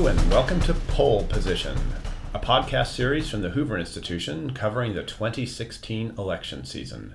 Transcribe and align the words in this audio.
And 0.00 0.30
welcome 0.30 0.60
to 0.60 0.72
Poll 0.72 1.24
Position, 1.24 1.76
a 2.32 2.38
podcast 2.38 2.94
series 2.94 3.28
from 3.28 3.42
the 3.42 3.50
Hoover 3.50 3.76
Institution 3.76 4.54
covering 4.54 4.94
the 4.94 5.02
2016 5.02 6.14
election 6.16 6.64
season. 6.64 7.14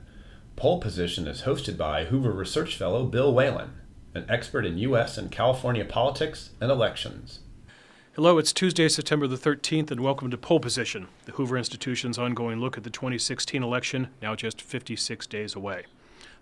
Poll 0.55 0.79
Position 0.79 1.27
is 1.27 1.41
hosted 1.41 1.77
by 1.77 2.05
Hoover 2.05 2.31
Research 2.31 2.77
Fellow 2.77 3.05
Bill 3.05 3.33
Whalen, 3.33 3.73
an 4.13 4.25
expert 4.29 4.67
in 4.67 4.77
U.S. 4.77 5.17
and 5.17 5.31
California 5.31 5.83
politics 5.83 6.51
and 6.61 6.69
elections. 6.69 7.39
Hello, 8.13 8.37
it's 8.37 8.53
Tuesday, 8.53 8.87
September 8.87 9.25
the 9.25 9.35
13th, 9.35 9.89
and 9.89 10.01
welcome 10.01 10.29
to 10.29 10.37
Poll 10.37 10.59
Position, 10.59 11.07
the 11.25 11.33
Hoover 11.33 11.57
Institution's 11.57 12.19
ongoing 12.19 12.59
look 12.59 12.77
at 12.77 12.83
the 12.83 12.91
2016 12.91 13.63
election, 13.63 14.09
now 14.21 14.35
just 14.35 14.61
56 14.61 15.25
days 15.25 15.55
away. 15.55 15.85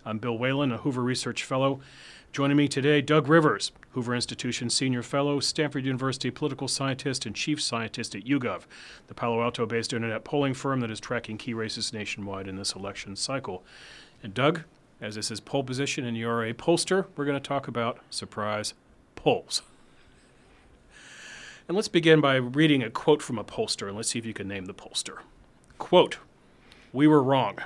I'm 0.04 0.18
Bill 0.18 0.36
Whalen, 0.36 0.72
a 0.72 0.76
Hoover 0.76 1.02
Research 1.02 1.42
Fellow. 1.42 1.80
Joining 2.34 2.56
me 2.56 2.66
today, 2.66 3.00
Doug 3.00 3.28
Rivers, 3.28 3.70
Hoover 3.92 4.12
Institution 4.12 4.68
Senior 4.68 5.04
Fellow, 5.04 5.38
Stanford 5.38 5.84
University 5.84 6.32
political 6.32 6.66
scientist, 6.66 7.26
and 7.26 7.36
Chief 7.36 7.62
Scientist 7.62 8.16
at 8.16 8.24
YouGov, 8.24 8.62
the 9.06 9.14
Palo 9.14 9.40
Alto 9.40 9.66
based 9.66 9.92
internet 9.92 10.24
polling 10.24 10.52
firm 10.52 10.80
that 10.80 10.90
is 10.90 10.98
tracking 10.98 11.38
key 11.38 11.54
races 11.54 11.92
nationwide 11.92 12.48
in 12.48 12.56
this 12.56 12.72
election 12.72 13.14
cycle. 13.14 13.62
And 14.20 14.34
Doug, 14.34 14.62
as 15.00 15.14
this 15.14 15.30
is 15.30 15.38
poll 15.38 15.62
position 15.62 16.04
and 16.04 16.16
you're 16.16 16.44
a 16.44 16.52
pollster, 16.52 17.06
we're 17.14 17.24
going 17.24 17.40
to 17.40 17.48
talk 17.48 17.68
about 17.68 18.00
surprise 18.10 18.74
polls. 19.14 19.62
And 21.68 21.76
let's 21.76 21.86
begin 21.86 22.20
by 22.20 22.34
reading 22.34 22.82
a 22.82 22.90
quote 22.90 23.22
from 23.22 23.38
a 23.38 23.44
pollster, 23.44 23.86
and 23.86 23.96
let's 23.96 24.08
see 24.08 24.18
if 24.18 24.26
you 24.26 24.34
can 24.34 24.48
name 24.48 24.64
the 24.64 24.74
pollster. 24.74 25.18
Quote 25.78 26.18
We 26.92 27.06
were 27.06 27.22
wrong. 27.22 27.60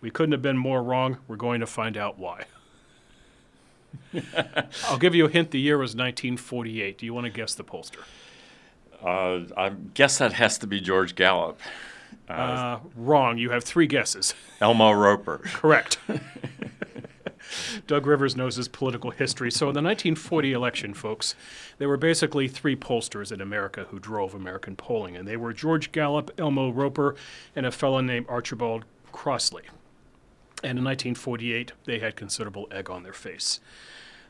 We 0.00 0.12
couldn't 0.12 0.30
have 0.30 0.42
been 0.42 0.56
more 0.56 0.84
wrong. 0.84 1.18
We're 1.26 1.34
going 1.34 1.58
to 1.58 1.66
find 1.66 1.96
out 1.96 2.16
why. 2.16 2.44
I'll 4.84 4.98
give 4.98 5.14
you 5.14 5.26
a 5.26 5.30
hint. 5.30 5.50
The 5.50 5.60
year 5.60 5.78
was 5.78 5.90
1948. 5.90 6.98
Do 6.98 7.06
you 7.06 7.14
want 7.14 7.24
to 7.26 7.30
guess 7.30 7.54
the 7.54 7.64
pollster? 7.64 8.00
Uh, 9.02 9.52
I 9.56 9.70
guess 9.92 10.18
that 10.18 10.32
has 10.34 10.58
to 10.58 10.66
be 10.66 10.80
George 10.80 11.14
Gallup. 11.14 11.60
Uh, 12.28 12.32
uh, 12.32 12.80
wrong. 12.96 13.38
You 13.38 13.50
have 13.50 13.64
three 13.64 13.86
guesses. 13.86 14.34
Elmo 14.60 14.92
Roper. 14.92 15.38
Correct. 15.44 15.98
Doug 17.86 18.06
Rivers 18.06 18.36
knows 18.36 18.56
his 18.56 18.68
political 18.68 19.10
history. 19.10 19.50
So, 19.50 19.68
in 19.68 19.74
the 19.74 19.82
1940 19.82 20.52
election, 20.52 20.94
folks, 20.94 21.34
there 21.78 21.88
were 21.88 21.96
basically 21.96 22.48
three 22.48 22.76
pollsters 22.76 23.30
in 23.30 23.40
America 23.40 23.86
who 23.90 23.98
drove 23.98 24.34
American 24.34 24.76
polling, 24.76 25.16
and 25.16 25.28
they 25.28 25.36
were 25.36 25.52
George 25.52 25.92
Gallup, 25.92 26.30
Elmo 26.38 26.70
Roper, 26.70 27.14
and 27.54 27.66
a 27.66 27.70
fellow 27.70 28.00
named 28.00 28.26
Archibald 28.28 28.84
Crossley. 29.12 29.64
And 30.64 30.78
in 30.78 30.84
1948, 30.84 31.72
they 31.84 31.98
had 31.98 32.16
considerable 32.16 32.66
egg 32.70 32.88
on 32.88 33.02
their 33.02 33.12
face. 33.12 33.60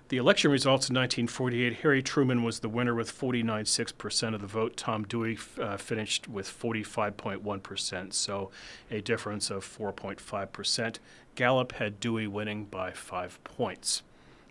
The 0.08 0.16
election 0.16 0.50
results 0.50 0.90
in 0.90 0.96
1948, 0.96 1.74
Harry 1.82 2.02
Truman 2.02 2.42
was 2.42 2.58
the 2.58 2.68
winner 2.68 2.92
with 2.92 3.16
49.6% 3.16 4.34
of 4.34 4.40
the 4.40 4.48
vote. 4.48 4.76
Tom 4.76 5.04
Dewey 5.04 5.38
uh, 5.60 5.76
finished 5.76 6.26
with 6.26 6.48
45.1%, 6.48 8.12
so 8.12 8.50
a 8.90 9.00
difference 9.00 9.48
of 9.48 9.64
4.5%. 9.64 10.98
Gallup 11.36 11.72
had 11.72 12.00
Dewey 12.00 12.26
winning 12.26 12.64
by 12.64 12.90
five 12.90 13.42
points. 13.44 14.02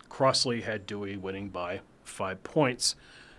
Crossley 0.08 0.62
had 0.62 0.86
Dewey 0.86 1.18
winning 1.18 1.50
by 1.50 1.80
five 2.02 2.42
points. 2.42 2.96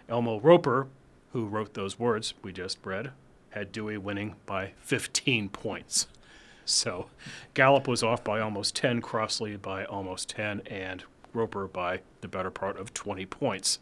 Elmo 0.08 0.40
Roper, 0.40 0.88
who 1.34 1.48
wrote 1.48 1.74
those 1.74 1.98
words 1.98 2.36
we 2.44 2.54
just 2.54 2.78
read, 2.86 3.12
had 3.50 3.72
Dewey 3.72 3.98
winning 3.98 4.36
by 4.46 4.74
15 4.82 5.50
points. 5.50 6.06
So 6.76 7.06
Gallup 7.54 7.88
was 7.88 8.02
off 8.02 8.24
by 8.24 8.40
almost 8.40 8.76
10, 8.76 9.02
Crossley 9.02 9.56
by 9.56 9.86
almost 9.86 10.30
10, 10.30 10.62
and 10.66 11.04
Roper 11.32 11.68
by 11.68 12.00
the 12.22 12.28
better 12.28 12.50
part 12.50 12.78
of 12.78 12.94
20 12.94 13.26
points. 13.28 13.78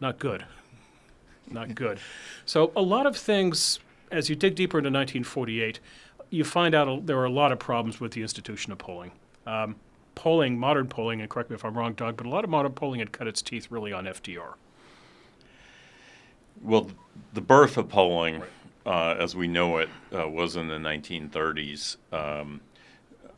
Not 0.00 0.20
good. 0.20 0.44
Not 1.50 1.74
good. 1.74 1.98
So 2.46 2.70
a 2.76 2.82
lot 2.82 3.06
of 3.06 3.16
things, 3.16 3.80
as 4.12 4.30
you 4.30 4.36
dig 4.36 4.54
deeper 4.54 4.78
into 4.78 4.88
1948, 4.88 5.80
you 6.30 6.44
find 6.44 6.76
out 6.76 7.06
there 7.06 7.18
are 7.18 7.24
a 7.24 7.30
lot 7.30 7.50
of 7.50 7.58
problems 7.58 7.98
with 7.98 8.12
the 8.12 8.22
institution 8.22 8.72
of 8.72 8.78
polling. 8.78 9.10
Um, 9.44 9.74
polling, 10.14 10.56
modern 10.56 10.86
polling, 10.86 11.20
and 11.20 11.28
correct 11.28 11.50
me 11.50 11.56
if 11.56 11.64
I'm 11.64 11.76
wrong, 11.76 11.94
Doug, 11.94 12.16
but 12.16 12.26
a 12.26 12.28
lot 12.28 12.44
of 12.44 12.50
modern 12.50 12.72
polling 12.72 13.00
had 13.00 13.10
cut 13.10 13.26
its 13.26 13.42
teeth 13.42 13.66
really 13.68 13.92
on 13.92 14.04
FDR. 14.04 14.54
Well, 16.62 16.88
the 17.32 17.40
birth 17.40 17.76
of 17.76 17.88
polling 17.88 18.40
right 18.40 18.48
uh, 18.86 19.14
as 19.18 19.34
we 19.36 19.48
know 19.48 19.78
it, 19.78 19.88
uh, 20.14 20.28
was 20.28 20.56
in 20.56 20.68
the 20.68 20.76
1930s, 20.76 21.96
um, 22.12 22.60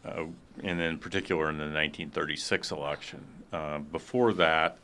uh, 0.05 0.25
and 0.62 0.81
in 0.81 0.99
particular 0.99 1.49
in 1.50 1.59
the 1.59 1.65
1936 1.65 2.71
election. 2.71 3.25
Uh, 3.53 3.78
before 3.78 4.33
that, 4.33 4.78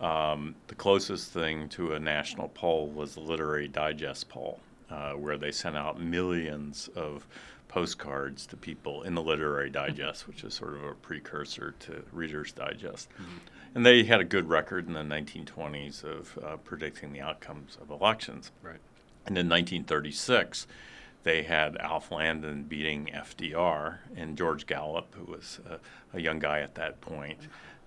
um, 0.00 0.54
the 0.68 0.74
closest 0.74 1.30
thing 1.30 1.68
to 1.70 1.94
a 1.94 1.98
national 1.98 2.48
poll 2.48 2.88
was 2.88 3.14
the 3.14 3.20
Literary 3.20 3.68
Digest 3.68 4.28
poll, 4.28 4.60
uh, 4.90 5.12
where 5.12 5.36
they 5.36 5.52
sent 5.52 5.76
out 5.76 6.00
millions 6.00 6.88
of 6.96 7.26
postcards 7.68 8.46
to 8.46 8.56
people 8.56 9.02
in 9.02 9.14
the 9.14 9.22
Literary 9.22 9.70
Digest, 9.70 10.28
which 10.28 10.44
is 10.44 10.54
sort 10.54 10.74
of 10.74 10.84
a 10.84 10.94
precursor 10.94 11.74
to 11.80 12.04
Reader's 12.12 12.52
Digest. 12.52 13.08
Mm-hmm. 13.10 13.38
And 13.74 13.84
they 13.84 14.04
had 14.04 14.20
a 14.20 14.24
good 14.24 14.48
record 14.48 14.86
in 14.86 14.92
the 14.92 15.00
1920s 15.00 16.04
of 16.04 16.38
uh, 16.44 16.56
predicting 16.58 17.12
the 17.12 17.20
outcomes 17.20 17.76
of 17.82 17.90
elections. 17.90 18.52
Right. 18.62 18.78
And 19.26 19.38
in 19.38 19.48
1936, 19.48 20.66
they 21.24 21.42
had 21.42 21.76
Alf 21.78 22.12
Landon 22.12 22.64
beating 22.64 23.10
FDR, 23.12 23.98
and 24.14 24.36
George 24.36 24.66
Gallup, 24.66 25.14
who 25.14 25.32
was 25.32 25.58
a, 25.68 26.16
a 26.16 26.20
young 26.20 26.38
guy 26.38 26.60
at 26.60 26.74
that 26.74 27.00
point, 27.00 27.40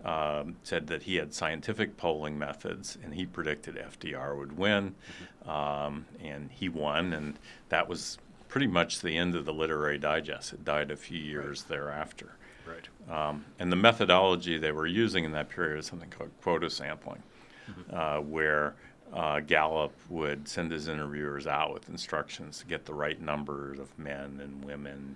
um, 0.04 0.56
said 0.64 0.88
that 0.88 1.04
he 1.04 1.16
had 1.16 1.34
scientific 1.34 1.98
polling 1.98 2.38
methods, 2.38 2.98
and 3.04 3.14
he 3.14 3.26
predicted 3.26 3.76
FDR 3.76 4.38
would 4.38 4.58
win, 4.58 4.96
mm-hmm. 5.44 5.50
um, 5.50 6.06
and 6.24 6.50
he 6.52 6.68
won, 6.68 7.14
and 7.14 7.38
that 7.70 7.88
was 7.88 8.18
pretty 8.48 8.68
much 8.68 9.02
the 9.02 9.18
end 9.18 9.36
of 9.36 9.46
the 9.46 9.54
Literary 9.54 9.98
Digest. 10.00 10.54
It 10.54 10.66
died 10.66 10.90
a 10.92 10.96
few 10.96 11.20
years 11.20 11.62
right. 11.62 11.78
thereafter. 11.78 12.38
Right. 12.68 13.30
Um, 13.30 13.46
and 13.60 13.72
the 13.72 13.76
methodology 13.76 14.58
they 14.58 14.72
were 14.72 14.88
using 14.88 15.24
in 15.24 15.32
that 15.34 15.50
period 15.50 15.80
is 15.80 15.86
something 15.86 16.10
called 16.10 16.32
quota 16.42 16.70
sampling, 16.70 17.24
mm-hmm. 17.70 17.96
uh, 17.96 18.22
where 18.22 18.76
uh, 19.14 19.40
Gallup 19.40 19.94
would 20.10 20.48
send 20.48 20.72
his 20.72 20.88
interviewers 20.88 21.48
out 21.48 21.74
with 21.74 21.90
instructions 21.90 22.60
to 22.60 22.66
get 22.66 22.86
the 22.86 22.94
right 22.94 23.22
numbers 23.22 23.80
of 23.80 23.98
men 23.98 24.40
and 24.44 24.64
women 24.64 25.16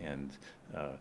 and 0.00 0.30
uh, 0.76 0.92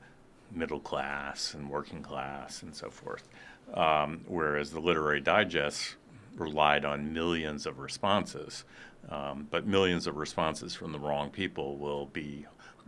middle 0.51 0.79
class 0.79 1.53
and 1.53 1.69
working 1.69 2.01
class 2.01 2.63
and 2.63 2.75
so 2.75 2.89
forth. 2.89 3.27
Um, 3.73 4.21
whereas 4.27 4.71
the 4.71 4.79
Literary 4.79 5.21
Digest 5.21 5.95
relied 6.35 6.85
on 6.85 7.13
millions 7.13 7.65
of 7.65 7.79
responses, 7.79 8.63
um, 9.09 9.47
but 9.49 9.65
millions 9.65 10.07
of 10.07 10.17
responses 10.17 10.73
from 10.75 10.91
the 10.91 10.99
wrong 10.99 11.29
people 11.29 11.77
will 11.77 12.07
be 12.07 12.45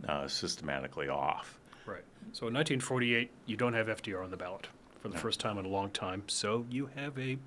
uh, 0.08 0.28
systematically 0.28 1.08
off. 1.08 1.58
Right. 1.86 2.04
So 2.32 2.48
in 2.48 2.54
1948, 2.54 3.30
you 3.46 3.56
don't 3.56 3.74
have 3.74 3.86
FDR 3.86 4.24
on 4.24 4.30
the 4.30 4.36
ballot 4.36 4.68
for 5.00 5.08
the 5.08 5.14
no. 5.14 5.20
first 5.20 5.40
time 5.40 5.58
in 5.58 5.64
a 5.64 5.68
long 5.68 5.90
time, 5.90 6.24
so 6.26 6.66
you 6.70 6.88
have 6.96 7.18
a 7.18 7.38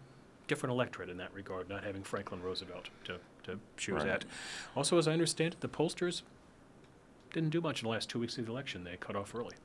different 0.48 0.74
electorate 0.74 1.10
in 1.10 1.18
that 1.18 1.34
regard, 1.34 1.70
not 1.70 1.84
having 1.84 2.04
Franklin 2.04 2.42
Roosevelt 2.42 2.90
to, 3.06 3.18
to 3.44 3.60
choose 3.76 4.04
right. 4.04 4.08
at. 4.08 4.26
Also, 4.76 4.98
as 4.98 5.08
I 5.08 5.14
understand 5.14 5.54
it, 5.54 5.62
the 5.62 5.70
pollsters 5.70 6.22
didn't 7.34 7.50
do 7.50 7.62
much 7.62 7.82
in 7.82 7.88
the 7.88 7.92
last 7.92 8.10
two 8.10 8.20
weeks 8.20 8.38
of 8.38 8.46
the 8.46 8.52
election. 8.52 8.84
They 8.84 8.98
cut 8.98 9.16
off 9.16 9.36
early. 9.36 9.56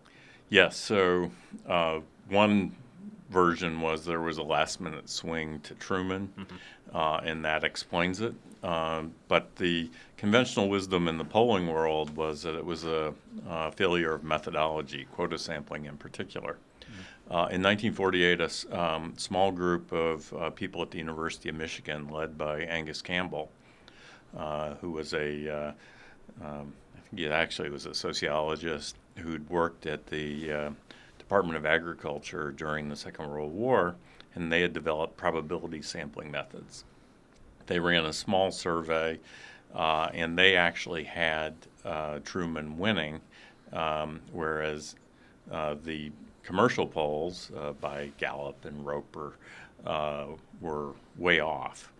Yes. 0.49 0.77
So 0.77 1.31
uh, 1.67 2.01
one 2.29 2.75
version 3.31 3.81
was 3.81 4.05
there 4.05 4.21
was 4.21 4.39
a 4.39 4.43
last 4.43 4.81
minute 4.81 5.09
swing 5.09 5.61
to 5.61 5.75
Truman, 5.75 6.33
mm-hmm. 6.39 6.97
uh, 6.97 7.19
and 7.19 7.45
that 7.45 7.65
explains 7.65 8.21
it. 8.21 8.35
Uh, 8.63 9.05
but 9.27 9.57
the 9.57 9.91
conventional 10.17 10.69
wisdom 10.69 11.09
in 11.09 11.19
the 11.19 11.25
polling 11.25 11.67
world 11.67 12.15
was 12.17 12.43
that 12.43 12.55
it 12.55 12.65
was 12.65 12.85
a, 12.85 13.13
a 13.49 13.73
failure 13.73 14.13
of 14.13 14.23
methodology, 14.23 15.07
quota 15.11 15.39
sampling 15.39 15.87
in 15.87 15.97
particular. 15.97 16.59
Uh, 17.31 17.49
in 17.51 17.63
1948, 17.63 18.41
a 18.41 18.79
um, 18.79 19.15
small 19.17 19.51
group 19.53 19.91
of 19.93 20.33
uh, 20.35 20.51
people 20.51 20.83
at 20.83 20.91
the 20.91 20.99
University 20.99 21.49
of 21.49 21.55
Michigan, 21.55 22.09
led 22.09 22.37
by 22.37 22.61
Angus 22.63 23.01
Campbell, 23.01 23.51
uh, 24.37 24.75
who 24.75 24.91
was 24.91 25.15
a, 25.15 25.49
uh, 25.49 25.73
um, 26.45 26.75
I 26.95 27.01
think 27.01 27.21
he 27.21 27.29
actually 27.29 27.71
was 27.71 27.87
a 27.87 27.95
sociologist 27.95 28.97
who'd 29.17 29.49
worked 29.49 29.87
at 29.87 30.07
the 30.09 30.53
uh, 30.53 30.71
Department 31.19 31.57
of 31.57 31.65
Agriculture 31.65 32.51
during 32.51 32.89
the 32.89 32.97
Second 32.97 33.31
World 33.31 33.53
War, 33.53 33.95
and 34.35 34.53
they 34.53 34.61
had 34.61 34.75
developed 34.75 35.17
probability 35.17 35.81
sampling 35.81 36.31
methods. 36.31 36.85
They 37.67 37.79
ran 37.79 38.05
a 38.05 38.13
small 38.13 38.51
survey, 38.51 39.21
uh, 39.75 40.11
and 40.13 40.39
they 40.39 40.57
actually 40.57 41.05
had 41.05 41.55
Truman 42.25 42.77
winning, 42.77 43.21
um, 43.73 44.21
whereas 44.33 44.97
the 45.49 46.13
commercial 46.43 46.87
polls 46.87 47.51
uh, 47.57 47.73
by 47.73 48.11
Gallup 48.19 48.65
and 48.65 48.85
Roper 48.85 49.35
uh, 49.87 50.27
were 50.61 50.93
way 51.17 51.41
off. 51.41 51.93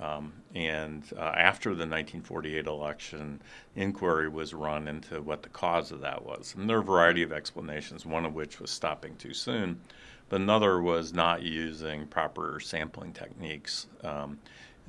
Um, 0.00 0.32
and 0.54 1.02
uh, 1.16 1.34
after 1.36 1.70
the 1.70 1.86
1948 1.86 2.66
election, 2.66 3.40
inquiry 3.76 4.28
was 4.28 4.54
run 4.54 4.88
into 4.88 5.20
what 5.20 5.42
the 5.42 5.48
cause 5.50 5.92
of 5.92 6.00
that 6.00 6.24
was. 6.24 6.54
And 6.56 6.68
there 6.68 6.78
are 6.78 6.80
a 6.80 6.84
variety 6.84 7.22
of 7.22 7.32
explanations, 7.32 8.06
one 8.06 8.24
of 8.24 8.34
which 8.34 8.60
was 8.60 8.70
stopping 8.70 9.16
too 9.16 9.34
soon, 9.34 9.80
but 10.28 10.40
another 10.40 10.80
was 10.80 11.12
not 11.12 11.42
using 11.42 12.06
proper 12.06 12.60
sampling 12.60 13.12
techniques. 13.12 13.88
Um, 14.02 14.38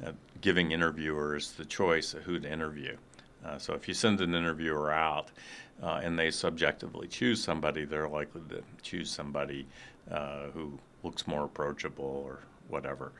uh, 0.05 0.11
giving 0.39 0.71
interviewers 0.71 1.51
the 1.51 1.65
choice 1.65 2.15
of 2.15 2.23
who 2.23 2.39
to 2.39 2.51
interview. 2.51 2.97
Uh, 3.45 3.57
so 3.57 3.73
if 3.73 3.87
you 3.87 3.93
send 3.93 4.21
an 4.21 4.35
interviewer 4.35 4.91
out 4.91 5.31
uh, 5.81 5.99
and 6.03 6.17
they 6.17 6.31
subjectively 6.31 7.07
choose 7.07 7.43
somebody, 7.43 7.85
they're 7.85 8.07
likely 8.07 8.41
to 8.49 8.61
choose 8.81 9.09
somebody 9.09 9.65
uh, 10.11 10.47
who 10.53 10.77
looks 11.03 11.27
more 11.27 11.45
approachable 11.45 12.23
or 12.25 12.39
whatever. 12.67 13.11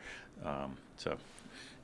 Um, 0.46 0.78
so 0.98 1.18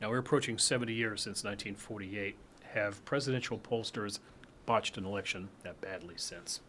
now 0.01 0.09
we're 0.09 0.19
approaching 0.19 0.57
70 0.57 0.93
years 0.93 1.21
since 1.21 1.43
1948. 1.43 2.35
Have 2.73 3.03
presidential 3.05 3.57
pollsters 3.57 4.19
botched 4.65 4.97
an 4.97 5.05
election 5.05 5.49
that 5.63 5.79
badly 5.81 6.15
since? 6.17 6.61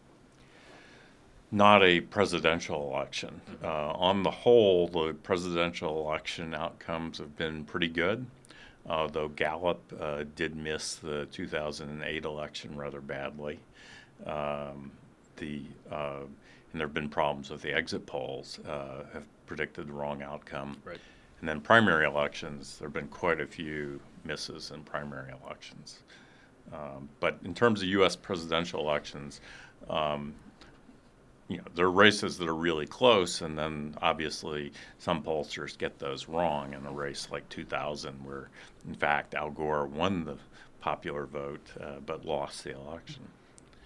Not 1.51 1.83
a 1.83 2.01
presidential 2.01 2.91
election. 2.91 3.41
Mm-hmm. 3.49 3.65
Uh, 3.65 3.93
on 3.93 4.23
the 4.23 4.31
whole, 4.31 4.87
the 4.87 5.13
presidential 5.13 6.05
election 6.05 6.53
outcomes 6.53 7.17
have 7.17 7.35
been 7.35 7.65
pretty 7.65 7.87
good, 7.87 8.25
uh, 8.89 9.07
though 9.07 9.29
Gallup 9.29 9.81
uh, 9.99 10.23
did 10.35 10.55
miss 10.55 10.95
the 10.95 11.27
2008 11.31 12.25
election 12.25 12.75
rather 12.75 13.01
badly. 13.01 13.59
Um, 14.25 14.91
the 15.37 15.61
uh, 15.91 16.21
and 16.71 16.79
there 16.79 16.87
have 16.87 16.93
been 16.93 17.09
problems 17.09 17.49
with 17.49 17.61
the 17.61 17.73
exit 17.73 18.05
polls 18.05 18.59
uh, 18.67 19.03
have 19.13 19.25
predicted 19.47 19.87
the 19.87 19.93
wrong 19.93 20.21
outcome. 20.21 20.77
Right. 20.85 20.99
And 21.39 21.49
then 21.49 21.61
primary 21.61 22.05
elections, 22.05 22.77
there 22.77 22.87
have 22.87 22.93
been 22.93 23.07
quite 23.07 23.39
a 23.39 23.47
few 23.47 23.99
misses 24.23 24.71
in 24.71 24.83
primary 24.83 25.33
elections. 25.43 25.99
Um, 26.71 27.09
but 27.19 27.39
in 27.43 27.55
terms 27.55 27.81
of 27.81 27.87
U.S. 27.87 28.15
presidential 28.15 28.81
elections, 28.81 29.41
um, 29.89 30.35
you 31.49 31.57
know, 31.57 31.63
there 31.75 31.87
are 31.87 31.91
races 31.91 32.37
that 32.37 32.47
are 32.47 32.55
really 32.55 32.85
close, 32.85 33.41
and 33.41 33.57
then 33.57 33.95
obviously 34.01 34.71
some 34.99 35.23
pollsters 35.23 35.77
get 35.77 35.97
those 35.97 36.29
wrong 36.29 36.73
in 36.73 36.85
a 36.85 36.91
race 36.91 37.27
like 37.31 37.49
2000, 37.49 38.23
where 38.23 38.49
in 38.87 38.93
fact 38.93 39.33
Al 39.33 39.49
Gore 39.49 39.87
won 39.87 40.25
the 40.25 40.37
popular 40.79 41.25
vote 41.25 41.67
uh, 41.81 41.99
but 42.05 42.23
lost 42.23 42.63
the 42.63 42.75
election. 42.75 43.23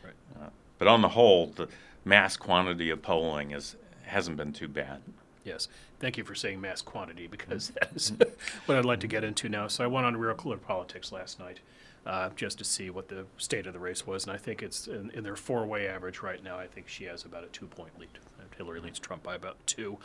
Right. 0.04 0.14
Uh, 0.40 0.50
but 0.78 0.90
on 0.90 1.02
the 1.02 1.10
whole, 1.10 1.48
the 1.48 1.70
mass 2.04 2.36
quantity 2.36 2.90
of 2.90 3.02
polling 3.02 3.52
is 3.52 3.78
hasn't 4.04 4.36
been 4.36 4.52
too 4.52 4.68
bad. 4.68 5.02
Yes. 5.44 5.68
Thank 6.00 6.18
you 6.18 6.24
for 6.24 6.36
saying 6.36 6.62
mass 6.62 6.82
quantity 6.82 7.28
because 7.28 7.70
that 7.70 7.90
is 7.96 8.14
what 8.66 8.78
I'd 8.78 8.86
like 8.86 9.02
to 9.02 9.08
get 9.08 9.24
into 9.24 9.50
now. 9.50 9.68
So 9.68 9.84
I 9.84 9.88
went 9.88 10.06
on 10.06 10.16
Real 10.16 10.34
Clear 10.34 10.58
Politics 10.58 11.12
last 11.12 11.40
night 11.40 11.60
uh, 12.06 12.30
just 12.36 12.58
to 12.58 12.64
see 12.64 12.90
what 12.90 13.08
the 13.08 13.26
state 13.38 13.66
of 13.66 13.74
the 13.74 13.80
race 13.80 14.06
was, 14.06 14.24
and 14.26 14.34
I 14.34 14.38
think 14.38 14.62
it's 14.62 14.88
in, 14.88 15.10
in 15.12 15.24
their 15.24 15.36
four-way 15.36 15.88
average 15.88 16.22
right 16.22 16.44
now. 16.44 16.58
I 16.58 16.68
think 16.68 16.88
she 16.88 17.06
has 17.06 17.24
about 17.24 17.44
a 17.44 17.48
two-point 17.48 17.98
lead. 18.00 18.10
Hillary 18.58 18.82
leads 18.82 19.00
Trump 19.00 19.24
by 19.24 19.36
about 19.36 19.58
two. 19.66 19.98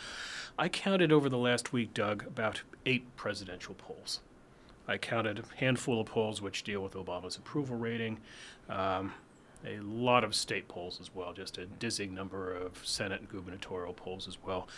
I 0.59 0.69
counted 0.69 1.13
over 1.13 1.29
the 1.29 1.37
last 1.37 1.73
week, 1.73 1.93
Doug, 1.93 2.27
about 2.27 2.63
eight 2.87 3.15
presidential 3.17 3.75
polls. 3.75 4.21
I 4.87 4.97
counted 4.97 5.39
a 5.41 5.57
handful 5.59 6.01
of 6.01 6.07
polls 6.07 6.41
which 6.41 6.63
deal 6.65 6.81
with 6.81 6.95
Obama's 6.95 7.37
approval 7.37 7.77
rating. 7.77 8.19
Um, 8.71 9.13
a 9.67 9.81
lot 9.81 10.25
of 10.25 10.35
state 10.35 10.69
polls 10.69 10.99
as 11.01 11.15
well, 11.15 11.33
just 11.33 11.59
a 11.59 11.67
dizzying 11.67 12.15
number 12.15 12.55
of 12.55 12.81
Senate 12.87 13.21
and 13.21 13.29
gubernatorial 13.29 13.93
polls 13.93 14.27
as 14.29 14.39
well. 14.43 14.69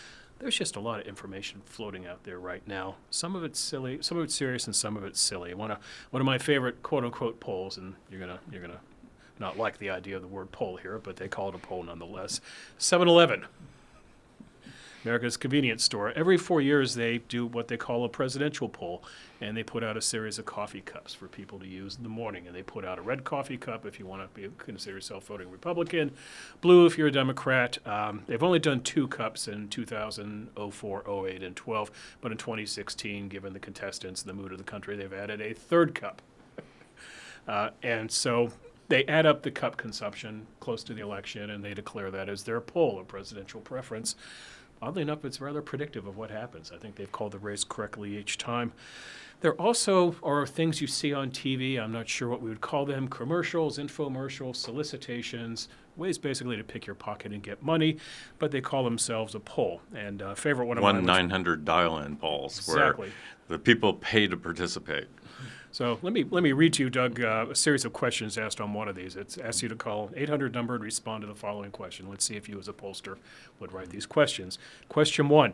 There's 0.40 0.56
just 0.56 0.74
a 0.74 0.80
lot 0.80 1.00
of 1.00 1.06
information 1.06 1.60
floating 1.66 2.06
out 2.06 2.24
there 2.24 2.38
right 2.38 2.66
now. 2.66 2.96
Some 3.10 3.36
of 3.36 3.44
it's 3.44 3.60
silly, 3.60 3.98
some 4.00 4.16
of 4.16 4.24
it's 4.24 4.34
serious, 4.34 4.66
and 4.66 4.74
some 4.74 4.96
of 4.96 5.04
it's 5.04 5.20
silly. 5.20 5.52
One 5.52 5.70
of 5.70 5.78
one 6.10 6.22
of 6.22 6.26
my 6.26 6.38
favorite 6.38 6.82
quote 6.82 7.04
unquote 7.04 7.40
polls, 7.40 7.76
and 7.76 7.94
you're 8.10 8.20
gonna 8.20 8.40
you're 8.50 8.62
gonna 8.62 8.80
not 9.38 9.58
like 9.58 9.78
the 9.78 9.90
idea 9.90 10.16
of 10.16 10.22
the 10.22 10.28
word 10.28 10.50
poll 10.50 10.76
here, 10.76 10.98
but 10.98 11.16
they 11.16 11.28
call 11.28 11.50
it 11.50 11.54
a 11.54 11.58
poll 11.58 11.82
nonetheless. 11.82 12.40
7-Eleven 12.78 13.46
America's 15.04 15.36
Convenience 15.36 15.82
Store. 15.82 16.12
Every 16.12 16.36
four 16.36 16.60
years, 16.60 16.94
they 16.94 17.18
do 17.18 17.46
what 17.46 17.68
they 17.68 17.76
call 17.76 18.04
a 18.04 18.08
presidential 18.08 18.68
poll, 18.68 19.02
and 19.40 19.56
they 19.56 19.62
put 19.62 19.82
out 19.82 19.96
a 19.96 20.02
series 20.02 20.38
of 20.38 20.44
coffee 20.44 20.82
cups 20.82 21.14
for 21.14 21.26
people 21.26 21.58
to 21.58 21.66
use 21.66 21.96
in 21.96 22.02
the 22.02 22.08
morning. 22.08 22.46
And 22.46 22.54
they 22.54 22.62
put 22.62 22.84
out 22.84 22.98
a 22.98 23.02
red 23.02 23.24
coffee 23.24 23.56
cup 23.56 23.86
if 23.86 23.98
you 23.98 24.06
want 24.06 24.22
to 24.22 24.40
be, 24.40 24.48
consider 24.58 24.96
yourself 24.96 25.26
voting 25.26 25.50
Republican, 25.50 26.12
blue 26.60 26.86
if 26.86 26.98
you're 26.98 27.08
a 27.08 27.12
Democrat. 27.12 27.78
Um, 27.86 28.22
they've 28.26 28.42
only 28.42 28.58
done 28.58 28.82
two 28.82 29.08
cups 29.08 29.48
in 29.48 29.68
2004, 29.68 31.26
08, 31.28 31.42
and 31.42 31.56
12, 31.56 31.90
but 32.20 32.32
in 32.32 32.38
2016, 32.38 33.28
given 33.28 33.52
the 33.52 33.60
contestants, 33.60 34.22
and 34.22 34.28
the 34.28 34.34
mood 34.34 34.52
of 34.52 34.58
the 34.58 34.64
country, 34.64 34.96
they've 34.96 35.12
added 35.12 35.40
a 35.40 35.54
third 35.54 35.94
cup. 35.94 36.20
uh, 37.48 37.70
and 37.82 38.10
so 38.10 38.52
they 38.88 39.04
add 39.06 39.24
up 39.24 39.42
the 39.42 39.50
cup 39.50 39.76
consumption 39.76 40.46
close 40.58 40.82
to 40.82 40.92
the 40.92 41.00
election 41.00 41.48
and 41.48 41.64
they 41.64 41.72
declare 41.72 42.10
that 42.10 42.28
as 42.28 42.42
their 42.42 42.60
poll 42.60 42.98
of 42.98 43.06
presidential 43.06 43.60
preference 43.60 44.16
oddly 44.82 45.02
enough, 45.02 45.24
it's 45.24 45.40
rather 45.40 45.62
predictive 45.62 46.06
of 46.06 46.16
what 46.16 46.30
happens. 46.30 46.72
I 46.74 46.78
think 46.78 46.96
they've 46.96 47.10
called 47.10 47.32
the 47.32 47.38
race 47.38 47.64
correctly 47.64 48.16
each 48.16 48.38
time. 48.38 48.72
There 49.40 49.54
also 49.54 50.14
are 50.22 50.46
things 50.46 50.82
you 50.82 50.86
see 50.86 51.14
on 51.14 51.30
TV. 51.30 51.80
I'm 51.80 51.92
not 51.92 52.08
sure 52.08 52.28
what 52.28 52.42
we 52.42 52.50
would 52.50 52.60
call 52.60 52.84
them 52.84 53.08
commercials, 53.08 53.78
infomercials, 53.78 54.56
solicitations, 54.56 55.68
ways 55.96 56.18
basically 56.18 56.56
to 56.56 56.64
pick 56.64 56.86
your 56.86 56.94
pocket 56.94 57.32
and 57.32 57.42
get 57.42 57.62
money, 57.62 57.96
but 58.38 58.50
they 58.50 58.60
call 58.60 58.84
themselves 58.84 59.34
a 59.34 59.40
poll. 59.40 59.80
And 59.94 60.20
uh, 60.20 60.34
favorite 60.34 60.66
one 60.66 60.76
of 60.76 60.82
one 60.82 60.96
mine. 60.96 61.06
One 61.06 61.28
900 61.28 61.64
dial 61.64 61.98
in 62.00 62.16
polls 62.16 62.58
exactly. 62.58 63.08
where 63.08 63.56
the 63.56 63.58
people 63.58 63.94
pay 63.94 64.26
to 64.26 64.36
participate. 64.36 65.06
So 65.72 66.00
let 66.02 66.12
me 66.12 66.24
let 66.28 66.42
me 66.42 66.50
read 66.50 66.72
to 66.74 66.82
you, 66.82 66.90
Doug, 66.90 67.20
uh, 67.20 67.46
a 67.50 67.54
series 67.54 67.84
of 67.84 67.92
questions 67.92 68.36
asked 68.36 68.60
on 68.60 68.74
one 68.74 68.88
of 68.88 68.96
these. 68.96 69.14
It 69.14 69.38
asks 69.38 69.62
you 69.62 69.68
to 69.68 69.76
call 69.76 70.10
800 70.16 70.52
number 70.52 70.74
and 70.74 70.82
respond 70.82 71.20
to 71.20 71.28
the 71.28 71.34
following 71.34 71.70
question. 71.70 72.08
Let's 72.08 72.24
see 72.24 72.34
if 72.34 72.48
you, 72.48 72.58
as 72.58 72.66
a 72.66 72.72
pollster, 72.72 73.18
would 73.60 73.72
write 73.72 73.90
these 73.90 74.04
questions. 74.04 74.58
Question 74.88 75.28
one: 75.28 75.52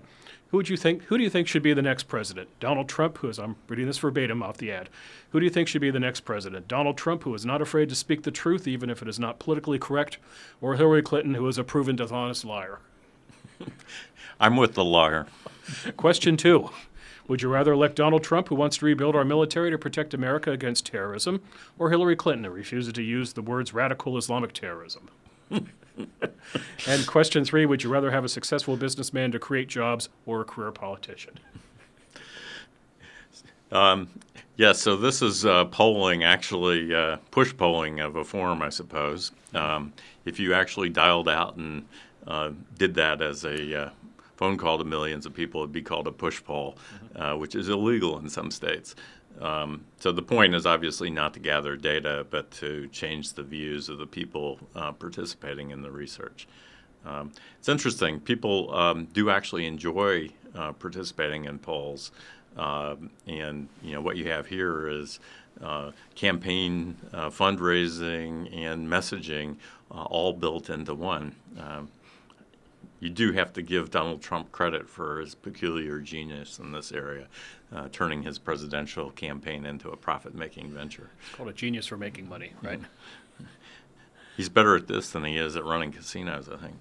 Who 0.48 0.56
would 0.56 0.70
you 0.70 0.78
think? 0.78 1.02
Who 1.04 1.18
do 1.18 1.24
you 1.24 1.28
think 1.28 1.48
should 1.48 1.62
be 1.62 1.74
the 1.74 1.82
next 1.82 2.04
president? 2.04 2.48
Donald 2.60 2.88
Trump, 2.88 3.18
who 3.18 3.28
is 3.28 3.38
I'm 3.38 3.56
reading 3.68 3.86
this 3.86 3.98
verbatim 3.98 4.42
off 4.42 4.56
the 4.56 4.72
ad. 4.72 4.88
Who 5.30 5.40
do 5.40 5.44
you 5.44 5.50
think 5.50 5.68
should 5.68 5.82
be 5.82 5.90
the 5.90 6.00
next 6.00 6.20
president? 6.20 6.66
Donald 6.66 6.96
Trump, 6.96 7.24
who 7.24 7.34
is 7.34 7.44
not 7.44 7.60
afraid 7.60 7.90
to 7.90 7.94
speak 7.94 8.22
the 8.22 8.30
truth, 8.30 8.66
even 8.66 8.88
if 8.88 9.02
it 9.02 9.08
is 9.08 9.18
not 9.18 9.38
politically 9.38 9.78
correct, 9.78 10.16
or 10.62 10.76
Hillary 10.76 11.02
Clinton, 11.02 11.34
who 11.34 11.46
is 11.46 11.58
a 11.58 11.64
proven 11.64 11.94
dishonest 11.94 12.42
liar? 12.42 12.78
I'm 14.40 14.56
with 14.56 14.72
the 14.74 14.84
liar. 14.84 15.26
Question 15.98 16.38
two. 16.38 16.70
Would 17.28 17.42
you 17.42 17.48
rather 17.48 17.72
elect 17.72 17.96
Donald 17.96 18.22
Trump, 18.22 18.48
who 18.48 18.54
wants 18.54 18.78
to 18.78 18.84
rebuild 18.84 19.16
our 19.16 19.24
military 19.24 19.70
to 19.70 19.78
protect 19.78 20.14
America 20.14 20.52
against 20.52 20.86
terrorism, 20.86 21.42
or 21.78 21.90
Hillary 21.90 22.16
Clinton, 22.16 22.44
who 22.44 22.50
refuses 22.50 22.92
to 22.92 23.02
use 23.02 23.32
the 23.32 23.42
words 23.42 23.74
radical 23.74 24.16
Islamic 24.16 24.52
terrorism? 24.52 25.08
and 25.50 27.06
question 27.06 27.44
three 27.44 27.66
Would 27.66 27.82
you 27.82 27.90
rather 27.90 28.10
have 28.10 28.24
a 28.24 28.28
successful 28.28 28.76
businessman 28.76 29.32
to 29.32 29.38
create 29.38 29.68
jobs 29.68 30.08
or 30.24 30.40
a 30.40 30.44
career 30.44 30.72
politician? 30.72 31.38
Um, 33.72 34.08
yes, 34.22 34.44
yeah, 34.56 34.72
so 34.72 34.96
this 34.96 35.22
is 35.22 35.44
uh, 35.44 35.64
polling, 35.66 36.22
actually, 36.22 36.94
uh, 36.94 37.16
push 37.30 37.56
polling 37.56 38.00
of 38.00 38.16
a 38.16 38.24
form, 38.24 38.62
I 38.62 38.68
suppose. 38.68 39.32
Um, 39.54 39.92
if 40.24 40.38
you 40.38 40.54
actually 40.54 40.88
dialed 40.88 41.28
out 41.28 41.56
and 41.56 41.84
uh, 42.26 42.52
did 42.78 42.94
that 42.94 43.22
as 43.22 43.44
a 43.44 43.86
uh, 43.86 43.90
phone 44.36 44.56
call 44.56 44.78
to 44.78 44.84
millions 44.84 45.26
of 45.26 45.34
people 45.34 45.60
would 45.60 45.72
be 45.72 45.82
called 45.82 46.06
a 46.06 46.12
push 46.12 46.42
poll, 46.42 46.76
uh, 47.14 47.34
which 47.34 47.54
is 47.54 47.68
illegal 47.68 48.18
in 48.18 48.28
some 48.28 48.50
states. 48.50 48.94
Um, 49.40 49.84
so 49.98 50.12
the 50.12 50.22
point 50.22 50.54
is 50.54 50.64
obviously 50.64 51.10
not 51.10 51.34
to 51.34 51.40
gather 51.40 51.76
data, 51.76 52.26
but 52.30 52.50
to 52.52 52.86
change 52.88 53.34
the 53.34 53.42
views 53.42 53.88
of 53.88 53.98
the 53.98 54.06
people 54.06 54.58
uh, 54.74 54.92
participating 54.92 55.70
in 55.70 55.82
the 55.82 55.90
research. 55.90 56.46
Um, 57.04 57.32
it's 57.58 57.68
interesting. 57.68 58.20
People 58.20 58.74
um, 58.74 59.06
do 59.12 59.30
actually 59.30 59.66
enjoy 59.66 60.30
uh, 60.54 60.72
participating 60.72 61.44
in 61.44 61.58
polls, 61.58 62.10
um, 62.56 63.10
and 63.26 63.68
you 63.82 63.92
know 63.92 64.00
what 64.00 64.16
you 64.16 64.28
have 64.30 64.46
here 64.46 64.88
is 64.88 65.20
uh, 65.62 65.92
campaign 66.14 66.96
uh, 67.12 67.30
fundraising 67.30 68.52
and 68.56 68.88
messaging 68.88 69.56
uh, 69.90 70.02
all 70.04 70.32
built 70.32 70.68
into 70.68 70.94
one. 70.94 71.34
Um, 71.60 71.88
you 73.06 73.12
do 73.12 73.30
have 73.30 73.52
to 73.52 73.62
give 73.62 73.92
Donald 73.92 74.20
Trump 74.20 74.50
credit 74.50 74.88
for 74.88 75.20
his 75.20 75.36
peculiar 75.36 76.00
genius 76.00 76.58
in 76.58 76.72
this 76.72 76.90
area, 76.90 77.28
uh, 77.72 77.86
turning 77.92 78.24
his 78.24 78.36
presidential 78.36 79.10
campaign 79.10 79.64
into 79.64 79.90
a 79.90 79.96
profit 79.96 80.34
making 80.34 80.72
venture. 80.72 81.10
It's 81.20 81.36
called 81.36 81.48
a 81.48 81.52
genius 81.52 81.86
for 81.86 81.96
making 81.96 82.28
money, 82.28 82.54
right? 82.62 82.80
He's 84.36 84.48
better 84.48 84.74
at 84.74 84.88
this 84.88 85.10
than 85.10 85.24
he 85.24 85.38
is 85.38 85.54
at 85.54 85.64
running 85.64 85.92
casinos, 85.92 86.48
I 86.48 86.56
think. 86.56 86.74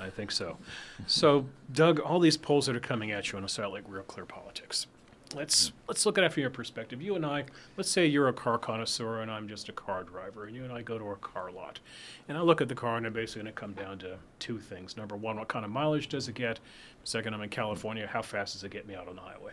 I 0.00 0.10
think 0.10 0.32
so. 0.32 0.58
So, 1.06 1.46
Doug, 1.72 2.00
all 2.00 2.18
these 2.18 2.36
polls 2.36 2.66
that 2.66 2.74
are 2.74 2.80
coming 2.80 3.12
at 3.12 3.30
you 3.30 3.38
on 3.38 3.44
a 3.44 3.48
site 3.48 3.70
like 3.70 3.84
Real 3.86 4.02
Clear 4.02 4.26
Politics, 4.26 4.88
let's 5.34 5.72
let's 5.86 6.04
look 6.06 6.18
at 6.18 6.24
it 6.24 6.32
from 6.32 6.40
your 6.40 6.50
perspective. 6.50 7.00
You 7.00 7.14
and 7.14 7.24
I, 7.24 7.44
let's 7.76 7.90
say 7.90 8.06
you're 8.06 8.28
a 8.28 8.32
car 8.32 8.58
connoisseur 8.58 9.20
and 9.20 9.30
I'm 9.30 9.48
just 9.48 9.68
a 9.68 9.72
car 9.72 10.02
driver, 10.02 10.46
and 10.46 10.56
you 10.56 10.64
and 10.64 10.72
I 10.72 10.82
go 10.82 10.98
to 10.98 11.10
a 11.10 11.16
car 11.16 11.50
lot, 11.50 11.80
and 12.28 12.36
I 12.36 12.40
look 12.40 12.60
at 12.60 12.68
the 12.68 12.74
car 12.74 12.96
and 12.96 13.06
I'm 13.06 13.12
basically 13.12 13.42
going 13.42 13.54
to 13.54 13.60
come 13.60 13.72
down 13.72 13.98
to 13.98 14.16
two 14.38 14.58
things. 14.58 14.96
Number 14.96 15.16
one, 15.16 15.38
what 15.38 15.48
kind 15.48 15.64
of 15.64 15.70
mileage 15.70 16.08
does 16.08 16.28
it 16.28 16.34
get? 16.34 16.60
Second, 17.04 17.34
I'm 17.34 17.42
in 17.42 17.48
California. 17.48 18.06
How 18.06 18.22
fast 18.22 18.54
does 18.54 18.64
it 18.64 18.70
get 18.70 18.86
me 18.86 18.94
out 18.94 19.08
on 19.08 19.16
the 19.16 19.22
highway? 19.22 19.52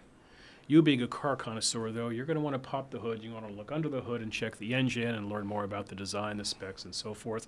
You 0.69 0.81
being 0.81 1.01
a 1.01 1.07
car 1.07 1.37
connoisseur, 1.37 1.91
though, 1.91 2.09
you're 2.09 2.25
going 2.25 2.35
to 2.35 2.41
want 2.41 2.55
to 2.55 2.69
pop 2.69 2.91
the 2.91 2.99
hood. 2.99 3.23
You 3.23 3.31
want 3.31 3.47
to 3.47 3.53
look 3.53 3.71
under 3.71 3.87
the 3.87 4.01
hood 4.01 4.21
and 4.21 4.31
check 4.31 4.57
the 4.57 4.73
engine 4.73 5.15
and 5.15 5.29
learn 5.29 5.47
more 5.47 5.63
about 5.63 5.87
the 5.87 5.95
design, 5.95 6.35
the 6.35 6.43
specs, 6.43 6.83
and 6.83 6.93
so 6.93 7.13
forth. 7.13 7.47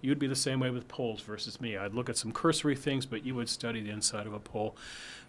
You'd 0.00 0.18
be 0.18 0.26
the 0.26 0.34
same 0.34 0.58
way 0.58 0.70
with 0.70 0.88
polls 0.88 1.20
versus 1.20 1.60
me. 1.60 1.76
I'd 1.76 1.94
look 1.94 2.08
at 2.08 2.16
some 2.16 2.32
cursory 2.32 2.74
things, 2.74 3.06
but 3.06 3.24
you 3.24 3.36
would 3.36 3.48
study 3.48 3.80
the 3.80 3.90
inside 3.90 4.26
of 4.26 4.32
a 4.32 4.40
poll. 4.40 4.76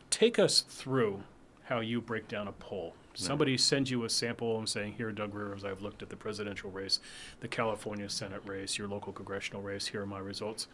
Take 0.10 0.40
us 0.40 0.62
through 0.62 1.22
how 1.70 1.80
you 1.80 2.02
break 2.02 2.28
down 2.28 2.48
a 2.48 2.52
poll 2.54 2.94
Somebody 3.20 3.58
sends 3.58 3.92
you 3.92 4.06
a 4.06 4.10
sample 4.10 4.58
and 4.58 4.70
saying, 4.70 4.94
"Here, 4.94 5.12
Doug 5.12 5.34
Rivers, 5.34 5.66
I've 5.66 5.82
looked 5.82 6.02
at 6.02 6.10
the 6.10 6.16
presidential 6.16 6.72
race, 6.72 7.02
the 7.42 7.50
California 7.50 8.10
Senate 8.10 8.42
race, 8.46 8.78
your 8.78 8.88
local 8.88 9.12
congressional 9.12 9.62
race. 9.62 9.88
Here 9.88 10.04
are 10.04 10.06
my 10.06 10.20
results." 10.20 10.68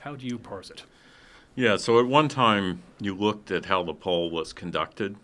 How 0.00 0.16
do 0.16 0.26
you 0.26 0.38
parse 0.38 0.70
it? 0.70 0.84
Yeah, 1.54 1.76
so 1.76 2.00
at 2.00 2.06
one 2.06 2.28
time 2.28 2.82
you 2.98 3.14
looked 3.14 3.50
at 3.50 3.66
how 3.66 3.82
the 3.82 3.92
poll 3.92 4.30
was 4.30 4.52
conducted. 4.52 5.16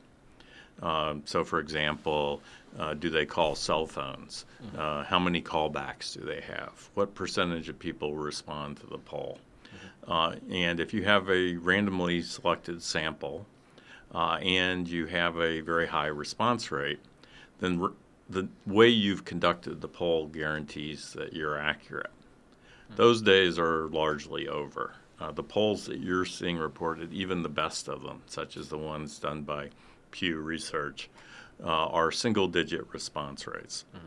Um, 0.83 1.23
so, 1.25 1.43
for 1.43 1.59
example, 1.59 2.43
uh, 2.79 2.95
do 2.95 3.09
they 3.11 3.27
call 3.27 3.55
cell 3.55 3.87
phones? 3.87 4.45
Mm-hmm. 4.63 4.79
Uh, 4.79 5.05
how 5.05 5.19
many 5.19 5.41
callbacks 5.41 6.13
do 6.13 6.21
they 6.21 6.43
have? 6.43 6.91
What 6.95 7.15
percentage 7.15 7.69
of 7.69 7.79
people 7.79 8.15
respond 8.15 8.77
to 8.81 8.87
the 8.87 8.99
poll? 8.99 9.41
Mm-hmm. 9.65 10.13
Uh, 10.13 10.55
and 10.55 10.79
if 10.79 10.93
you 10.95 11.03
have 11.05 11.29
a 11.31 11.57
randomly 11.57 12.23
selected 12.23 12.83
sample 12.83 13.47
uh, 14.15 14.39
and 14.43 14.89
you 14.89 15.07
have 15.07 15.39
a 15.39 15.61
very 15.61 15.87
high 15.87 16.07
response 16.07 16.71
rate, 16.71 17.01
then 17.61 17.79
re- 17.79 17.93
the 18.29 18.49
way 18.67 18.89
you've 18.89 19.25
conducted 19.25 19.81
the 19.81 19.89
poll 19.89 20.27
guarantees 20.27 21.13
that 21.15 21.33
you're 21.33 21.59
accurate. 21.59 22.11
Mm-hmm. 22.11 22.97
Those 22.97 23.23
days 23.23 23.59
are 23.59 23.89
largely 23.89 24.49
over. 24.49 24.95
Uh, 25.21 25.33
the 25.33 25.43
polls 25.43 25.87
that 25.87 25.99
you're 25.99 26.25
seeing 26.25 26.59
reported, 26.59 27.13
even 27.13 27.43
the 27.43 27.49
best 27.49 27.89
of 27.89 28.03
them, 28.03 28.23
such 28.27 28.57
as 28.57 28.69
the 28.69 28.79
ones 28.79 29.19
done 29.19 29.43
by 29.43 29.69
Pew 30.11 30.39
Research, 30.39 31.09
uh, 31.63 31.67
are 31.67 32.13
single 32.13 32.47
digit 32.47 32.87
response 32.93 33.47
rates. 33.47 33.85
Mm-hmm. 33.97 34.07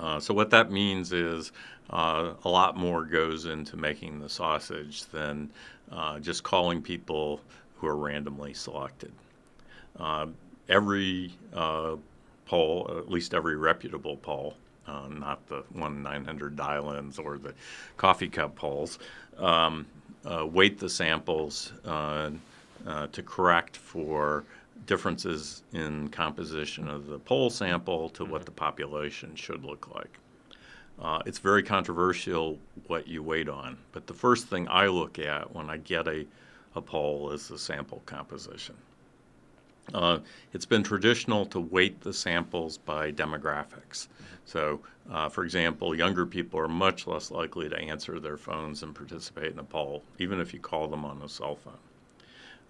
Uh, 0.00 0.20
so, 0.20 0.32
what 0.32 0.50
that 0.50 0.70
means 0.70 1.12
is 1.12 1.50
uh, 1.90 2.34
a 2.44 2.48
lot 2.48 2.76
more 2.76 3.04
goes 3.04 3.46
into 3.46 3.76
making 3.76 4.20
the 4.20 4.28
sausage 4.28 5.04
than 5.06 5.50
uh, 5.90 6.18
just 6.20 6.42
calling 6.42 6.82
people 6.82 7.40
who 7.78 7.86
are 7.86 7.96
randomly 7.96 8.54
selected. 8.54 9.12
Uh, 9.98 10.26
every 10.68 11.32
poll, 12.46 12.90
at 12.96 13.10
least 13.10 13.34
every 13.34 13.56
reputable 13.56 14.16
poll, 14.16 14.56
uh, 14.88 15.06
not 15.08 15.46
the 15.48 15.62
one 15.72 16.02
900 16.02 16.56
dial-ins 16.56 17.18
or 17.18 17.38
the 17.38 17.54
coffee 17.96 18.28
cup 18.28 18.56
polls, 18.56 18.98
um, 19.36 19.86
uh, 20.24 20.46
weight 20.46 20.78
the 20.78 20.88
samples 20.88 21.72
uh, 21.84 22.30
uh, 22.86 23.06
to 23.08 23.22
correct 23.22 23.76
for 23.76 24.44
differences 24.86 25.62
in 25.72 26.08
composition 26.08 26.88
of 26.88 27.06
the 27.06 27.18
poll 27.18 27.50
sample 27.50 28.08
to 28.08 28.24
what 28.24 28.44
the 28.44 28.50
population 28.50 29.34
should 29.34 29.64
look 29.64 29.94
like. 29.94 30.18
Uh, 31.00 31.20
it's 31.26 31.38
very 31.38 31.62
controversial 31.62 32.58
what 32.88 33.06
you 33.06 33.22
weight 33.22 33.48
on, 33.48 33.76
but 33.92 34.06
the 34.06 34.14
first 34.14 34.48
thing 34.48 34.66
I 34.68 34.86
look 34.86 35.18
at 35.18 35.54
when 35.54 35.70
I 35.70 35.76
get 35.76 36.08
a, 36.08 36.26
a 36.78 36.82
poll 36.82 37.30
is 37.32 37.48
the 37.48 37.58
sample 37.58 38.02
composition. 38.06 38.74
Uh, 39.92 40.18
it's 40.52 40.66
been 40.66 40.82
traditional 40.82 41.46
to 41.46 41.60
weight 41.60 42.00
the 42.00 42.12
samples 42.12 42.78
by 42.78 43.10
demographics. 43.10 44.08
So, 44.44 44.80
uh, 45.10 45.28
for 45.28 45.44
example, 45.44 45.94
younger 45.94 46.26
people 46.26 46.60
are 46.60 46.68
much 46.68 47.06
less 47.06 47.30
likely 47.30 47.68
to 47.68 47.78
answer 47.78 48.20
their 48.20 48.36
phones 48.36 48.82
and 48.82 48.94
participate 48.94 49.52
in 49.52 49.58
a 49.58 49.64
poll, 49.64 50.02
even 50.18 50.40
if 50.40 50.52
you 50.52 50.60
call 50.60 50.88
them 50.88 51.04
on 51.04 51.20
a 51.22 51.28
cell 51.28 51.56
phone. 51.56 51.74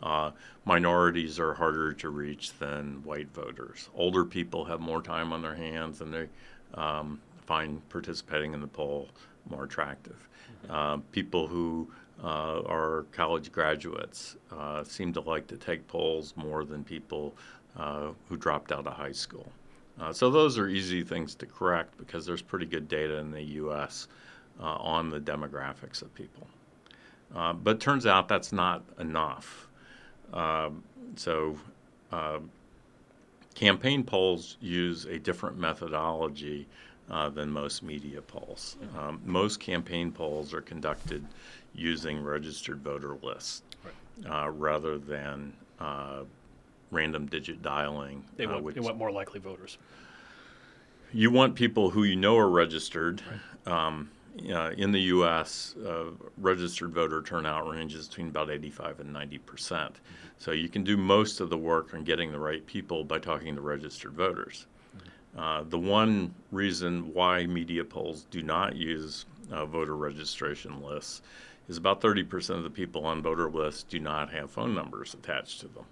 Uh, 0.00 0.30
minorities 0.64 1.40
are 1.40 1.54
harder 1.54 1.92
to 1.92 2.08
reach 2.08 2.56
than 2.58 3.02
white 3.02 3.32
voters. 3.34 3.90
Older 3.94 4.24
people 4.24 4.64
have 4.64 4.80
more 4.80 5.02
time 5.02 5.32
on 5.32 5.42
their 5.42 5.56
hands 5.56 6.00
and 6.00 6.14
they 6.14 6.28
um, 6.74 7.20
find 7.46 7.86
participating 7.88 8.54
in 8.54 8.60
the 8.60 8.68
poll 8.68 9.08
more 9.50 9.64
attractive. 9.64 10.28
Uh, 10.68 10.98
people 11.12 11.48
who 11.48 11.88
uh, 12.22 12.62
our 12.66 13.06
college 13.12 13.52
graduates 13.52 14.36
uh, 14.52 14.82
seem 14.82 15.12
to 15.12 15.20
like 15.20 15.46
to 15.46 15.56
take 15.56 15.86
polls 15.86 16.34
more 16.36 16.64
than 16.64 16.82
people 16.82 17.32
uh, 17.78 18.08
who 18.28 18.36
dropped 18.36 18.72
out 18.72 18.86
of 18.86 18.92
high 18.94 19.12
school. 19.12 19.50
Uh, 20.00 20.12
so 20.12 20.30
those 20.30 20.58
are 20.58 20.68
easy 20.68 21.02
things 21.02 21.34
to 21.36 21.46
correct 21.46 21.96
because 21.98 22.26
there's 22.26 22.42
pretty 22.42 22.66
good 22.66 22.88
data 22.88 23.18
in 23.18 23.30
the 23.30 23.42
U.S. 23.42 24.08
Uh, 24.60 24.64
on 24.64 25.10
the 25.10 25.20
demographics 25.20 26.02
of 26.02 26.12
people. 26.14 26.46
Uh, 27.34 27.52
but 27.52 27.78
turns 27.78 28.06
out 28.06 28.26
that's 28.26 28.52
not 28.52 28.82
enough. 28.98 29.68
Um, 30.32 30.82
so 31.16 31.56
campaign 33.54 34.04
polls 34.04 34.56
use 34.60 35.04
a 35.04 35.18
different 35.18 35.58
methodology 35.58 36.66
than 37.32 37.50
most 37.50 37.82
media 37.82 38.20
polls. 38.22 38.76
Um, 38.96 39.20
most 39.24 39.58
campaign 39.58 40.12
polls 40.12 40.52
are 40.54 40.60
conducted 40.60 41.24
using 41.74 42.22
registered 42.22 42.82
voter 42.82 43.16
lists 43.22 43.62
right. 43.84 44.44
uh, 44.44 44.50
rather 44.50 44.98
than 44.98 45.52
uh, 45.80 46.22
random 46.90 47.26
digit 47.26 47.62
dialing. 47.62 48.24
They 48.36 48.46
uh, 48.46 48.60
want, 48.60 48.74
they 48.74 48.80
want 48.80 48.96
more 48.96 49.10
likely 49.10 49.40
voters. 49.40 49.78
You 51.12 51.30
want 51.30 51.54
people 51.54 51.90
who 51.90 52.04
you 52.04 52.16
know 52.16 52.36
are 52.36 52.48
registered. 52.48 53.22
Right. 53.66 53.72
Um, 53.72 54.10
in 54.76 54.92
the 54.92 55.00
U.S., 55.00 55.74
uh, 55.84 56.04
registered 56.36 56.92
voter 56.92 57.22
turnout 57.22 57.68
ranges 57.68 58.06
between 58.06 58.28
about 58.28 58.50
85 58.50 59.00
and 59.00 59.12
90 59.12 59.38
percent. 59.38 59.94
Mm-hmm. 59.94 60.28
So 60.38 60.52
you 60.52 60.68
can 60.68 60.84
do 60.84 60.96
most 60.96 61.40
of 61.40 61.50
the 61.50 61.58
work 61.58 61.94
on 61.94 62.04
getting 62.04 62.30
the 62.30 62.38
right 62.38 62.64
people 62.66 63.04
by 63.04 63.18
talking 63.18 63.56
to 63.56 63.60
registered 63.60 64.12
voters. 64.12 64.66
Mm-hmm. 64.96 65.40
Uh, 65.40 65.62
the 65.64 65.78
one 65.78 66.34
reason 66.52 67.12
why 67.12 67.46
media 67.46 67.84
polls 67.84 68.26
do 68.30 68.42
not 68.42 68.76
use 68.76 69.26
uh, 69.50 69.64
voter 69.66 69.96
registration 69.96 70.82
lists 70.82 71.22
is 71.68 71.76
about 71.76 72.00
30% 72.00 72.50
of 72.50 72.62
the 72.62 72.70
people 72.70 73.04
on 73.04 73.22
voter 73.22 73.50
lists 73.50 73.82
do 73.82 73.98
not 74.00 74.32
have 74.32 74.50
phone 74.50 74.74
numbers 74.74 75.14
attached 75.14 75.60
to 75.60 75.68
them. 75.68 75.84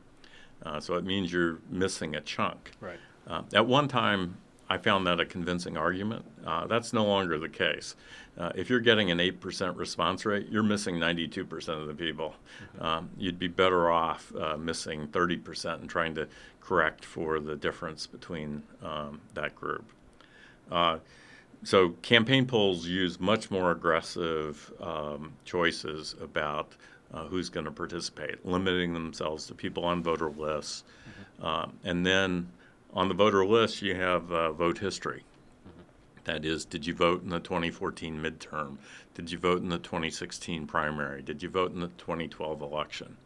Uh, 0.64 0.80
so 0.80 0.94
it 0.94 1.04
means 1.04 1.32
you're 1.32 1.58
missing 1.70 2.14
a 2.16 2.20
chunk. 2.20 2.72
Right. 2.80 2.98
Uh, 3.26 3.42
at 3.52 3.66
one 3.66 3.88
time, 3.88 4.38
I 4.68 4.78
found 4.78 5.06
that 5.06 5.20
a 5.20 5.26
convincing 5.26 5.76
argument. 5.76 6.24
Uh, 6.44 6.66
that's 6.66 6.92
no 6.92 7.04
longer 7.04 7.38
the 7.38 7.48
case. 7.48 7.94
Uh, 8.36 8.52
if 8.54 8.68
you're 8.68 8.80
getting 8.80 9.10
an 9.10 9.18
8% 9.18 9.76
response 9.76 10.26
rate, 10.26 10.48
you're 10.50 10.62
missing 10.62 10.96
92% 10.96 11.68
of 11.80 11.86
the 11.86 11.94
people. 11.94 12.34
Mm-hmm. 12.74 12.84
Um, 12.84 13.10
you'd 13.16 13.38
be 13.38 13.48
better 13.48 13.90
off 13.90 14.34
uh, 14.34 14.56
missing 14.56 15.08
30% 15.08 15.80
and 15.80 15.88
trying 15.88 16.14
to 16.16 16.26
correct 16.60 17.04
for 17.04 17.38
the 17.38 17.54
difference 17.54 18.06
between 18.06 18.62
um, 18.82 19.20
that 19.34 19.54
group. 19.54 19.84
So 21.66 21.88
campaign 22.00 22.46
polls 22.46 22.86
use 22.86 23.18
much 23.18 23.50
more 23.50 23.72
aggressive 23.72 24.72
um, 24.80 25.32
choices 25.44 26.14
about 26.20 26.76
uh, 27.12 27.24
who's 27.24 27.48
going 27.48 27.64
to 27.64 27.72
participate, 27.72 28.46
limiting 28.46 28.94
themselves 28.94 29.48
to 29.48 29.54
people 29.54 29.84
on 29.84 30.00
voter 30.00 30.30
lists. 30.30 30.84
Mm-hmm. 31.40 31.44
Uh, 31.44 31.66
and 31.82 32.06
then 32.06 32.52
on 32.92 33.08
the 33.08 33.14
voter 33.14 33.44
list, 33.44 33.82
you 33.82 33.96
have 33.96 34.30
uh, 34.30 34.52
vote 34.52 34.78
history. 34.78 35.24
Mm-hmm. 35.66 35.80
That 36.22 36.44
is, 36.44 36.64
did 36.64 36.86
you 36.86 36.94
vote 36.94 37.24
in 37.24 37.30
the 37.30 37.40
2014 37.40 38.16
midterm? 38.16 38.76
Did 39.14 39.32
you 39.32 39.38
vote 39.38 39.60
in 39.60 39.68
the 39.68 39.78
2016 39.78 40.68
primary? 40.68 41.20
Did 41.20 41.42
you 41.42 41.48
vote 41.48 41.72
in 41.72 41.80
the 41.80 41.88
2012 41.98 42.62
election? 42.62 43.16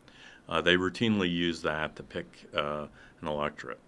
Uh, 0.49 0.63
they 0.63 0.77
routinely 0.77 1.31
use 1.31 1.61
that 1.61 1.95
to 1.97 2.03
pick 2.03 2.47
uh, 2.55 2.87
an 3.21 3.29
electorate. 3.29 3.81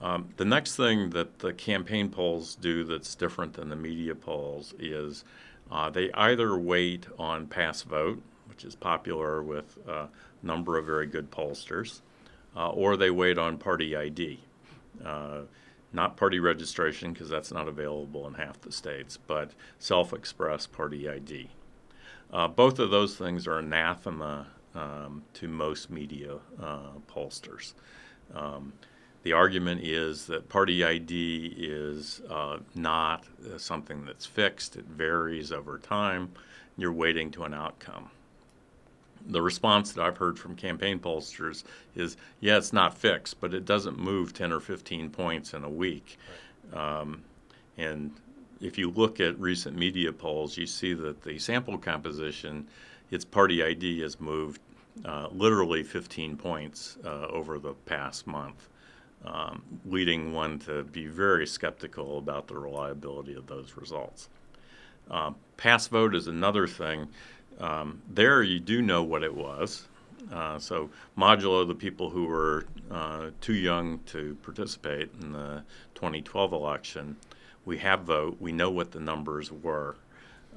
Um, 0.00 0.30
the 0.36 0.44
next 0.44 0.76
thing 0.76 1.10
that 1.10 1.40
the 1.40 1.52
campaign 1.52 2.08
polls 2.08 2.54
do 2.54 2.84
that's 2.84 3.14
different 3.14 3.54
than 3.54 3.68
the 3.68 3.76
media 3.76 4.14
polls 4.14 4.74
is 4.78 5.24
uh, 5.70 5.90
they 5.90 6.10
either 6.12 6.56
weight 6.56 7.06
on 7.18 7.46
pass 7.46 7.82
vote, 7.82 8.22
which 8.46 8.64
is 8.64 8.74
popular 8.74 9.42
with 9.42 9.78
a 9.86 10.08
number 10.42 10.78
of 10.78 10.86
very 10.86 11.06
good 11.06 11.30
pollsters, 11.30 12.00
uh, 12.56 12.70
or 12.70 12.96
they 12.96 13.10
weight 13.10 13.38
on 13.38 13.58
party 13.58 13.94
ID. 13.94 14.40
Uh, 15.04 15.42
not 15.92 16.16
party 16.16 16.38
registration, 16.38 17.12
because 17.12 17.28
that's 17.28 17.52
not 17.52 17.68
available 17.68 18.26
in 18.26 18.34
half 18.34 18.60
the 18.60 18.72
states, 18.72 19.18
but 19.26 19.52
self 19.78 20.12
expressed 20.12 20.72
party 20.72 21.08
ID. 21.08 21.48
Uh, 22.32 22.46
both 22.48 22.78
of 22.78 22.90
those 22.90 23.16
things 23.16 23.46
are 23.46 23.58
anathema 23.58 24.46
um, 24.74 25.24
to 25.34 25.48
most 25.48 25.90
media 25.90 26.36
uh, 26.62 26.90
pollsters. 27.08 27.74
Um, 28.34 28.72
the 29.22 29.34
argument 29.34 29.82
is 29.82 30.24
that 30.26 30.48
party 30.48 30.82
ID 30.82 31.54
is 31.58 32.22
uh, 32.30 32.58
not 32.74 33.26
uh, 33.44 33.58
something 33.58 34.04
that's 34.06 34.24
fixed, 34.24 34.76
it 34.76 34.86
varies 34.86 35.52
over 35.52 35.78
time. 35.78 36.32
You're 36.78 36.92
weighting 36.92 37.30
to 37.32 37.44
an 37.44 37.52
outcome. 37.52 38.10
The 39.26 39.42
response 39.42 39.92
that 39.92 40.02
I've 40.02 40.16
heard 40.16 40.38
from 40.38 40.56
campaign 40.56 40.98
pollsters 40.98 41.64
is 41.94 42.16
yeah, 42.40 42.56
it's 42.56 42.72
not 42.72 42.96
fixed, 42.96 43.38
but 43.40 43.52
it 43.52 43.66
doesn't 43.66 43.98
move 43.98 44.32
10 44.32 44.52
or 44.52 44.60
15 44.60 45.10
points 45.10 45.52
in 45.52 45.64
a 45.64 45.68
week. 45.68 46.18
Um, 46.72 47.22
and 47.76 48.12
if 48.62 48.78
you 48.78 48.90
look 48.90 49.20
at 49.20 49.38
recent 49.38 49.76
media 49.76 50.12
polls, 50.14 50.56
you 50.56 50.64
see 50.64 50.94
that 50.94 51.20
the 51.22 51.38
sample 51.38 51.76
composition, 51.76 52.66
its 53.10 53.26
party 53.26 53.62
ID 53.62 54.00
has 54.00 54.18
moved 54.18 54.62
uh, 55.04 55.28
literally 55.30 55.82
15 55.82 56.38
points 56.38 56.96
uh, 57.04 57.26
over 57.26 57.58
the 57.58 57.74
past 57.84 58.26
month 58.26 58.69
um, 59.24 59.62
leading 59.84 60.32
one 60.32 60.58
to 60.60 60.84
be 60.84 61.06
very 61.06 61.46
skeptical 61.46 62.18
about 62.18 62.48
the 62.48 62.56
reliability 62.58 63.34
of 63.34 63.46
those 63.46 63.76
results. 63.76 64.28
Uh, 65.10 65.32
pass 65.56 65.88
vote 65.88 66.14
is 66.14 66.26
another 66.26 66.66
thing. 66.66 67.08
Um, 67.58 68.00
there, 68.08 68.42
you 68.42 68.60
do 68.60 68.80
know 68.80 69.02
what 69.02 69.22
it 69.22 69.34
was. 69.34 69.88
Uh, 70.32 70.58
so, 70.58 70.90
modulo 71.16 71.66
the 71.66 71.74
people 71.74 72.10
who 72.10 72.26
were 72.26 72.66
uh, 72.90 73.30
too 73.40 73.54
young 73.54 73.98
to 74.00 74.36
participate 74.42 75.10
in 75.20 75.32
the 75.32 75.62
2012 75.94 76.52
election, 76.52 77.16
we 77.64 77.78
have 77.78 78.00
vote. 78.02 78.36
We 78.38 78.52
know 78.52 78.70
what 78.70 78.92
the 78.92 79.00
numbers 79.00 79.50
were. 79.50 79.96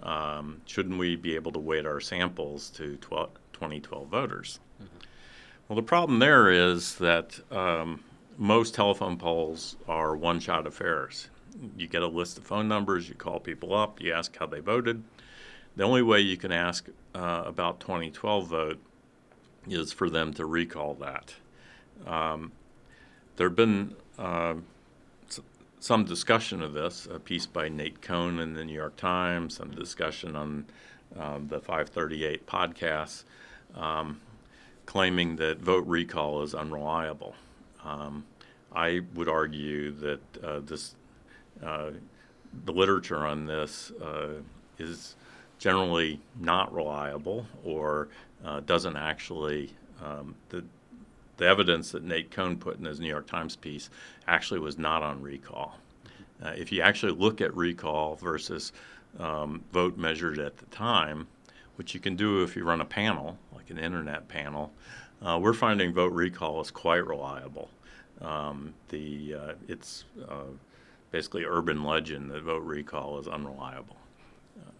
Um, 0.01 0.62
shouldn't 0.65 0.98
we 0.98 1.15
be 1.15 1.36
able 1.36 1.51
to 1.53 1.60
weight 1.60 1.86
our 1.86 2.01
samples 2.01 2.70
to 2.72 2.98
12, 2.98 3.29
2012 3.53 4.08
voters? 4.08 4.60
Mm-hmm. 4.82 4.98
Well, 5.67 5.75
the 5.77 5.84
problem 5.84 6.20
there 6.20 6.50
is 6.50 6.96
that 6.96 7.39
um, 7.51 8.03
most 8.38 8.74
telephone 8.74 9.18
polls 9.18 9.75
are 9.88 10.16
one 10.16 10.40
shot 10.40 10.66
affairs. 10.66 11.30
You 11.78 11.88
get 11.88 12.02
a 12.02 12.08
list 12.08 12.38
of 12.38 12.44
phone 12.46 12.68
numbers, 12.68 13.08
you 13.08 13.16
call 13.16 13.40
people 13.40 13.74
up, 13.74 14.02
you 14.02 14.12
ask 14.13 14.36
how 14.38 14.48
they 14.48 14.60
voted. 14.60 15.04
The 15.75 15.84
only 15.84 16.02
way 16.02 16.20
you 16.20 16.38
can 16.38 16.52
ask 16.52 16.88
uh, 17.16 17.44
about 17.46 17.80
2012 17.80 18.48
vote 18.48 18.80
is 19.68 19.94
for 19.94 20.10
them 20.10 20.34
to 20.34 20.46
recall 20.46 20.96
that. 20.96 21.36
Um, 22.06 22.52
there 23.36 23.48
have 23.48 23.56
been 23.56 23.96
uh, 24.18 24.56
some 25.80 26.06
discussion 26.06 26.62
of 26.62 26.74
this, 26.74 27.08
a 27.12 27.20
piece 27.20 27.46
by 27.46 27.70
Nate 27.70 28.02
Cohn 28.02 28.40
in 28.40 28.54
the 28.54 28.63
New 28.63 28.74
York 28.74 28.96
Times, 28.96 29.56
some 29.56 29.72
discussion 29.72 30.36
on 30.36 30.66
um, 31.20 31.48
the 31.48 31.60
538 31.60 32.48
podcast, 32.48 33.24
um, 33.75 34.22
claiming 34.86 35.36
that 35.38 35.60
vote 35.60 35.86
recall 35.86 36.42
is 36.42 36.54
unreliable. 36.54 37.36
Um, 37.84 38.25
I 38.75 39.02
would 39.13 39.30
argue 39.30 39.92
that 39.92 40.44
uh, 40.44 40.60
this, 40.62 40.96
uh, 41.63 41.92
the 42.66 42.72
literature 42.72 43.25
on 43.25 43.46
this 43.46 43.92
uh, 44.02 44.42
is 44.80 45.16
generally 45.60 46.20
not 46.40 46.74
reliable 46.74 47.46
or 47.63 48.10
uh, 48.44 48.60
doesn't 48.62 48.98
actually 48.98 49.72
um, 50.04 50.36
the 50.50 50.63
the 51.38 51.48
evidence 51.48 51.92
that 51.92 52.04
Nate 52.04 52.30
Cohn 52.30 52.58
put 52.58 52.78
in 52.78 52.86
his 52.86 53.00
New 53.00 53.08
York 53.08 53.25
Times 53.25 53.56
piece 53.56 53.90
actually 54.28 54.60
was 54.60 54.78
not 54.78 55.02
on 55.02 55.22
recall. 55.22 55.78
Uh, 56.44 56.52
if 56.56 56.72
you 56.72 56.82
actually 56.82 57.13
look 57.13 57.42
at 57.42 57.56
recall 57.56 58.16
versus 58.16 58.72
um, 59.20 59.63
vote 59.72 59.98
measured 59.98 60.40
at 60.40 60.58
the 60.58 60.66
time, 60.68 61.28
which 61.75 61.94
you 61.94 62.00
can 62.00 62.16
do 62.16 62.44
if 62.44 62.56
you 62.56 62.63
run 62.63 62.82
a 62.82 62.86
panel, 62.86 63.38
like 63.56 63.70
an 63.70 63.80
internet 63.80 64.28
panel, 64.28 64.72
uh, 65.24 65.39
we're 65.42 65.53
finding 65.53 65.94
vote 65.94 66.13
recall 66.13 66.62
is 66.62 66.72
quite 66.72 67.06
reliable. 67.06 67.70
Um, 68.22 68.74
the 68.89 69.36
uh, 69.36 69.53
it's 69.68 70.06
uh, 70.27 70.51
basically 71.12 71.46
urban 71.46 71.84
legend 71.84 72.32
that 72.32 72.44
vote 72.44 72.63
recall 72.63 73.20
is 73.20 73.27
unreliable. 73.27 73.98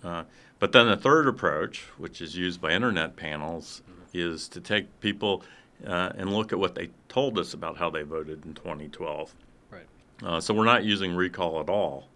Uh, 0.04 0.24
but 0.60 0.72
then 0.72 0.88
the 0.88 0.98
third 0.98 1.28
approach, 1.28 1.86
which 1.98 2.22
is 2.22 2.36
used 2.36 2.62
by 2.62 2.72
internet 2.72 3.16
panels, 3.16 3.82
mm-hmm. 3.90 4.02
is 4.14 4.48
to 4.50 4.60
take 4.60 5.00
people 5.00 5.44
uh, 5.86 6.12
and 6.16 6.34
look 6.34 6.52
at 6.52 6.60
what 6.60 6.76
they 6.76 6.90
told 7.08 7.40
us 7.40 7.54
about 7.54 7.78
how 7.78 7.90
they 7.90 8.04
voted 8.04 8.46
in 8.46 8.54
2012. 8.54 9.34
Right. 9.72 9.82
Uh, 10.22 10.40
so 10.40 10.54
we're 10.54 10.66
not 10.66 10.84
using 10.84 11.16
recall 11.16 11.60
at 11.60 11.70
all. 11.70 12.08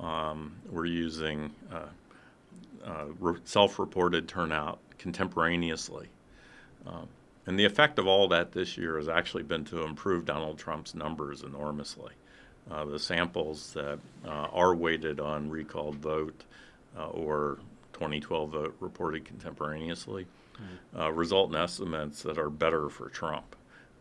Um, 0.00 0.56
we're 0.70 0.86
using 0.86 1.52
uh, 1.72 1.86
uh, 2.84 3.04
re- 3.20 3.40
self-reported 3.44 4.28
turnout 4.28 4.78
contemporaneously. 4.98 6.08
Um, 6.86 7.08
and 7.46 7.58
the 7.58 7.64
effect 7.64 7.98
of 7.98 8.06
all 8.06 8.28
that 8.28 8.52
this 8.52 8.76
year 8.76 8.96
has 8.96 9.08
actually 9.08 9.42
been 9.42 9.64
to 9.66 9.82
improve 9.82 10.24
Donald 10.24 10.58
Trump's 10.58 10.94
numbers 10.94 11.42
enormously. 11.42 12.12
Uh, 12.70 12.84
the 12.86 12.98
samples 12.98 13.72
that 13.74 13.98
uh, 14.24 14.48
are 14.52 14.74
weighted 14.74 15.20
on 15.20 15.50
recalled 15.50 15.96
vote 15.96 16.44
uh, 16.98 17.08
or 17.08 17.58
2012 17.92 18.50
vote 18.50 18.76
reported 18.80 19.24
contemporaneously 19.24 20.26
mm-hmm. 20.54 21.00
uh, 21.00 21.10
result 21.10 21.50
in 21.50 21.56
estimates 21.56 22.22
that 22.22 22.38
are 22.38 22.48
better 22.48 22.88
for 22.88 23.10
Trump. 23.10 23.54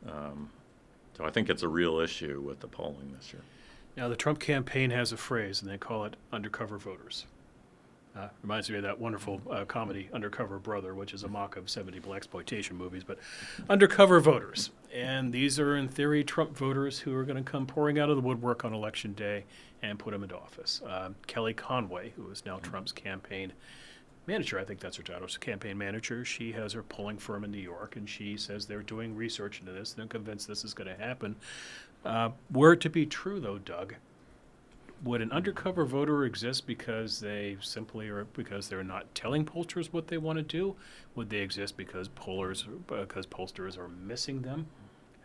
Um, 0.10 0.50
so 1.18 1.26
I 1.26 1.30
think 1.30 1.50
it's 1.50 1.64
a 1.64 1.68
real 1.68 2.00
issue 2.00 2.42
with 2.42 2.62
the 2.62 2.68
polling 2.68 3.14
this 3.16 3.34
year. 3.34 3.42
Now, 3.96 4.08
the 4.08 4.16
Trump 4.16 4.40
campaign 4.40 4.90
has 4.90 5.12
a 5.12 5.18
phrase, 5.18 5.62
and 5.62 5.70
they 5.70 5.78
call 5.78 6.06
it 6.06 6.16
undercover 6.32 6.78
voters. 6.78 7.26
Uh, 8.16 8.28
reminds 8.44 8.70
me 8.70 8.78
of 8.78 8.84
that 8.84 9.00
wonderful 9.00 9.42
uh, 9.50 9.66
comedy, 9.66 10.08
Undercover 10.14 10.60
Brother, 10.60 10.94
which 10.94 11.16
is 11.16 11.24
a 11.24 11.28
mock 11.28 11.58
of 11.58 11.68
70 11.68 12.00
exploitation 12.14 12.76
movies, 12.76 13.04
but 13.04 13.18
undercover 13.70 14.20
voters. 14.20 14.70
And 14.94 15.34
these 15.34 15.60
are, 15.60 15.76
in 15.76 15.88
theory, 15.88 16.24
Trump 16.24 16.56
voters 16.56 17.00
who 17.00 17.16
are 17.16 17.24
going 17.24 17.44
to 17.44 17.52
come 17.52 17.66
pouring 17.66 17.98
out 17.98 18.12
of 18.12 18.16
the 18.16 18.22
woodwork 18.22 18.66
on 18.66 18.74
election 18.74 19.14
day 19.14 19.46
and 19.82 19.98
put 19.98 20.14
him 20.14 20.22
into 20.22 20.38
office. 20.38 20.82
Uh, 20.88 21.10
Kellyanne 21.28 21.56
Conway, 21.56 22.14
who 22.16 22.30
is 22.30 22.46
now 22.46 22.60
Trump's 22.60 22.92
campaign 22.92 23.52
manager, 24.28 24.60
I 24.60 24.64
think 24.64 24.80
that's 24.80 24.98
her 24.98 25.04
title, 25.04 25.28
campaign 25.40 25.80
manager. 25.80 26.24
She 26.24 26.52
has 26.52 26.74
her 26.74 26.84
polling 26.84 27.18
firm 27.18 27.44
in 27.44 27.52
New 27.52 27.58
York, 27.58 27.96
and 27.96 28.08
she 28.08 28.38
says 28.38 28.68
they're 28.68 28.84
doing 28.84 29.16
research 29.16 29.60
into 29.60 29.72
this. 29.72 29.94
They're 29.94 30.06
convinced 30.06 30.48
this 30.48 30.64
is 30.64 30.76
going 30.76 30.96
to 30.96 31.04
happen. 31.04 31.36
Uh, 32.06 32.30
were 32.52 32.74
it 32.74 32.82
to 32.82 32.90
be 32.92 33.08
true, 33.08 33.40
though, 33.40 33.58
Doug, 33.58 33.96
would 35.04 35.22
an 35.22 35.32
undercover 35.32 35.86
voter 35.86 36.24
exist 36.24 36.66
because 36.66 37.20
they 37.20 37.58
simply 37.62 38.08
are 38.08 38.26
because 38.34 38.70
they're 38.70 38.84
not 38.84 39.14
telling 39.14 39.46
pollsters 39.46 39.88
what 39.88 40.08
they 40.08 40.18
want 40.18 40.38
to 40.38 40.44
do? 40.44 40.76
Would 41.16 41.30
they 41.30 41.40
exist 41.40 41.76
because 41.78 42.08
pollers 42.08 42.66
because 42.88 43.28
pollsters 43.28 43.78
are 43.78 43.90
missing 43.90 44.42
them? 44.42 44.68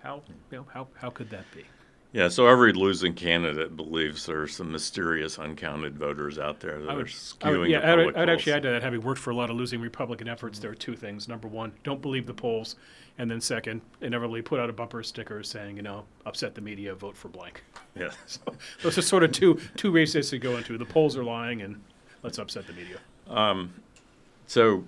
How 0.03 0.23
you 0.51 0.59
know, 0.59 0.67
how 0.73 0.89
how 0.95 1.11
could 1.11 1.31
that 1.31 1.45
be? 1.55 1.65
Yeah, 2.13 2.29
so 2.29 2.47
every 2.47 2.73
losing 2.73 3.13
candidate 3.13 3.77
believes 3.77 4.25
there's 4.25 4.57
some 4.57 4.73
mysterious 4.73 5.39
uncounted 5.39 5.99
voters 5.99 6.39
out 6.39 6.59
there 6.59 6.81
that 6.81 6.97
would, 6.97 7.05
are 7.05 7.09
skewing 7.09 7.47
I 7.47 7.59
would, 7.59 7.71
yeah, 7.71 7.81
the 7.81 7.87
I 7.87 7.91
public 7.91 8.07
would, 8.07 8.17
I'd 8.17 8.29
actually 8.31 8.53
add 8.55 8.63
to 8.63 8.71
that. 8.71 8.83
Having 8.83 9.03
worked 9.03 9.21
for 9.21 9.31
a 9.31 9.37
lot 9.37 9.51
of 9.51 9.57
losing 9.57 9.81
Republican 9.81 10.27
efforts, 10.27 10.59
there 10.59 10.71
are 10.71 10.75
two 10.75 10.97
things. 10.97 11.29
Number 11.29 11.49
one, 11.49 11.73
don't 11.85 12.01
believe 12.01 12.27
the 12.27 12.33
polls, 12.33 12.77
and 13.19 13.31
then 13.31 13.43
second, 13.43 13.83
inevitably 14.01 14.41
put 14.41 14.59
out 14.59 14.71
a 14.71 14.73
bumper 14.73 15.03
sticker 15.03 15.43
saying, 15.43 15.77
you 15.77 15.83
know, 15.83 16.05
upset 16.25 16.55
the 16.55 16.63
media, 16.63 16.95
vote 16.95 17.17
for 17.17 17.29
blank. 17.29 17.63
Yeah. 17.95 18.11
So 18.27 18.41
those 18.83 18.97
are 18.97 19.03
sort 19.03 19.23
of 19.23 19.33
two 19.33 19.61
two 19.77 19.91
races 19.91 20.31
to 20.31 20.39
go 20.39 20.57
into. 20.57 20.79
The 20.79 20.87
polls 20.87 21.17
are 21.17 21.25
lying, 21.25 21.61
and 21.61 21.79
let's 22.23 22.39
upset 22.39 22.67
the 22.67 22.73
media. 22.73 22.99
Um, 23.29 23.75
so, 24.47 24.83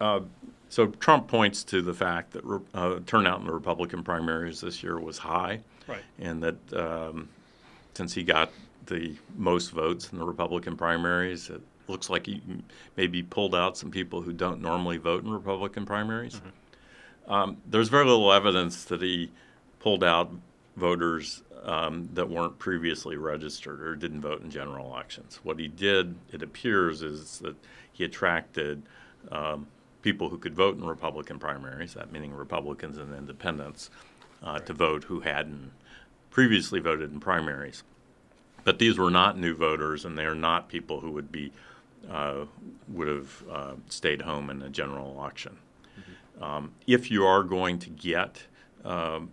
uh, 0.00 0.20
so 0.68 0.86
Trump 0.86 1.28
points 1.28 1.62
to 1.64 1.80
the 1.80 1.94
fact 1.94 2.32
that 2.32 2.44
re- 2.44 2.60
uh, 2.74 2.98
turnout 3.06 3.38
in 3.40 3.46
the 3.46 3.52
Republican 3.52 4.02
primaries 4.02 4.60
this 4.60 4.82
year 4.82 4.98
was 4.98 5.18
high, 5.18 5.60
Right. 5.90 6.02
and 6.18 6.42
that 6.42 6.72
um, 6.72 7.28
since 7.94 8.14
he 8.14 8.22
got 8.22 8.50
the 8.86 9.16
most 9.36 9.70
votes 9.70 10.10
in 10.12 10.18
the 10.18 10.24
Republican 10.24 10.76
primaries, 10.76 11.50
it 11.50 11.60
looks 11.88 12.08
like 12.08 12.26
he 12.26 12.42
maybe 12.96 13.22
pulled 13.22 13.54
out 13.54 13.76
some 13.76 13.90
people 13.90 14.22
who 14.22 14.32
don't 14.32 14.60
normally 14.60 14.96
vote 14.96 15.24
in 15.24 15.30
Republican 15.30 15.84
primaries. 15.84 16.40
Um, 17.28 17.58
there's 17.66 17.88
very 17.88 18.04
little 18.04 18.32
evidence 18.32 18.84
that 18.84 19.02
he 19.02 19.30
pulled 19.80 20.02
out 20.02 20.32
voters 20.76 21.42
um, 21.62 22.08
that 22.14 22.28
weren't 22.28 22.58
previously 22.58 23.16
registered 23.16 23.80
or 23.82 23.94
didn't 23.94 24.20
vote 24.20 24.42
in 24.42 24.50
general 24.50 24.86
elections. 24.86 25.40
What 25.42 25.58
he 25.58 25.68
did, 25.68 26.14
it 26.32 26.42
appears, 26.42 27.02
is 27.02 27.38
that 27.38 27.56
he 27.92 28.04
attracted 28.04 28.82
um, 29.30 29.66
people 30.02 30.28
who 30.28 30.38
could 30.38 30.54
vote 30.54 30.76
in 30.76 30.84
Republican 30.84 31.38
primaries, 31.38 31.94
that 31.94 32.10
meaning 32.12 32.32
Republicans 32.32 32.96
and 32.96 33.14
independents, 33.14 33.90
uh, 34.42 34.58
to 34.60 34.72
vote 34.72 35.04
who 35.04 35.20
hadn't 35.20 35.70
previously 36.30 36.80
voted 36.80 37.12
in 37.12 37.20
primaries. 37.20 37.82
But 38.64 38.78
these 38.78 38.98
were 38.98 39.10
not 39.10 39.38
new 39.38 39.54
voters, 39.54 40.04
and 40.04 40.16
they 40.16 40.24
are 40.24 40.34
not 40.34 40.68
people 40.68 41.00
who 41.00 41.10
would 41.12 41.32
be 41.32 41.52
uh, 42.10 42.46
would 42.88 43.08
have 43.08 43.44
uh, 43.50 43.72
stayed 43.88 44.22
home 44.22 44.48
in 44.50 44.62
a 44.62 44.68
general 44.70 45.12
election. 45.18 45.56
Um, 46.40 46.72
if 46.86 47.10
you 47.10 47.26
are 47.26 47.42
going 47.42 47.78
to 47.80 47.90
get 47.90 48.42
um, 48.84 49.30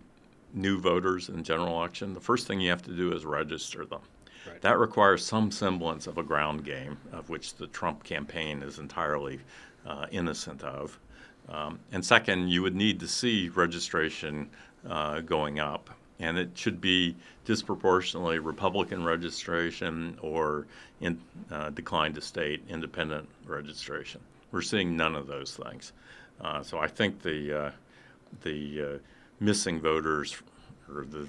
new 0.52 0.78
voters 0.78 1.28
in 1.28 1.42
general 1.42 1.78
election, 1.78 2.12
the 2.12 2.20
first 2.20 2.46
thing 2.46 2.60
you 2.60 2.70
have 2.70 2.82
to 2.82 2.94
do 2.94 3.12
is 3.12 3.24
register 3.24 3.84
them. 3.86 4.00
Right. 4.46 4.60
That 4.60 4.78
requires 4.78 5.24
some 5.24 5.50
semblance 5.50 6.06
of 6.06 6.18
a 6.18 6.22
ground 6.22 6.64
game, 6.64 6.98
of 7.12 7.30
which 7.30 7.54
the 7.54 7.66
Trump 7.68 8.04
campaign 8.04 8.62
is 8.62 8.78
entirely 8.78 9.40
uh, 9.86 10.06
innocent 10.10 10.62
of. 10.62 10.98
Um, 11.48 11.80
and 11.92 12.04
second, 12.04 12.48
you 12.48 12.62
would 12.62 12.76
need 12.76 13.00
to 13.00 13.08
see 13.08 13.48
registration 13.48 14.50
uh, 14.88 15.20
going 15.20 15.58
up. 15.58 15.90
And 16.20 16.36
it 16.36 16.50
should 16.54 16.80
be 16.80 17.14
disproportionately 17.44 18.38
Republican 18.40 19.04
registration 19.04 20.18
or 20.20 20.66
in, 21.00 21.20
uh, 21.50 21.70
decline 21.70 22.12
to 22.14 22.20
state 22.20 22.62
independent 22.68 23.28
registration. 23.46 24.20
We're 24.50 24.62
seeing 24.62 24.96
none 24.96 25.14
of 25.14 25.26
those 25.26 25.54
things. 25.54 25.92
Uh, 26.40 26.62
so 26.62 26.78
I 26.78 26.88
think 26.88 27.22
the 27.22 27.66
uh, 27.66 27.70
the 28.42 28.82
uh, 28.82 28.98
missing 29.40 29.80
voters 29.80 30.36
or 30.88 31.04
the 31.04 31.28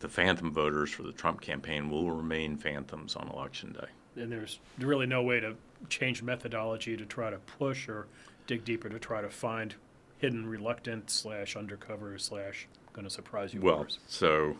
the 0.00 0.08
phantom 0.08 0.50
voters 0.50 0.90
for 0.90 1.02
the 1.02 1.12
Trump 1.12 1.40
campaign 1.40 1.90
will 1.90 2.10
remain 2.10 2.56
phantoms 2.56 3.16
on 3.16 3.28
election 3.28 3.72
day. 3.72 4.22
And 4.22 4.30
there's 4.30 4.58
really 4.78 5.06
no 5.06 5.22
way 5.22 5.40
to 5.40 5.56
change 5.88 6.22
methodology 6.22 6.96
to 6.96 7.04
try 7.04 7.30
to 7.30 7.38
push 7.38 7.88
or 7.88 8.06
dig 8.46 8.64
deeper 8.64 8.88
to 8.88 8.98
try 8.98 9.20
to 9.20 9.28
find 9.28 9.74
hidden 10.18 10.46
reluctant 10.46 11.10
slash 11.10 11.56
undercover 11.56 12.16
slash 12.18 12.66
going 12.96 13.04
to 13.06 13.10
surprise 13.10 13.52
you 13.52 13.60
Well, 13.60 13.76
voters. 13.76 13.98
so 14.08 14.56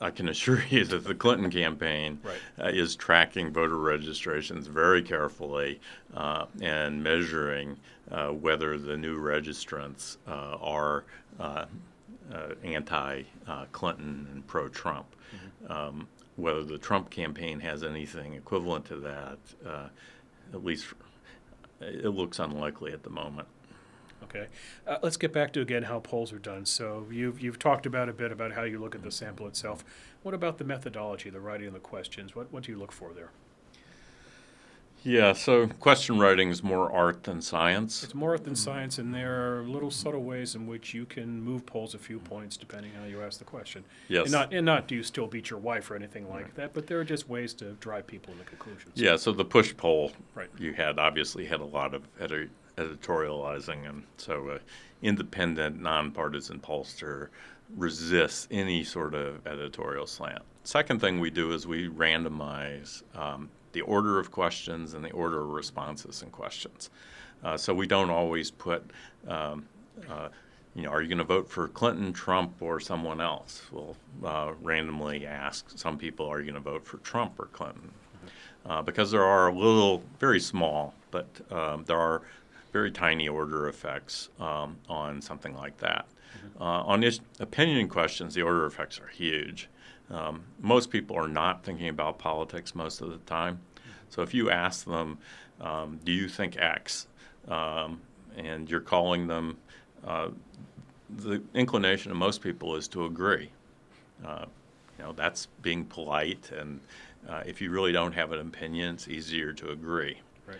I 0.00 0.10
can 0.10 0.28
assure 0.28 0.62
you 0.70 0.84
that 0.84 1.04
the 1.04 1.14
Clinton 1.14 1.50
campaign 1.50 2.20
Right. 2.22 2.36
uh, 2.62 2.68
is 2.68 2.94
tracking 2.94 3.50
voter 3.50 3.78
registrations 3.78 4.66
very 4.66 5.02
carefully 5.02 5.80
uh, 6.14 6.44
and 6.60 7.02
measuring 7.02 7.78
uh, 8.10 8.28
whether 8.28 8.76
the 8.78 8.96
new 8.96 9.18
registrants 9.18 10.18
uh, 10.28 10.58
are 10.60 11.04
uh, 11.40 11.64
uh, 12.32 12.48
anti 12.62 13.22
uh, 13.48 13.64
Clinton 13.72 14.28
and 14.32 14.46
pro 14.46 14.68
Trump. 14.68 15.06
Um, 15.68 16.06
whether 16.36 16.62
the 16.64 16.78
Trump 16.78 17.08
campaign 17.10 17.60
has 17.60 17.82
anything 17.84 18.34
equivalent 18.34 18.84
to 18.86 18.96
that, 18.96 19.38
uh, 19.66 19.88
at 20.52 20.64
least 20.64 20.86
it 21.80 22.06
looks 22.08 22.38
unlikely 22.38 22.92
at 22.92 23.02
the 23.02 23.10
moment. 23.10 23.46
Okay. 24.24 24.46
Uh, 24.86 24.98
let's 25.02 25.16
get 25.16 25.32
back 25.32 25.52
to 25.54 25.60
again 25.60 25.84
how 25.84 26.00
polls 26.00 26.32
are 26.32 26.38
done. 26.38 26.64
So 26.66 27.06
you've 27.10 27.40
you've 27.40 27.58
talked 27.58 27.86
about 27.86 28.08
a 28.08 28.12
bit 28.12 28.32
about 28.32 28.52
how 28.52 28.62
you 28.62 28.78
look 28.78 28.94
at 28.94 29.02
the 29.02 29.10
sample 29.10 29.46
itself. 29.46 29.84
What 30.22 30.34
about 30.34 30.58
the 30.58 30.64
methodology, 30.64 31.30
the 31.30 31.40
writing 31.40 31.66
of 31.66 31.72
the 31.72 31.80
questions? 31.80 32.34
What 32.34 32.52
what 32.52 32.64
do 32.64 32.72
you 32.72 32.78
look 32.78 32.92
for 32.92 33.12
there? 33.12 33.30
Yeah, 35.04 35.32
so 35.32 35.66
question 35.66 36.20
writing 36.20 36.50
is 36.50 36.62
more 36.62 36.90
art 36.92 37.24
than 37.24 37.42
science. 37.42 38.04
It's 38.04 38.14
more 38.14 38.30
art 38.30 38.44
than 38.44 38.54
science, 38.54 38.98
and 38.98 39.12
there 39.12 39.58
are 39.58 39.64
little 39.64 39.90
subtle 39.90 40.22
ways 40.22 40.54
in 40.54 40.68
which 40.68 40.94
you 40.94 41.06
can 41.06 41.42
move 41.42 41.66
polls 41.66 41.94
a 41.94 41.98
few 41.98 42.20
points 42.20 42.56
depending 42.56 42.92
on 42.94 43.02
how 43.02 43.08
you 43.08 43.20
ask 43.20 43.40
the 43.40 43.44
question. 43.44 43.82
Yes. 44.06 44.26
And 44.26 44.32
not 44.32 44.54
and 44.54 44.64
not 44.64 44.86
do 44.86 44.94
you 44.94 45.02
still 45.02 45.26
beat 45.26 45.50
your 45.50 45.58
wife 45.58 45.90
or 45.90 45.96
anything 45.96 46.30
like 46.30 46.54
that, 46.54 46.72
but 46.72 46.86
there 46.86 47.00
are 47.00 47.04
just 47.04 47.28
ways 47.28 47.52
to 47.54 47.72
drive 47.80 48.06
people 48.06 48.32
into 48.32 48.44
conclusions. 48.44 48.92
Yeah, 48.94 49.16
so 49.16 49.32
the 49.32 49.44
push 49.44 49.76
poll 49.76 50.12
Right. 50.36 50.48
you 50.56 50.72
had 50.72 51.00
obviously 51.00 51.46
had 51.46 51.60
a 51.60 51.64
lot 51.64 51.94
of 51.94 52.02
editorializing, 52.76 53.88
and 53.88 54.04
so 54.16 54.48
uh, 54.48 54.58
independent, 55.02 55.80
nonpartisan 55.80 56.60
pollster 56.60 57.28
resists 57.76 58.48
any 58.50 58.84
sort 58.84 59.14
of 59.14 59.46
editorial 59.46 60.06
slant. 60.06 60.42
Second 60.64 61.00
thing 61.00 61.20
we 61.20 61.30
do 61.30 61.52
is 61.52 61.66
we 61.66 61.88
randomize 61.88 63.02
um, 63.16 63.48
the 63.72 63.80
order 63.82 64.18
of 64.18 64.30
questions 64.30 64.94
and 64.94 65.04
the 65.04 65.10
order 65.10 65.40
of 65.40 65.48
responses 65.48 66.22
and 66.22 66.30
questions. 66.30 66.90
Uh, 67.42 67.56
so 67.56 67.74
we 67.74 67.86
don't 67.86 68.10
always 68.10 68.50
put, 68.50 68.84
um, 69.26 69.66
uh, 70.08 70.28
you 70.74 70.82
know, 70.82 70.90
are 70.90 71.02
you 71.02 71.08
going 71.08 71.18
to 71.18 71.24
vote 71.24 71.48
for 71.48 71.68
Clinton, 71.68 72.12
Trump, 72.12 72.60
or 72.60 72.78
someone 72.78 73.20
else? 73.20 73.62
We'll 73.72 73.96
uh, 74.24 74.52
randomly 74.60 75.26
ask 75.26 75.66
some 75.76 75.98
people, 75.98 76.26
are 76.26 76.38
you 76.38 76.52
going 76.52 76.62
to 76.62 76.70
vote 76.70 76.86
for 76.86 76.98
Trump 76.98 77.40
or 77.40 77.46
Clinton? 77.46 77.90
uh, 78.66 78.82
because 78.82 79.10
there 79.10 79.24
are 79.24 79.48
a 79.48 79.54
little, 79.54 80.02
very 80.18 80.40
small, 80.40 80.94
but 81.10 81.26
um, 81.50 81.84
there 81.86 81.98
are 81.98 82.22
very 82.72 82.90
tiny 82.90 83.28
order 83.28 83.68
effects 83.68 84.30
um, 84.40 84.78
on 84.88 85.20
something 85.20 85.54
like 85.54 85.76
that. 85.78 86.06
Uh, 86.58 86.64
on 86.64 87.04
is- 87.04 87.20
opinion 87.38 87.88
questions, 87.88 88.34
the 88.34 88.42
order 88.42 88.64
effects 88.66 88.98
are 88.98 89.08
huge. 89.08 89.68
Um, 90.10 90.44
most 90.60 90.90
people 90.90 91.16
are 91.16 91.28
not 91.28 91.64
thinking 91.64 91.88
about 91.88 92.18
politics 92.18 92.74
most 92.74 93.00
of 93.00 93.10
the 93.10 93.18
time. 93.18 93.60
So 94.08 94.22
if 94.22 94.34
you 94.34 94.50
ask 94.50 94.84
them, 94.86 95.18
um, 95.60 96.00
do 96.04 96.12
you 96.12 96.28
think 96.28 96.56
X? 96.58 97.06
Um, 97.48 98.00
and 98.36 98.70
you're 98.70 98.80
calling 98.80 99.26
them, 99.26 99.58
uh, 100.06 100.28
the 101.10 101.42
inclination 101.54 102.10
of 102.10 102.16
most 102.16 102.40
people 102.40 102.76
is 102.76 102.88
to 102.88 103.04
agree. 103.04 103.50
Uh, 104.24 104.46
you 104.98 105.04
know, 105.04 105.12
that's 105.12 105.46
being 105.62 105.84
polite, 105.84 106.50
and 106.56 106.80
uh, 107.28 107.42
if 107.46 107.60
you 107.60 107.70
really 107.70 107.92
don't 107.92 108.12
have 108.12 108.32
an 108.32 108.40
opinion, 108.40 108.94
it's 108.94 109.08
easier 109.08 109.52
to 109.52 109.70
agree. 109.70 110.20
Right. 110.46 110.58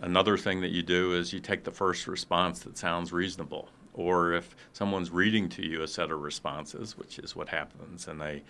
Another 0.00 0.36
thing 0.36 0.60
that 0.60 0.70
you 0.70 0.82
do 0.82 1.14
is 1.14 1.32
you 1.32 1.40
take 1.40 1.64
the 1.64 1.70
first 1.70 2.06
response 2.06 2.60
that 2.60 2.76
sounds 2.76 3.12
reasonable. 3.12 3.68
Or 3.94 4.34
if 4.34 4.54
someone's 4.74 5.10
reading 5.10 5.48
to 5.50 5.66
you 5.66 5.82
a 5.82 5.88
set 5.88 6.10
of 6.10 6.20
responses, 6.20 6.98
which 6.98 7.18
is 7.18 7.34
what 7.34 7.48
happens 7.48 8.06
in 8.06 8.20
a 8.20 8.42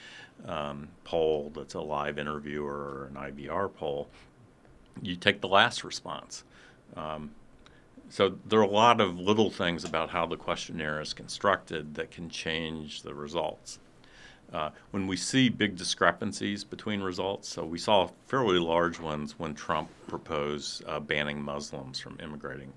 um, 0.44 0.88
poll 1.04 1.52
that's 1.54 1.74
a 1.74 1.80
live 1.80 2.18
interview 2.18 2.64
or 2.64 3.06
an 3.06 3.14
IVR 3.14 3.72
poll, 3.72 4.09
you 5.00 5.14
take 5.14 5.40
the 5.40 5.48
last 5.48 5.85
response. 5.85 6.42
Um, 6.96 7.30
so 8.09 8.38
there 8.44 8.59
are 8.59 8.62
a 8.62 8.68
lot 8.68 9.00
of 9.00 9.18
little 9.18 9.50
things 9.50 9.85
about 9.85 10.11
how 10.11 10.26
the 10.26 10.37
questionnaire 10.37 11.00
is 11.00 11.12
constructed 11.12 11.94
that 11.94 12.11
can 12.11 12.28
change 12.28 13.02
the 13.02 13.14
results. 13.14 13.78
Uh, 14.57 14.71
when 14.90 15.07
we 15.07 15.19
see 15.19 15.51
big 15.51 15.77
discrepancies 15.77 16.64
between 16.64 17.03
results, 17.03 17.47
so 17.47 17.62
we 17.62 17.77
saw 17.77 18.09
fairly 18.27 18.59
large 18.59 18.99
ones 18.99 19.38
when 19.38 19.53
Trump 19.55 19.90
proposed 20.07 20.83
uh, 20.87 20.99
banning 20.99 21.42
Muslims 21.42 22.01
from 22.01 22.19
immigrating. 22.23 22.73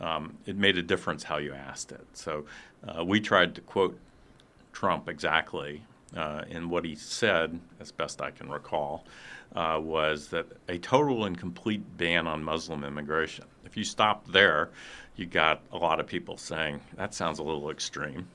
Um, 0.00 0.36
it 0.44 0.56
made 0.56 0.76
a 0.78 0.82
difference 0.82 1.22
how 1.22 1.36
you 1.36 1.52
asked 1.52 1.92
it. 1.92 2.04
So 2.14 2.46
uh, 2.88 3.04
we 3.04 3.20
tried 3.20 3.54
to 3.54 3.60
quote 3.60 3.96
Trump 4.72 5.08
exactly, 5.08 5.84
uh, 6.16 6.42
and 6.50 6.68
what 6.68 6.84
he 6.84 6.96
said, 6.96 7.60
as 7.78 7.92
best 7.92 8.20
I 8.20 8.32
can 8.32 8.50
recall, 8.50 9.04
uh, 9.54 9.78
was 9.80 10.28
that 10.28 10.46
a 10.68 10.78
total 10.78 11.26
and 11.26 11.38
complete 11.38 11.96
ban 11.96 12.26
on 12.26 12.42
Muslim 12.42 12.82
immigration. 12.82 13.44
If 13.64 13.76
you 13.76 13.84
stop 13.84 14.26
there, 14.32 14.70
you 15.14 15.26
got 15.26 15.60
a 15.70 15.78
lot 15.78 16.00
of 16.00 16.08
people 16.08 16.36
saying 16.36 16.80
that 16.96 17.14
sounds 17.14 17.38
a 17.38 17.44
little 17.44 17.70
extreme. 17.70 18.26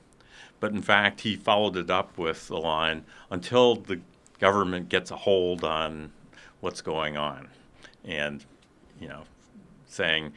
But 0.60 0.72
in 0.72 0.82
fact, 0.82 1.20
he 1.20 1.36
followed 1.36 1.76
it 1.76 1.90
up 1.90 2.18
with 2.18 2.48
the 2.48 2.56
line 2.56 3.04
until 3.30 3.76
the 3.76 4.00
government 4.38 4.88
gets 4.88 5.10
a 5.10 5.16
hold 5.16 5.64
on 5.64 6.12
what's 6.60 6.80
going 6.80 7.16
on, 7.16 7.48
and 8.04 8.44
you 9.00 9.08
know, 9.08 9.22
saying, 9.86 10.32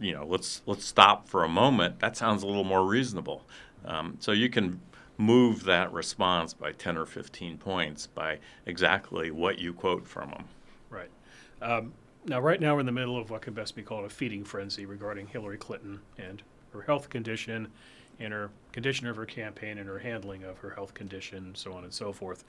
you 0.00 0.12
know, 0.12 0.26
let's 0.26 0.62
let's 0.66 0.84
stop 0.84 1.28
for 1.28 1.44
a 1.44 1.48
moment. 1.48 2.00
That 2.00 2.16
sounds 2.16 2.42
a 2.42 2.46
little 2.46 2.64
more 2.64 2.84
reasonable. 2.84 3.44
Um, 3.84 4.16
so 4.20 4.32
you 4.32 4.50
can 4.50 4.80
move 5.16 5.64
that 5.64 5.92
response 5.92 6.54
by 6.54 6.72
10 6.72 6.96
or 6.96 7.04
15 7.04 7.58
points 7.58 8.06
by 8.06 8.38
exactly 8.66 9.30
what 9.30 9.58
you 9.58 9.72
quote 9.72 10.06
from 10.06 10.30
them. 10.30 10.44
Right. 10.88 11.10
Um, 11.60 11.92
now, 12.24 12.40
right 12.40 12.60
now, 12.60 12.74
we're 12.74 12.80
in 12.80 12.86
the 12.86 12.92
middle 12.92 13.18
of 13.18 13.30
what 13.30 13.42
can 13.42 13.54
best 13.54 13.74
be 13.74 13.82
called 13.82 14.04
a 14.04 14.08
feeding 14.08 14.44
frenzy 14.44 14.86
regarding 14.86 15.26
Hillary 15.26 15.58
Clinton 15.58 16.00
and 16.18 16.42
her 16.72 16.82
health 16.82 17.10
condition, 17.10 17.68
and 18.20 18.32
her 18.32 18.50
condition 18.72 19.06
of 19.06 19.16
her 19.16 19.26
campaign, 19.26 19.78
and 19.78 19.88
her 19.88 19.98
handling 19.98 20.44
of 20.44 20.58
her 20.58 20.70
health 20.70 20.94
condition, 20.94 21.54
so 21.54 21.72
on 21.72 21.84
and 21.84 21.92
so 21.92 22.12
forth. 22.12 22.44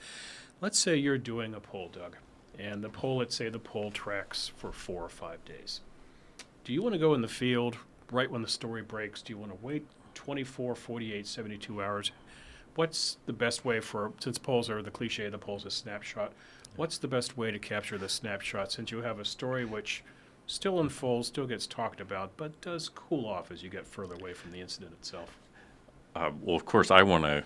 Let's 0.60 0.78
say 0.78 0.96
you're 0.96 1.18
doing 1.18 1.56
a 1.56 1.60
poll, 1.60 1.90
Doug, 1.92 2.18
and 2.60 2.84
the 2.84 2.90
poll, 2.90 3.18
let's 3.18 3.36
say 3.36 3.50
the 3.50 3.60
poll 3.60 3.90
tracks 3.90 4.52
for 4.58 4.72
four 4.72 5.04
or 5.04 5.10
five 5.10 5.44
days. 5.46 5.82
Do 6.64 6.74
you 6.74 6.84
want 6.84 6.94
to 6.94 7.00
go 7.00 7.14
in 7.14 7.22
the 7.22 7.28
field 7.28 7.78
right 8.12 8.30
when 8.30 8.42
the 8.42 8.48
story 8.48 8.82
breaks? 8.84 9.22
Do 9.22 9.34
you 9.34 9.40
want 9.40 9.52
to 9.52 9.58
wait 9.66 9.88
24, 10.14 10.76
48, 10.76 11.26
72 11.26 11.82
hours? 11.82 12.12
What's 12.76 13.18
the 13.26 13.34
best 13.34 13.66
way 13.66 13.80
for, 13.80 14.14
since 14.20 14.38
polls 14.38 14.70
are 14.70 14.82
the 14.82 14.92
cliche, 14.92 15.28
the 15.30 15.38
poll's 15.38 15.66
a 15.66 15.72
snapshot, 15.72 16.32
what's 16.76 16.98
the 16.98 17.08
best 17.08 17.38
way 17.38 17.52
to 17.52 17.60
capture 17.60 17.98
the 17.98 18.08
snapshot 18.08 18.72
since 18.72 18.92
you 18.92 19.02
have 19.02 19.20
a 19.20 19.26
story 19.26 19.66
which 19.66 20.04
still 20.48 20.80
unfolds, 20.80 21.28
still 21.28 21.48
gets 21.48 21.68
talked 21.68 22.00
about, 22.00 22.38
but 22.38 22.60
does 22.62 22.90
cool 22.90 23.26
off 23.26 23.52
as 23.52 23.64
you 23.64 23.70
get 23.70 23.88
further 23.88 24.16
away 24.16 24.34
from 24.34 24.52
the 24.52 24.62
incident 24.62 24.94
itself? 24.94 25.38
Uh, 26.16 26.32
well, 26.42 26.56
of 26.56 26.66
course, 26.66 26.92
I 26.92 27.04
want 27.04 27.24
to 27.24 27.44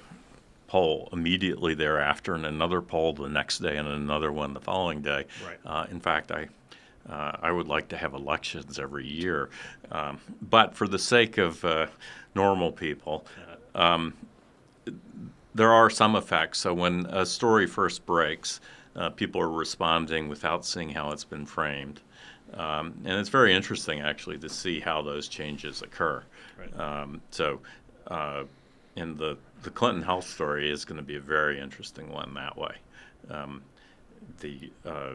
poll 0.68 1.10
immediately 1.14 1.76
thereafter, 1.76 2.36
and 2.36 2.46
another 2.46 2.82
poll 2.82 3.14
the 3.14 3.30
next 3.30 3.60
day, 3.60 3.78
and 3.78 3.88
another 3.88 4.32
one 4.32 4.54
the 4.54 4.60
following 4.60 5.02
day. 5.02 5.26
Right. 5.46 5.58
Uh, 5.66 5.86
in 5.92 6.00
fact, 6.00 6.32
I 6.32 6.48
uh, 7.10 7.38
I 7.42 7.52
would 7.52 7.68
like 7.68 7.88
to 7.90 7.98
have 7.98 8.14
elections 8.14 8.80
every 8.80 9.06
year, 9.06 9.50
um, 9.92 10.20
but 10.42 10.76
for 10.76 10.88
the 10.88 10.98
sake 10.98 11.38
of 11.38 11.64
uh, 11.64 11.86
normal 12.34 12.72
people, 12.72 13.28
um, 13.76 14.14
there 15.54 15.72
are 15.72 15.90
some 15.90 16.16
effects. 16.16 16.60
So 16.60 16.74
when 16.74 17.06
a 17.06 17.26
story 17.26 17.68
first 17.68 18.06
breaks, 18.08 18.60
uh, 18.96 19.10
people 19.12 19.40
are 19.42 19.52
responding 19.52 20.30
without 20.30 20.66
seeing 20.66 20.90
how 20.90 21.12
it's 21.12 21.24
been 21.24 21.46
framed. 21.46 22.02
Um, 22.54 22.94
and 23.06 23.20
it's 23.20 23.30
very 23.30 23.54
interesting, 23.54 24.02
actually, 24.02 24.38
to 24.40 24.50
see 24.50 24.80
how 24.80 25.02
those 25.02 25.28
changes 25.28 25.82
occur. 25.82 26.24
Right. 26.58 26.80
Um, 26.80 27.22
so, 27.32 27.60
uh, 28.08 28.44
and 28.96 29.18
the, 29.18 29.38
the 29.64 29.70
Clinton 29.70 30.04
health 30.04 30.28
story 30.28 30.72
is 30.72 30.86
going 30.86 30.98
to 30.98 31.04
be 31.04 31.16
a 31.16 31.22
very 31.22 31.60
interesting 31.60 32.10
one 32.12 32.34
that 32.36 32.58
way. 32.58 32.76
Um, 33.30 33.62
the 34.40 34.72
uh, 34.86 35.14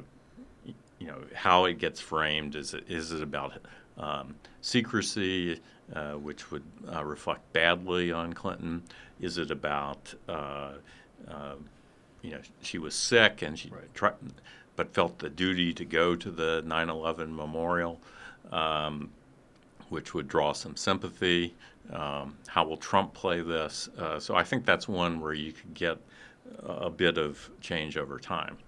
you 0.99 1.07
know 1.07 1.19
how 1.35 1.65
it 1.65 1.79
gets 1.79 2.01
framed 2.01 2.55
is 2.55 2.75
it 2.75 2.85
is 2.89 3.13
it 3.13 3.23
about 3.23 3.55
um, 3.99 4.35
secrecy, 4.61 5.61
uh, 5.95 6.13
which 6.13 6.51
would 6.51 6.63
uh, 6.95 7.05
reflect 7.05 7.53
badly 7.53 8.13
on 8.13 8.33
Clinton? 8.33 8.83
Is 9.21 9.39
it 9.39 9.51
about 9.51 10.15
uh, 10.29 10.73
uh, 11.29 11.55
you 12.23 12.33
know 12.33 12.41
she 12.63 12.79
was 12.79 12.95
sick 12.95 13.43
and 13.43 13.59
she 13.59 13.69
Right. 13.71 13.95
tri- 13.95 14.13
but 14.77 14.93
felt 14.95 15.19
the 15.19 15.29
duty 15.31 15.73
to 15.75 15.85
go 15.85 16.15
to 16.17 16.31
the 16.31 16.63
9/11 16.67 17.35
memorial, 17.35 18.01
um, 18.53 19.11
which 19.89 20.15
would 20.15 20.29
draw 20.29 20.53
some 20.53 20.77
sympathy. 20.77 21.55
Um, 21.93 22.37
how 22.47 22.65
will 22.65 22.77
Trump 22.77 23.15
play 23.15 23.41
this? 23.41 23.89
Uh, 23.99 24.21
so 24.21 24.35
I 24.35 24.45
think 24.45 24.65
that's 24.65 24.89
one 24.89 25.21
where 25.21 25.33
you 25.33 25.53
could 25.53 25.75
get 25.75 25.99
a 26.63 26.91
bit 26.91 27.19
of 27.19 27.51
change 27.61 27.97
over 27.97 28.19
time. 28.19 28.59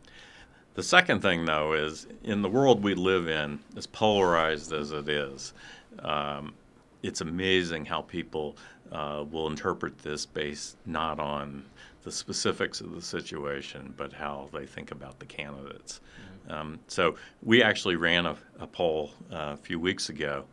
The 0.74 0.82
second 0.82 1.20
thing, 1.20 1.44
though, 1.44 1.74
is 1.74 2.06
in 2.24 2.42
the 2.42 2.48
world 2.48 2.82
we 2.82 2.94
live 2.94 3.28
in, 3.28 3.58
as 3.76 3.86
polarized 3.86 4.72
as 4.72 4.92
it 4.92 5.08
is, 5.08 5.52
um, 5.98 6.54
it's 7.02 7.20
amazing 7.20 7.84
how 7.84 8.02
people 8.02 8.56
uh, 8.90 9.24
will 9.30 9.48
interpret 9.48 9.98
this 9.98 10.24
based 10.24 10.76
not 10.86 11.18
on 11.18 11.64
the 12.04 12.12
specifics 12.12 12.80
of 12.80 12.94
the 12.94 13.02
situation, 13.02 13.92
but 13.96 14.12
how 14.12 14.48
they 14.52 14.66
think 14.66 14.90
about 14.90 15.18
the 15.18 15.26
candidates. 15.26 16.00
Mm-hmm. 16.46 16.52
Um, 16.52 16.78
so 16.88 17.16
we 17.42 17.62
actually 17.62 17.96
ran 17.96 18.26
a, 18.26 18.36
a 18.58 18.66
poll 18.66 19.10
uh, 19.30 19.52
a 19.52 19.56
few 19.56 19.78
weeks 19.78 20.08
ago 20.08 20.44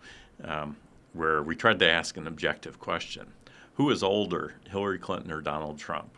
um, 0.44 0.76
where 1.20 1.44
we 1.44 1.56
tried 1.56 1.80
to 1.80 1.90
ask 1.90 2.18
an 2.18 2.26
objective 2.26 2.80
question: 2.80 3.28
Who 3.76 3.92
is 3.92 4.02
older, 4.02 4.56
Hillary 4.70 4.98
Clinton 4.98 5.32
or 5.32 5.42
Donald 5.42 5.78
Trump? 5.78 6.10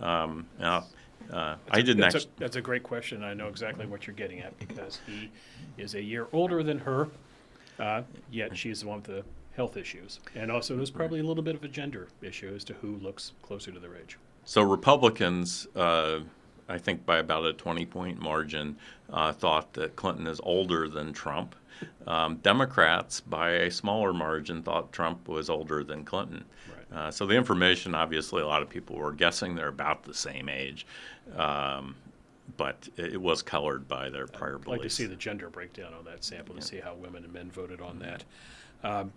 Um, 0.00 0.46
now, 0.58 0.86
uh, 1.32 1.56
I 1.70 1.82
didn't 1.82 2.00
that's 2.00 2.16
actually. 2.16 2.30
A, 2.36 2.40
that's 2.40 2.56
a 2.56 2.60
great 2.60 2.82
question. 2.82 3.22
I 3.22 3.34
know 3.34 3.48
exactly 3.48 3.86
what 3.86 4.06
you're 4.06 4.16
getting 4.16 4.40
at 4.40 4.58
because 4.58 5.00
he 5.06 5.30
is 5.76 5.94
a 5.94 6.02
year 6.02 6.26
older 6.32 6.62
than 6.62 6.78
her, 6.78 7.08
uh, 7.78 8.02
yet 8.30 8.56
she's 8.56 8.80
the 8.80 8.88
one 8.88 8.98
with 8.98 9.06
the 9.06 9.24
health 9.54 9.76
issues. 9.76 10.20
And 10.34 10.50
also, 10.50 10.76
there's 10.76 10.90
probably 10.90 11.20
a 11.20 11.24
little 11.24 11.42
bit 11.42 11.54
of 11.54 11.64
a 11.64 11.68
gender 11.68 12.08
issue 12.22 12.52
as 12.54 12.64
to 12.64 12.74
who 12.74 12.96
looks 12.96 13.32
closer 13.42 13.72
to 13.72 13.78
their 13.78 13.96
age. 13.96 14.18
So, 14.44 14.62
Republicans, 14.62 15.66
uh, 15.74 16.20
I 16.68 16.78
think 16.78 17.06
by 17.06 17.18
about 17.18 17.46
a 17.46 17.52
20 17.52 17.86
point 17.86 18.20
margin, 18.20 18.76
uh, 19.12 19.32
thought 19.32 19.72
that 19.74 19.96
Clinton 19.96 20.26
is 20.26 20.40
older 20.42 20.88
than 20.88 21.12
Trump. 21.12 21.54
Um, 22.06 22.36
Democrats, 22.36 23.20
by 23.20 23.50
a 23.50 23.70
smaller 23.70 24.12
margin, 24.12 24.62
thought 24.62 24.92
Trump 24.92 25.28
was 25.28 25.50
older 25.50 25.84
than 25.84 26.04
Clinton. 26.04 26.44
Right. 26.68 26.98
Uh, 26.98 27.10
so 27.10 27.26
the 27.26 27.34
information, 27.34 27.94
obviously, 27.94 28.42
a 28.42 28.46
lot 28.46 28.62
of 28.62 28.68
people 28.68 28.96
were 28.96 29.12
guessing 29.12 29.54
they're 29.54 29.68
about 29.68 30.04
the 30.04 30.14
same 30.14 30.48
age, 30.48 30.86
um, 31.36 31.94
but 32.56 32.88
it 32.96 33.20
was 33.20 33.42
colored 33.42 33.86
by 33.86 34.08
their 34.08 34.26
prior 34.26 34.56
I'd 34.56 34.64
beliefs. 34.64 34.82
like 34.82 34.88
to 34.88 34.94
see 34.94 35.06
the 35.06 35.16
gender 35.16 35.50
breakdown 35.50 35.92
on 35.92 36.04
that 36.06 36.24
sample 36.24 36.54
yeah. 36.54 36.60
to 36.60 36.66
see 36.66 36.78
how 36.78 36.94
women 36.94 37.24
and 37.24 37.32
men 37.32 37.50
voted 37.50 37.80
on 37.80 37.98
that. 37.98 38.24
Um, 38.82 39.12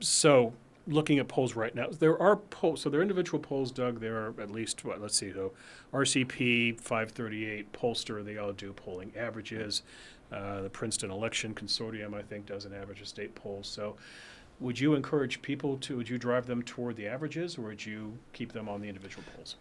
so 0.00 0.52
looking 0.86 1.18
at 1.18 1.28
polls 1.28 1.56
right 1.56 1.74
now, 1.74 1.88
there 1.88 2.20
are 2.20 2.36
polls. 2.36 2.82
So 2.82 2.90
there 2.90 3.00
are 3.00 3.02
individual 3.02 3.38
polls, 3.38 3.70
Doug. 3.70 4.00
There 4.00 4.16
are 4.16 4.34
at 4.40 4.50
least 4.50 4.84
what? 4.84 5.00
Let's 5.00 5.16
see. 5.16 5.32
So 5.32 5.52
RCP, 5.92 6.80
538, 6.80 7.72
Pollster. 7.72 8.24
They 8.24 8.36
all 8.36 8.52
do 8.52 8.72
polling 8.72 9.12
averages. 9.16 9.82
Uh, 10.32 10.62
the 10.62 10.70
Princeton 10.70 11.10
Election 11.10 11.54
Consortium, 11.54 12.14
I 12.14 12.22
think, 12.22 12.46
does 12.46 12.64
an 12.64 12.74
average 12.74 13.00
of 13.00 13.06
state 13.06 13.34
polls. 13.34 13.68
So, 13.68 13.96
would 14.58 14.80
you 14.80 14.94
encourage 14.94 15.42
people 15.42 15.76
to? 15.78 15.96
Would 15.96 16.08
you 16.08 16.18
drive 16.18 16.46
them 16.46 16.62
toward 16.62 16.96
the 16.96 17.06
averages, 17.06 17.58
or 17.58 17.62
would 17.62 17.84
you 17.84 18.18
keep 18.32 18.52
them 18.52 18.68
on 18.68 18.80
the 18.80 18.88
individual 18.88 19.22
polls? 19.34 19.56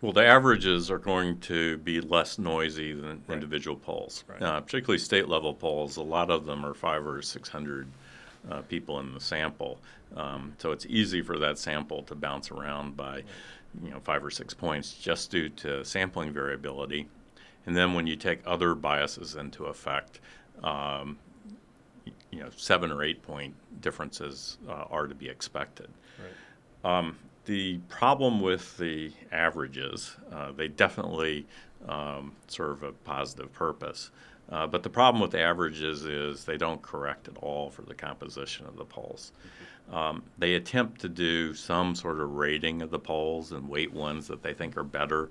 Well, 0.00 0.12
the 0.12 0.24
averages 0.26 0.90
are 0.90 0.98
going 0.98 1.38
to 1.40 1.78
be 1.78 2.00
less 2.00 2.38
noisy 2.38 2.92
than 2.92 3.22
right. 3.26 3.34
individual 3.34 3.76
polls, 3.76 4.24
right. 4.28 4.42
uh, 4.42 4.60
particularly 4.60 4.98
state 4.98 5.28
level 5.28 5.54
polls. 5.54 5.96
A 5.96 6.02
lot 6.02 6.30
of 6.30 6.44
them 6.44 6.64
are 6.64 6.74
five 6.74 7.06
or 7.06 7.22
six 7.22 7.48
hundred 7.48 7.86
uh, 8.50 8.62
people 8.62 9.00
in 9.00 9.12
the 9.14 9.20
sample. 9.20 9.78
Um, 10.16 10.54
so 10.58 10.72
it's 10.72 10.86
easy 10.86 11.22
for 11.22 11.38
that 11.38 11.58
sample 11.58 12.02
to 12.04 12.14
bounce 12.14 12.50
around 12.50 12.96
by, 12.96 13.22
you 13.82 13.90
know, 13.90 14.00
five 14.00 14.24
or 14.24 14.30
six 14.30 14.54
points 14.54 14.92
just 14.94 15.30
due 15.30 15.48
to 15.50 15.84
sampling 15.84 16.32
variability. 16.32 17.08
And 17.66 17.76
then 17.76 17.94
when 17.94 18.06
you 18.06 18.16
take 18.16 18.40
other 18.46 18.74
biases 18.74 19.34
into 19.34 19.64
effect, 19.64 20.20
um, 20.62 21.18
you 22.30 22.40
know, 22.40 22.48
seven 22.56 22.92
or 22.92 23.02
eight 23.02 23.22
point 23.22 23.54
differences 23.80 24.58
uh, 24.68 24.84
are 24.90 25.06
to 25.06 25.14
be 25.14 25.28
expected. 25.28 25.88
Right. 26.84 26.98
Um, 26.98 27.18
the 27.46 27.78
problem 27.88 28.40
with 28.40 28.76
the 28.76 29.12
averages, 29.32 30.16
uh, 30.32 30.52
they 30.52 30.68
definitely 30.68 31.46
um, 31.88 32.32
serve 32.48 32.82
a 32.82 32.92
positive 32.92 33.52
purpose. 33.52 34.10
Uh, 34.50 34.66
but 34.66 34.82
the 34.82 34.90
problem 34.90 35.20
with 35.20 35.32
the 35.32 35.40
averages 35.40 36.04
is 36.04 36.44
they 36.44 36.56
don't 36.56 36.82
correct 36.82 37.28
at 37.28 37.36
all 37.38 37.70
for 37.70 37.82
the 37.82 37.94
composition 37.94 38.66
of 38.66 38.76
the 38.76 38.84
polls. 38.84 39.32
Um, 39.92 40.22
they 40.38 40.54
attempt 40.54 41.00
to 41.02 41.08
do 41.08 41.54
some 41.54 41.94
sort 41.94 42.20
of 42.20 42.32
rating 42.32 42.82
of 42.82 42.90
the 42.90 42.98
polls 42.98 43.52
and 43.52 43.68
weight 43.68 43.92
ones 43.92 44.26
that 44.28 44.42
they 44.42 44.54
think 44.54 44.76
are 44.76 44.84
better 44.84 45.30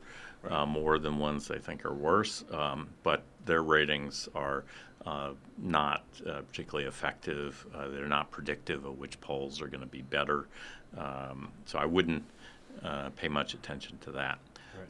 uh, 0.50 0.66
more 0.66 1.00
than 1.00 1.18
ones 1.18 1.48
they 1.48 1.60
think 1.60 1.86
are 1.86 1.94
worse, 1.94 2.44
um, 2.52 2.88
but 3.04 3.24
their 3.46 3.64
ratings 3.64 4.30
are 4.36 4.64
uh, 5.06 5.32
not 5.58 6.04
uh, 6.28 6.42
particularly 6.42 6.88
effective. 6.88 7.66
Uh, 7.74 7.88
they're 7.90 8.08
not 8.08 8.32
predictive 8.32 8.86
of 8.86 8.98
which 8.98 9.20
polls 9.22 9.62
are 9.62 9.68
going 9.68 9.82
to 9.82 9.88
be 9.88 10.02
better. 10.02 10.48
Um, 10.98 11.52
so 11.66 11.78
I 11.78 11.86
wouldn't 11.86 12.24
uh, 12.84 13.10
pay 13.16 13.28
much 13.28 13.54
attention 13.54 13.98
to 14.02 14.12
that. 14.12 14.40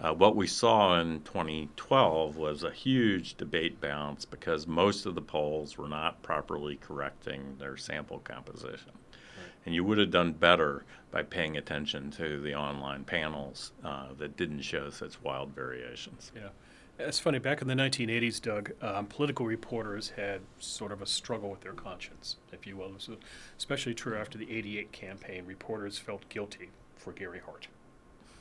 Uh, 0.01 0.13
what 0.13 0.35
we 0.35 0.47
saw 0.47 0.99
in 0.99 1.21
2012 1.21 2.37
was 2.37 2.63
a 2.63 2.71
huge 2.71 3.35
debate 3.35 3.79
bounce 3.81 4.25
because 4.25 4.67
most 4.67 5.05
of 5.05 5.15
the 5.15 5.21
polls 5.21 5.77
were 5.77 5.87
not 5.87 6.21
properly 6.21 6.75
correcting 6.75 7.55
their 7.59 7.77
sample 7.77 8.19
composition. 8.19 8.91
Right. 8.93 9.51
And 9.65 9.75
you 9.75 9.83
would 9.83 9.97
have 9.97 10.11
done 10.11 10.33
better 10.33 10.83
by 11.11 11.23
paying 11.23 11.57
attention 11.57 12.11
to 12.11 12.41
the 12.41 12.53
online 12.53 13.03
panels 13.03 13.71
uh, 13.83 14.07
that 14.17 14.37
didn't 14.37 14.61
show 14.61 14.89
such 14.89 15.21
wild 15.23 15.55
variations. 15.55 16.31
Yeah. 16.35 16.49
It's 16.97 17.19
funny, 17.19 17.39
back 17.39 17.61
in 17.61 17.67
the 17.67 17.73
1980s, 17.73 18.41
Doug, 18.41 18.71
um, 18.81 19.05
political 19.07 19.45
reporters 19.45 20.13
had 20.15 20.39
sort 20.59 20.93
of 20.93 21.01
a 21.01 21.05
struggle 21.05 21.49
with 21.49 21.59
their 21.59 21.73
conscience, 21.73 22.37
if 22.53 22.65
you 22.65 22.77
will. 22.77 22.89
This 22.93 23.09
was 23.09 23.17
especially 23.57 23.93
true 23.93 24.17
after 24.17 24.37
the 24.37 24.49
88 24.49 24.93
campaign. 24.93 25.45
Reporters 25.45 25.97
felt 25.97 26.27
guilty 26.29 26.69
for 26.95 27.11
Gary 27.11 27.41
Hart 27.45 27.67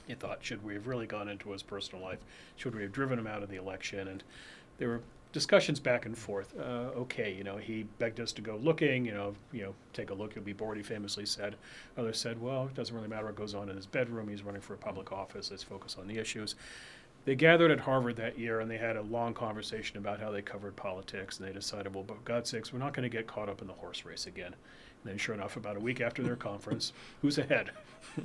you 0.07 0.15
thought, 0.15 0.39
should 0.43 0.63
we 0.65 0.75
have 0.75 0.87
really 0.87 1.07
gone 1.07 1.29
into 1.29 1.51
his 1.51 1.63
personal 1.63 2.05
life? 2.05 2.19
Should 2.57 2.75
we 2.75 2.83
have 2.83 2.93
driven 2.93 3.19
him 3.19 3.27
out 3.27 3.43
of 3.43 3.49
the 3.49 3.57
election? 3.57 4.09
And 4.09 4.23
there 4.79 4.89
were 4.89 5.01
discussions 5.33 5.81
back 5.81 6.07
and 6.07 6.17
forth. 6.17 6.55
Uh, 6.59 6.91
okay, 6.97 7.35
you 7.35 7.43
know, 7.43 7.57
he 7.57 7.83
begged 7.99 8.21
us 8.21 8.33
to 8.33 8.41
go 8.41 8.57
looking. 8.57 9.05
You 9.05 9.13
know, 9.13 9.35
you 9.53 9.63
know, 9.63 9.75
take 9.93 10.11
a 10.11 10.15
look. 10.15 10.35
You'll 10.35 10.45
be 10.45 10.53
bored. 10.53 10.77
He 10.77 10.83
famously 10.83 11.27
said. 11.27 11.57
Others 11.99 12.19
said, 12.19 12.41
well, 12.41 12.67
it 12.67 12.75
doesn't 12.75 12.95
really 12.95 13.09
matter 13.09 13.27
what 13.27 13.37
goes 13.37 13.55
on 13.55 13.69
in 13.69 13.77
his 13.77 13.87
bedroom. 13.87 14.29
He's 14.29 14.43
running 14.43 14.63
for 14.63 14.75
a 14.75 14.79
public 14.79 15.13
office. 15.13 15.51
Let's 15.51 15.63
focus 15.63 15.97
on 15.99 16.07
the 16.07 16.19
issues. 16.19 16.55
They 17.25 17.35
gathered 17.35 17.71
at 17.71 17.81
Harvard 17.81 18.17
that 18.17 18.39
year 18.39 18.61
and 18.61 18.71
they 18.71 18.77
had 18.77 18.97
a 18.97 19.03
long 19.03 19.33
conversation 19.33 19.97
about 19.97 20.21
how 20.21 20.31
they 20.31 20.43
covered 20.43 20.77
politics. 20.77 21.39
And 21.39 21.49
they 21.49 21.53
decided, 21.53 21.95
well, 21.95 22.05
for 22.05 22.17
God's 22.25 22.51
sakes, 22.51 22.73
we're 22.73 22.79
not 22.79 22.93
going 22.93 23.09
to 23.09 23.15
get 23.15 23.27
caught 23.27 23.49
up 23.49 23.61
in 23.61 23.67
the 23.67 23.73
horse 23.73 24.05
race 24.05 24.27
again. 24.27 24.53
And 24.53 25.11
then, 25.11 25.19
sure 25.19 25.35
enough, 25.35 25.57
about 25.57 25.77
a 25.77 25.81
week 25.81 26.01
after 26.01 26.23
their 26.23 26.37
conference, 26.37 26.93
who's 27.23 27.39
ahead? 27.39 27.71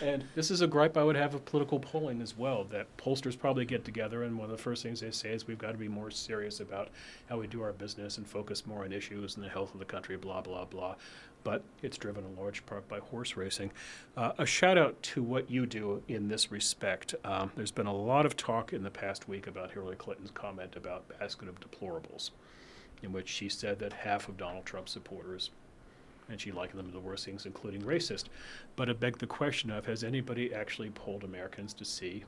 And 0.00 0.24
this 0.34 0.50
is 0.50 0.60
a 0.60 0.66
gripe 0.66 0.96
I 0.96 1.04
would 1.04 1.16
have 1.16 1.34
of 1.34 1.44
political 1.44 1.78
polling 1.78 2.22
as 2.22 2.36
well. 2.36 2.64
That 2.64 2.96
pollsters 2.96 3.38
probably 3.38 3.64
get 3.64 3.84
together, 3.84 4.22
and 4.22 4.36
one 4.36 4.46
of 4.46 4.56
the 4.56 4.62
first 4.62 4.82
things 4.82 5.00
they 5.00 5.10
say 5.10 5.30
is 5.30 5.46
we've 5.46 5.58
got 5.58 5.72
to 5.72 5.78
be 5.78 5.88
more 5.88 6.10
serious 6.10 6.60
about 6.60 6.88
how 7.28 7.38
we 7.38 7.46
do 7.46 7.62
our 7.62 7.72
business 7.72 8.18
and 8.18 8.26
focus 8.26 8.66
more 8.66 8.84
on 8.84 8.92
issues 8.92 9.36
and 9.36 9.44
the 9.44 9.48
health 9.48 9.72
of 9.74 9.78
the 9.78 9.84
country, 9.84 10.16
blah, 10.16 10.40
blah, 10.40 10.64
blah. 10.64 10.96
But 11.44 11.62
it's 11.82 11.96
driven 11.96 12.24
in 12.24 12.36
large 12.36 12.64
part 12.66 12.88
by 12.88 13.00
horse 13.00 13.36
racing. 13.36 13.72
Uh, 14.16 14.32
a 14.38 14.46
shout 14.46 14.78
out 14.78 15.02
to 15.02 15.22
what 15.22 15.50
you 15.50 15.66
do 15.66 16.02
in 16.08 16.28
this 16.28 16.52
respect. 16.52 17.14
Um, 17.24 17.50
there's 17.56 17.72
been 17.72 17.86
a 17.86 17.94
lot 17.94 18.26
of 18.26 18.36
talk 18.36 18.72
in 18.72 18.84
the 18.84 18.90
past 18.90 19.28
week 19.28 19.46
about 19.46 19.72
Hillary 19.72 19.96
Clinton's 19.96 20.30
comment 20.30 20.76
about 20.76 21.08
basket 21.18 21.48
of 21.48 21.58
deplorables, 21.60 22.30
in 23.02 23.12
which 23.12 23.28
she 23.28 23.48
said 23.48 23.80
that 23.80 23.92
half 23.92 24.28
of 24.28 24.36
Donald 24.36 24.64
Trump's 24.64 24.92
supporters 24.92 25.50
and 26.32 26.40
she 26.40 26.50
likened 26.50 26.78
them 26.78 26.86
to 26.86 26.92
the 26.92 26.98
worst 26.98 27.24
things, 27.24 27.46
including 27.46 27.82
racist. 27.82 28.24
But 28.74 28.88
it 28.88 28.98
begged 28.98 29.20
the 29.20 29.26
question 29.26 29.70
of 29.70 29.86
has 29.86 30.02
anybody 30.02 30.52
actually 30.52 30.90
polled 30.90 31.22
Americans 31.22 31.72
to 31.74 31.84
see 31.84 32.24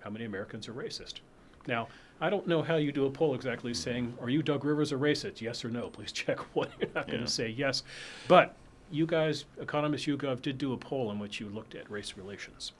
how 0.00 0.10
many 0.10 0.24
Americans 0.24 0.68
are 0.68 0.72
racist? 0.72 1.20
Now, 1.66 1.88
I 2.20 2.28
don't 2.28 2.46
know 2.46 2.62
how 2.62 2.76
you 2.76 2.92
do 2.92 3.06
a 3.06 3.10
poll 3.10 3.34
exactly 3.34 3.72
saying, 3.72 4.14
are 4.20 4.28
you 4.28 4.42
Doug 4.42 4.64
Rivers 4.64 4.92
a 4.92 4.96
racist? 4.96 5.40
Yes 5.40 5.64
or 5.64 5.70
no? 5.70 5.88
Please 5.88 6.12
check 6.12 6.38
one. 6.54 6.68
You're 6.78 6.90
not 6.94 7.06
yeah. 7.06 7.14
going 7.14 7.24
to 7.24 7.30
say 7.30 7.48
yes. 7.48 7.82
But 8.28 8.54
you 8.90 9.06
guys, 9.06 9.44
Economist 9.60 10.06
YouGov, 10.06 10.42
did 10.42 10.58
do 10.58 10.72
a 10.72 10.76
poll 10.76 11.10
in 11.10 11.18
which 11.18 11.40
you 11.40 11.48
looked 11.48 11.74
at 11.74 11.90
race 11.90 12.14
relations. 12.16 12.72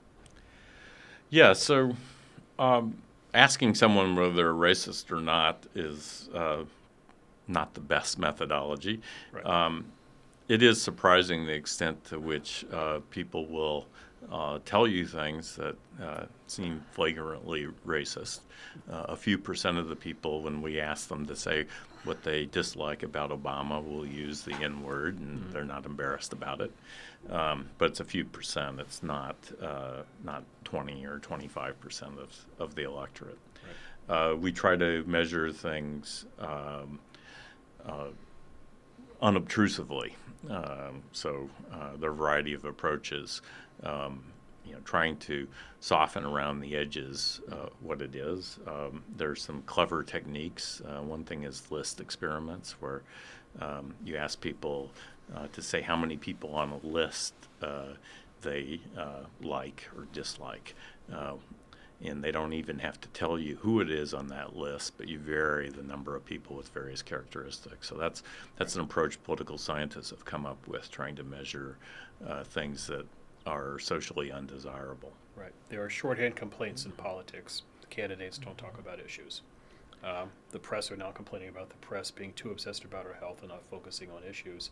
Yeah, 1.29 1.53
so 1.53 1.95
um, 2.59 2.97
asking 3.33 3.75
someone 3.75 4.15
whether 4.15 4.33
they're 4.33 4.53
racist 4.53 5.11
or 5.11 5.21
not 5.21 5.65
is 5.73 6.29
uh, 6.35 6.65
not 7.47 7.73
the 7.73 7.79
best 7.79 8.19
methodology. 8.19 9.01
Right. 9.31 9.45
Um, 9.45 9.85
it 10.51 10.61
is 10.61 10.81
surprising 10.81 11.45
the 11.45 11.53
extent 11.53 12.03
to 12.03 12.19
which 12.19 12.65
uh, 12.73 12.99
people 13.09 13.47
will 13.47 13.87
uh, 14.29 14.59
tell 14.65 14.85
you 14.85 15.05
things 15.05 15.55
that 15.55 15.77
uh, 16.03 16.25
seem 16.45 16.83
flagrantly 16.91 17.67
racist. 17.87 18.41
Uh, 18.91 19.05
a 19.07 19.15
few 19.15 19.37
percent 19.37 19.77
of 19.77 19.87
the 19.87 19.95
people, 19.95 20.41
when 20.41 20.61
we 20.61 20.77
ask 20.77 21.07
them 21.07 21.25
to 21.25 21.37
say 21.37 21.65
what 22.03 22.21
they 22.23 22.47
dislike 22.47 23.01
about 23.03 23.29
Obama, 23.29 23.81
will 23.81 24.05
use 24.05 24.41
the 24.41 24.53
N 24.55 24.83
word 24.83 25.19
and 25.19 25.39
mm-hmm. 25.39 25.51
they're 25.53 25.63
not 25.63 25.85
embarrassed 25.85 26.33
about 26.33 26.59
it. 26.59 26.71
Um, 27.29 27.69
but 27.77 27.91
it's 27.91 28.01
a 28.01 28.05
few 28.05 28.25
percent. 28.25 28.81
It's 28.81 29.01
not 29.01 29.37
uh, 29.61 30.01
not 30.25 30.43
20 30.65 31.05
or 31.05 31.19
25 31.19 31.79
percent 31.79 32.19
of, 32.19 32.35
of 32.59 32.75
the 32.75 32.83
electorate. 32.83 33.37
Right. 34.09 34.31
Uh, 34.31 34.35
we 34.35 34.51
try 34.51 34.75
to 34.75 35.05
measure 35.05 35.49
things 35.53 36.25
um, 36.39 36.99
unobtrusively. 39.21 40.15
Um, 40.49 41.03
so 41.11 41.49
uh, 41.71 41.97
there 41.99 42.09
are 42.09 42.13
a 42.13 42.15
variety 42.15 42.53
of 42.53 42.65
approaches. 42.65 43.41
Um, 43.83 44.23
you 44.65 44.73
know, 44.73 44.79
trying 44.85 45.17
to 45.17 45.47
soften 45.79 46.23
around 46.23 46.59
the 46.61 46.75
edges 46.75 47.41
uh, 47.51 47.69
what 47.81 48.01
it 48.01 48.15
is. 48.15 48.59
Um, 48.67 49.03
there's 49.17 49.41
some 49.41 49.63
clever 49.63 50.03
techniques. 50.03 50.81
Uh, 50.85 51.01
one 51.01 51.23
thing 51.23 51.43
is 51.43 51.71
list 51.71 51.99
experiments, 51.99 52.75
where 52.79 53.01
um, 53.59 53.93
you 54.05 54.15
ask 54.17 54.39
people 54.39 54.91
uh, 55.35 55.47
to 55.53 55.61
say 55.61 55.81
how 55.81 55.95
many 55.95 56.15
people 56.15 56.53
on 56.55 56.71
a 56.71 56.87
list 56.87 57.33
uh, 57.61 57.93
they 58.41 58.79
uh, 58.97 59.25
like 59.41 59.89
or 59.97 60.05
dislike. 60.13 60.75
And 62.03 62.23
they 62.23 62.31
don't 62.31 62.53
even 62.53 62.79
have 62.79 62.99
to 63.01 63.07
tell 63.09 63.37
you 63.37 63.57
who 63.57 63.79
it 63.79 63.91
is 63.91 64.13
on 64.13 64.27
that 64.29 64.55
list, 64.55 64.93
but 64.97 65.07
you 65.07 65.19
vary 65.19 65.69
the 65.69 65.83
number 65.83 66.15
of 66.15 66.25
people 66.25 66.55
with 66.55 66.69
various 66.69 67.01
characteristics. 67.01 67.87
So 67.87 67.95
that's 67.95 68.23
that's 68.57 68.75
an 68.75 68.81
approach 68.81 69.21
political 69.23 69.57
scientists 69.57 70.09
have 70.09 70.25
come 70.25 70.45
up 70.45 70.67
with, 70.67 70.89
trying 70.89 71.15
to 71.17 71.23
measure 71.23 71.77
uh, 72.25 72.43
things 72.43 72.87
that 72.87 73.05
are 73.45 73.77
socially 73.79 74.31
undesirable. 74.31 75.13
Right. 75.35 75.53
There 75.69 75.83
are 75.83 75.89
shorthand 75.89 76.35
complaints 76.35 76.85
in 76.85 76.91
politics. 76.91 77.63
The 77.81 77.87
candidates 77.87 78.37
don't 78.37 78.57
talk 78.57 78.77
about 78.79 78.99
issues. 78.99 79.41
Um, 80.03 80.31
the 80.51 80.59
press 80.59 80.91
are 80.91 80.97
now 80.97 81.11
complaining 81.11 81.49
about 81.49 81.69
the 81.69 81.75
press 81.75 82.09
being 82.09 82.33
too 82.33 82.49
obsessed 82.49 82.83
about 82.83 83.05
our 83.05 83.13
health 83.13 83.39
and 83.41 83.49
not 83.49 83.63
focusing 83.69 84.09
on 84.09 84.23
issues. 84.27 84.71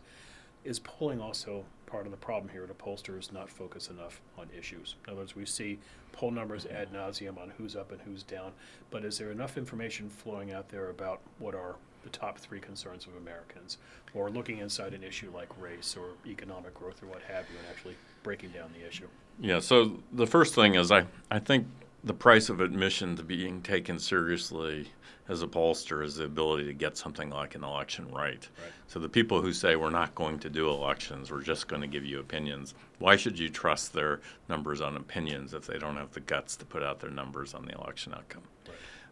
Is 0.64 0.78
polling 0.78 1.20
also 1.20 1.64
part 1.86 2.04
of 2.04 2.10
the 2.10 2.18
problem 2.18 2.50
here? 2.50 2.66
The 2.66 2.74
pollsters 2.74 3.32
not 3.32 3.48
focus 3.48 3.88
enough 3.88 4.20
on 4.38 4.48
issues. 4.56 4.96
In 5.06 5.12
other 5.12 5.22
words, 5.22 5.34
we 5.34 5.46
see 5.46 5.78
poll 6.12 6.30
numbers 6.30 6.66
ad 6.66 6.92
nauseum 6.92 7.38
on 7.38 7.52
who's 7.56 7.74
up 7.74 7.92
and 7.92 8.00
who's 8.02 8.22
down, 8.22 8.52
but 8.90 9.04
is 9.04 9.18
there 9.18 9.30
enough 9.30 9.56
information 9.56 10.10
flowing 10.10 10.52
out 10.52 10.68
there 10.68 10.90
about 10.90 11.20
what 11.38 11.54
are 11.54 11.76
the 12.02 12.10
top 12.10 12.38
three 12.38 12.60
concerns 12.60 13.06
of 13.06 13.14
Americans, 13.16 13.78
or 14.14 14.30
looking 14.30 14.58
inside 14.58 14.94
an 14.94 15.02
issue 15.02 15.30
like 15.34 15.48
race 15.60 15.96
or 15.96 16.10
economic 16.26 16.74
growth 16.74 17.02
or 17.02 17.06
what 17.06 17.20
have 17.22 17.44
you, 17.50 17.58
and 17.58 17.66
actually 17.70 17.94
breaking 18.22 18.50
down 18.50 18.70
the 18.78 18.86
issue? 18.86 19.06
Yeah. 19.38 19.60
So 19.60 19.98
the 20.12 20.26
first 20.26 20.54
thing 20.54 20.74
is 20.74 20.90
I 20.90 21.06
I 21.30 21.38
think 21.38 21.66
the 22.04 22.14
price 22.14 22.48
of 22.48 22.60
admission 22.60 23.16
to 23.16 23.22
being 23.22 23.60
taken 23.62 23.98
seriously 23.98 24.88
as 25.28 25.42
a 25.42 25.46
pollster 25.46 26.02
is 26.04 26.16
the 26.16 26.24
ability 26.24 26.64
to 26.64 26.72
get 26.72 26.96
something 26.96 27.30
like 27.30 27.54
an 27.54 27.62
election 27.62 28.06
right. 28.10 28.48
Right. 28.60 28.72
So 28.88 28.98
the 28.98 29.08
people 29.08 29.40
who 29.40 29.52
say 29.52 29.76
we're 29.76 29.90
not 29.90 30.14
going 30.14 30.38
to 30.40 30.50
do 30.50 30.68
elections, 30.68 31.30
we're 31.30 31.42
just 31.42 31.68
going 31.68 31.82
to 31.82 31.88
give 31.88 32.04
you 32.04 32.18
opinions, 32.18 32.74
why 32.98 33.16
should 33.16 33.38
you 33.38 33.48
trust 33.48 33.92
their 33.92 34.20
numbers 34.48 34.80
on 34.80 34.96
opinions 34.96 35.54
if 35.54 35.66
they 35.66 35.78
don't 35.78 35.96
have 35.96 36.10
the 36.12 36.20
guts 36.20 36.56
to 36.56 36.64
put 36.64 36.82
out 36.82 36.98
their 37.00 37.10
numbers 37.10 37.54
on 37.54 37.64
the 37.64 37.74
election 37.74 38.12
outcome? 38.14 38.42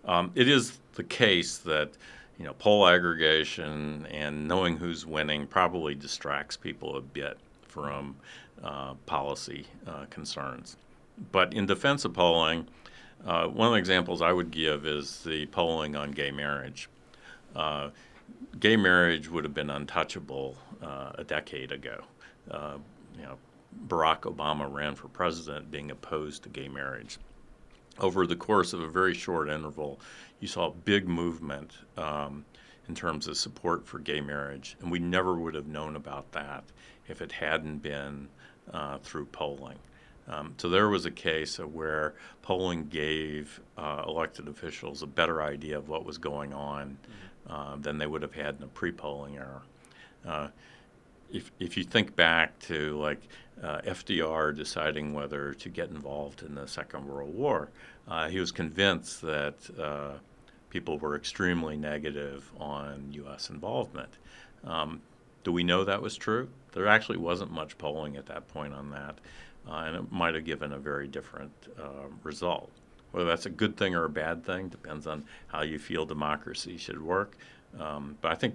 Um, 0.04 0.32
it 0.34 0.48
is 0.48 0.78
the 0.94 1.04
case 1.04 1.58
that 1.58 1.90
you 2.38 2.44
know 2.44 2.54
poll 2.54 2.86
aggregation 2.86 4.06
and 4.06 4.48
knowing 4.48 4.76
who's 4.76 5.04
winning 5.04 5.46
probably 5.46 5.94
distracts 5.94 6.56
people 6.56 6.96
a 6.96 7.00
bit 7.00 7.38
from 7.62 8.16
uh, 8.62 8.94
policy 9.06 9.66
uh, 9.86 10.06
concerns. 10.10 10.76
But 11.32 11.54
in 11.54 11.66
defense 11.66 12.04
of 12.04 12.12
polling, 12.12 12.68
uh, 13.24 13.46
one 13.48 13.68
of 13.68 13.72
the 13.72 13.78
examples 13.78 14.22
I 14.22 14.32
would 14.32 14.50
give 14.50 14.86
is 14.86 15.22
the 15.24 15.46
polling 15.46 15.96
on 15.96 16.12
gay 16.12 16.30
marriage. 16.30 16.88
Uh, 17.54 17.90
gay 18.60 18.76
marriage 18.76 19.28
would 19.28 19.44
have 19.44 19.54
been 19.54 19.70
untouchable 19.70 20.56
uh, 20.82 21.12
a 21.16 21.24
decade 21.24 21.72
ago. 21.72 22.04
Uh, 22.50 22.78
you 23.16 23.22
know, 23.22 23.36
Barack 23.86 24.20
Obama 24.20 24.72
ran 24.72 24.94
for 24.94 25.08
president 25.08 25.70
being 25.70 25.90
opposed 25.90 26.42
to 26.44 26.48
gay 26.48 26.68
marriage. 26.68 27.18
Over 27.98 28.26
the 28.26 28.36
course 28.36 28.72
of 28.72 28.80
a 28.80 28.88
very 28.88 29.14
short 29.14 29.48
interval, 29.48 30.00
you 30.40 30.46
saw 30.46 30.68
a 30.68 30.70
big 30.70 31.08
movement 31.08 31.72
um, 31.96 32.44
in 32.88 32.94
terms 32.94 33.26
of 33.26 33.36
support 33.36 33.86
for 33.86 33.98
gay 33.98 34.20
marriage, 34.20 34.76
and 34.80 34.90
we 34.90 34.98
never 34.98 35.34
would 35.34 35.54
have 35.54 35.66
known 35.66 35.96
about 35.96 36.30
that 36.32 36.64
if 37.08 37.20
it 37.20 37.32
hadn't 37.32 37.78
been 37.78 38.28
uh, 38.72 38.98
through 38.98 39.26
polling. 39.26 39.78
Um, 40.28 40.54
so 40.58 40.68
there 40.68 40.88
was 40.88 41.06
a 41.06 41.10
case 41.10 41.58
where 41.58 42.14
polling 42.42 42.86
gave 42.88 43.60
uh, 43.76 44.04
elected 44.06 44.48
officials 44.48 45.02
a 45.02 45.06
better 45.06 45.42
idea 45.42 45.78
of 45.78 45.88
what 45.88 46.04
was 46.04 46.18
going 46.18 46.52
on 46.52 46.98
uh, 47.48 47.76
than 47.76 47.98
they 47.98 48.06
would 48.06 48.22
have 48.22 48.34
had 48.34 48.56
in 48.56 48.62
a 48.62 48.68
pre-polling 48.68 49.36
era. 49.36 49.62
Uh, 50.26 50.48
if 51.32 51.50
if 51.58 51.76
you 51.76 51.84
think 51.84 52.14
back 52.16 52.58
to 52.58 52.98
like 52.98 53.20
uh, 53.62 53.80
FDR 53.82 54.54
deciding 54.54 55.12
whether 55.14 55.54
to 55.54 55.68
get 55.68 55.90
involved 55.90 56.42
in 56.42 56.54
the 56.54 56.66
Second 56.66 57.06
World 57.06 57.34
War, 57.34 57.70
uh, 58.06 58.28
he 58.28 58.38
was 58.38 58.52
convinced 58.52 59.22
that 59.22 59.54
uh, 59.78 60.12
people 60.70 60.98
were 60.98 61.16
extremely 61.16 61.76
negative 61.76 62.50
on 62.58 63.08
U.S. 63.12 63.50
involvement. 63.50 64.10
Um, 64.64 65.00
do 65.44 65.52
we 65.52 65.64
know 65.64 65.84
that 65.84 66.02
was 66.02 66.16
true? 66.16 66.48
There 66.72 66.86
actually 66.86 67.18
wasn't 67.18 67.50
much 67.50 67.78
polling 67.78 68.16
at 68.16 68.26
that 68.26 68.48
point 68.48 68.74
on 68.74 68.90
that 68.90 69.18
uh, 69.66 69.72
and 69.86 69.96
it 69.96 70.12
might 70.12 70.34
have 70.34 70.44
given 70.44 70.72
a 70.72 70.78
very 70.78 71.08
different 71.08 71.52
uh, 71.80 72.08
result. 72.22 72.70
Whether 73.12 73.26
that's 73.28 73.46
a 73.46 73.50
good 73.50 73.76
thing 73.76 73.94
or 73.94 74.04
a 74.04 74.10
bad 74.10 74.44
thing 74.44 74.68
depends 74.68 75.06
on 75.06 75.24
how 75.46 75.62
you 75.62 75.78
feel 75.78 76.04
democracy 76.04 76.76
should 76.76 77.00
work. 77.00 77.36
Um, 77.80 78.16
but 78.20 78.32
I 78.32 78.34
think 78.34 78.54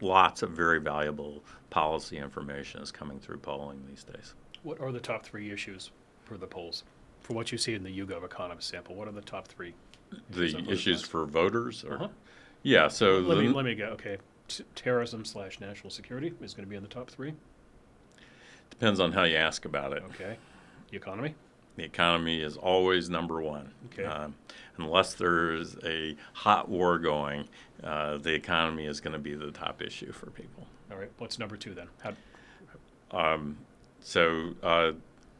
lots 0.00 0.42
of 0.42 0.50
very 0.50 0.80
valuable 0.80 1.42
policy 1.70 2.16
information 2.18 2.80
is 2.82 2.92
coming 2.92 3.18
through 3.18 3.38
polling 3.38 3.82
these 3.88 4.04
days. 4.04 4.34
What 4.62 4.80
are 4.80 4.92
the 4.92 5.00
top 5.00 5.24
three 5.24 5.50
issues 5.50 5.90
for 6.24 6.36
the 6.36 6.46
polls? 6.46 6.84
For 7.20 7.32
what 7.34 7.50
you 7.52 7.58
see 7.58 7.74
in 7.74 7.82
the 7.82 7.90
YouGov 7.90 8.24
Economist 8.24 8.68
sample, 8.68 8.94
what 8.94 9.08
are 9.08 9.12
the 9.12 9.20
top 9.20 9.48
three? 9.48 9.74
The 10.30 10.64
issues 10.68 11.02
for 11.02 11.24
voters, 11.26 11.84
or 11.84 11.94
Uh-huh. 11.94 12.08
yeah. 12.62 12.88
So 12.88 13.18
Let 13.18 13.36
the, 13.36 13.42
me, 13.42 13.48
let 13.48 13.64
me 13.64 13.74
go. 13.74 13.86
Okay. 13.90 14.18
T- 14.48 14.64
terrorism 14.74 15.24
slash 15.24 15.60
national 15.60 15.90
security 15.90 16.32
is 16.40 16.54
going 16.54 16.64
to 16.66 16.70
be 16.70 16.76
in 16.76 16.82
the 16.82 16.88
top 16.88 17.10
three. 17.10 17.34
Depends 18.80 18.98
on 18.98 19.12
how 19.12 19.24
you 19.24 19.36
ask 19.36 19.66
about 19.66 19.92
it. 19.92 20.02
Okay. 20.14 20.38
The 20.90 20.96
economy. 20.96 21.34
The 21.76 21.84
economy 21.84 22.40
is 22.40 22.56
always 22.56 23.10
number 23.10 23.42
one. 23.42 23.70
Okay. 23.92 24.04
Um, 24.04 24.34
unless 24.78 25.14
there's 25.14 25.76
a 25.84 26.16
hot 26.32 26.68
war 26.70 26.98
going, 26.98 27.46
uh, 27.84 28.16
the 28.16 28.32
economy 28.32 28.86
is 28.86 29.00
going 29.00 29.12
to 29.12 29.18
be 29.18 29.34
the 29.34 29.50
top 29.50 29.82
issue 29.82 30.12
for 30.12 30.30
people. 30.30 30.66
All 30.90 30.96
right. 30.96 31.10
What's 31.18 31.38
number 31.38 31.56
two 31.56 31.74
then? 31.74 31.88
How, 32.02 32.14
Um, 33.10 33.58
so 34.00 34.54
uh, 34.62 34.92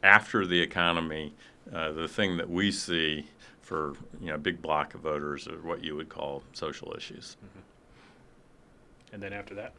after 0.03 0.45
the 0.45 0.61
economy, 0.61 1.33
uh, 1.73 1.91
the 1.93 2.07
thing 2.07 2.37
that 2.37 2.49
we 2.49 2.71
see 2.71 3.25
for 3.59 3.95
you 4.19 4.27
know 4.27 4.35
a 4.35 4.37
big 4.37 4.61
block 4.61 4.93
of 4.93 5.01
voters 5.01 5.47
are 5.47 5.57
what 5.61 5.83
you 5.83 5.95
would 5.95 6.09
call 6.09 6.43
social 6.53 6.93
issues. 6.95 7.37
and 9.11 9.21
then 9.21 9.33
after 9.33 9.55
that, 9.55 9.73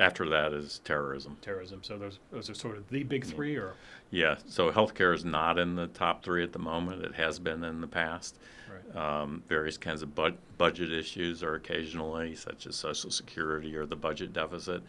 After 0.00 0.28
that 0.30 0.52
is 0.54 0.80
terrorism. 0.82 1.36
terrorism. 1.42 1.80
So 1.84 1.98
those 1.98 2.18
those 2.32 2.48
are 2.50 2.54
sort 2.54 2.76
of 2.78 2.88
the 2.88 3.02
big 3.02 3.24
three, 3.24 3.56
or 3.56 3.74
Yeah, 4.10 4.36
so 4.46 4.72
healthcare 4.72 5.14
is 5.14 5.24
not 5.24 5.58
in 5.58 5.76
the 5.76 5.86
top 5.88 6.24
three 6.24 6.42
at 6.42 6.52
the 6.52 6.58
moment. 6.58 7.04
It 7.04 7.14
has 7.14 7.38
been 7.38 7.62
in 7.62 7.80
the 7.80 7.86
past. 7.86 8.36
right. 8.68 8.96
Um, 9.22 9.42
various 9.46 9.76
kinds 9.76 10.02
of 10.02 10.14
bud- 10.14 10.38
budget 10.58 10.90
issues 10.92 11.42
are 11.42 11.54
occasionally, 11.54 12.34
such 12.34 12.66
as 12.66 12.74
Social 12.76 13.10
Security 13.10 13.76
or 13.76 13.84
the 13.86 13.94
budget 13.96 14.32
deficit. 14.32 14.82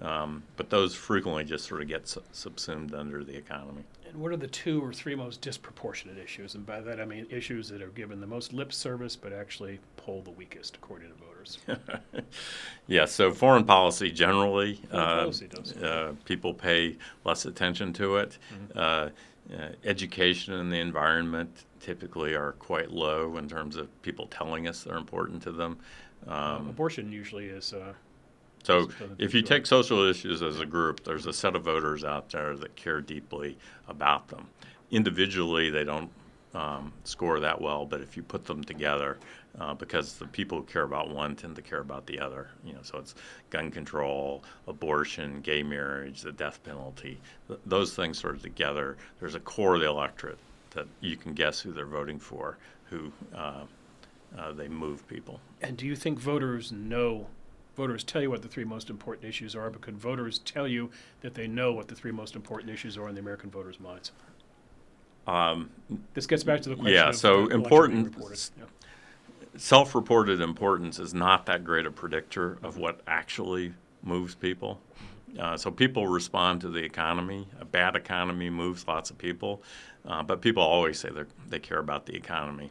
Um, 0.00 0.42
but 0.56 0.70
those 0.70 0.94
frequently 0.94 1.44
just 1.44 1.66
sort 1.66 1.82
of 1.82 1.88
get 1.88 2.08
su- 2.08 2.22
subsumed 2.32 2.94
under 2.94 3.24
the 3.24 3.36
economy. 3.36 3.82
And 4.08 4.16
what 4.20 4.32
are 4.32 4.36
the 4.38 4.46
two 4.46 4.82
or 4.82 4.92
three 4.92 5.14
most 5.14 5.40
disproportionate 5.42 6.18
issues? 6.18 6.54
And 6.54 6.64
by 6.64 6.80
that 6.80 7.00
I 7.00 7.04
mean 7.04 7.26
issues 7.30 7.68
that 7.68 7.82
are 7.82 7.88
given 7.88 8.20
the 8.20 8.26
most 8.26 8.52
lip 8.54 8.72
service, 8.72 9.16
but 9.16 9.32
actually 9.32 9.80
poll 9.96 10.22
the 10.22 10.30
weakest, 10.30 10.76
according 10.76 11.08
to 11.08 11.14
voters. 11.14 11.31
Yeah, 12.88 13.04
so 13.04 13.30
foreign 13.30 13.64
policy 13.64 14.10
generally, 14.10 14.74
Foreign 14.90 15.04
uh, 15.04 15.16
policy 15.22 15.48
uh, 15.82 16.12
people 16.24 16.52
pay 16.52 16.96
less 17.24 17.44
attention 17.44 17.92
to 17.94 18.16
it. 18.16 18.38
Mm-hmm. 18.52 18.78
Uh, 18.78 19.08
uh, 19.56 19.68
education 19.84 20.54
and 20.54 20.72
the 20.72 20.78
environment 20.78 21.64
typically 21.80 22.34
are 22.34 22.52
quite 22.52 22.90
low 22.90 23.36
in 23.36 23.48
terms 23.48 23.76
of 23.76 24.02
people 24.02 24.26
telling 24.26 24.68
us 24.68 24.84
they're 24.84 24.96
important 24.96 25.42
to 25.42 25.52
them. 25.52 25.78
Um, 26.26 26.68
Abortion 26.68 27.10
usually 27.10 27.46
is. 27.46 27.72
Uh, 27.72 27.92
so 28.62 28.88
if 29.18 29.34
you 29.34 29.42
take 29.42 29.66
social 29.66 30.08
issues 30.08 30.42
as 30.42 30.60
a 30.60 30.66
group, 30.66 31.02
there's 31.02 31.26
a 31.26 31.32
set 31.32 31.56
of 31.56 31.64
voters 31.64 32.04
out 32.04 32.30
there 32.30 32.56
that 32.56 32.76
care 32.76 33.00
deeply 33.00 33.58
about 33.88 34.28
them. 34.28 34.46
Individually, 34.92 35.70
they 35.70 35.82
don't 35.82 36.10
um, 36.54 36.92
score 37.02 37.40
that 37.40 37.60
well, 37.60 37.84
but 37.84 38.00
if 38.00 38.16
you 38.16 38.22
put 38.22 38.44
them 38.44 38.62
together, 38.62 39.18
uh, 39.60 39.74
because 39.74 40.14
the 40.14 40.26
people 40.26 40.58
who 40.58 40.64
care 40.64 40.82
about 40.82 41.10
one 41.10 41.36
tend 41.36 41.56
to 41.56 41.62
care 41.62 41.80
about 41.80 42.06
the 42.06 42.18
other, 42.18 42.48
you 42.64 42.72
know, 42.72 42.80
so 42.82 42.98
it's 42.98 43.14
gun 43.50 43.70
control, 43.70 44.42
abortion, 44.66 45.40
gay 45.42 45.62
marriage, 45.62 46.22
the 46.22 46.32
death 46.32 46.62
penalty, 46.64 47.20
th- 47.48 47.60
those 47.66 47.94
things 47.94 48.18
sort 48.18 48.34
of 48.34 48.42
together. 48.42 48.96
There's 49.20 49.34
a 49.34 49.40
core 49.40 49.74
of 49.74 49.80
the 49.80 49.88
electorate 49.88 50.38
that 50.70 50.86
you 51.00 51.16
can 51.16 51.34
guess 51.34 51.60
who 51.60 51.72
they're 51.72 51.84
voting 51.84 52.18
for, 52.18 52.56
who 52.86 53.12
uh, 53.34 53.64
uh, 54.38 54.52
they 54.52 54.68
move 54.68 55.06
people. 55.08 55.40
and 55.60 55.76
do 55.76 55.86
you 55.86 55.96
think 55.96 56.18
voters 56.18 56.72
know? 56.72 57.26
Voters 57.76 58.04
tell 58.04 58.20
you 58.20 58.30
what 58.30 58.42
the 58.42 58.48
three 58.48 58.64
most 58.64 58.90
important 58.90 59.26
issues 59.26 59.56
are, 59.56 59.70
but 59.70 59.80
could 59.80 59.96
voters 59.96 60.38
tell 60.40 60.68
you 60.68 60.90
that 61.22 61.34
they 61.34 61.46
know 61.46 61.72
what 61.72 61.88
the 61.88 61.94
three 61.94 62.12
most 62.12 62.36
important 62.36 62.70
issues 62.70 62.98
are 62.98 63.08
in 63.08 63.14
the 63.14 63.20
American 63.20 63.50
voters' 63.50 63.80
minds? 63.80 64.12
Um, 65.26 65.70
This 66.12 66.26
gets 66.26 66.44
back 66.44 66.60
to 66.62 66.68
the 66.68 66.74
question. 66.74 66.94
Yeah, 66.94 67.08
of 67.08 67.16
so 67.16 67.46
the 67.46 67.54
election 67.54 68.14
important- 69.56 69.94
reported. 69.94 70.40
Importance 70.40 70.98
is 70.98 71.14
not 71.14 71.46
that 71.46 71.64
great 71.64 71.86
a 71.86 71.90
predictor 71.90 72.58
of 72.62 72.76
what 72.78 73.00
actually 73.06 73.74
moves 74.02 74.34
people. 74.34 74.80
Uh, 75.38 75.56
so 75.56 75.70
people 75.70 76.06
respond 76.06 76.60
to 76.60 76.68
the 76.68 76.82
economy. 76.82 77.48
A 77.60 77.64
bad 77.64 77.96
economy 77.96 78.50
moves 78.50 78.86
lots 78.86 79.10
of 79.10 79.18
people, 79.18 79.62
uh, 80.06 80.22
but 80.22 80.40
people 80.42 80.62
always 80.62 80.98
say 80.98 81.08
they 81.10 81.24
they 81.48 81.58
care 81.58 81.78
about 81.78 82.06
the 82.06 82.14
economy, 82.14 82.70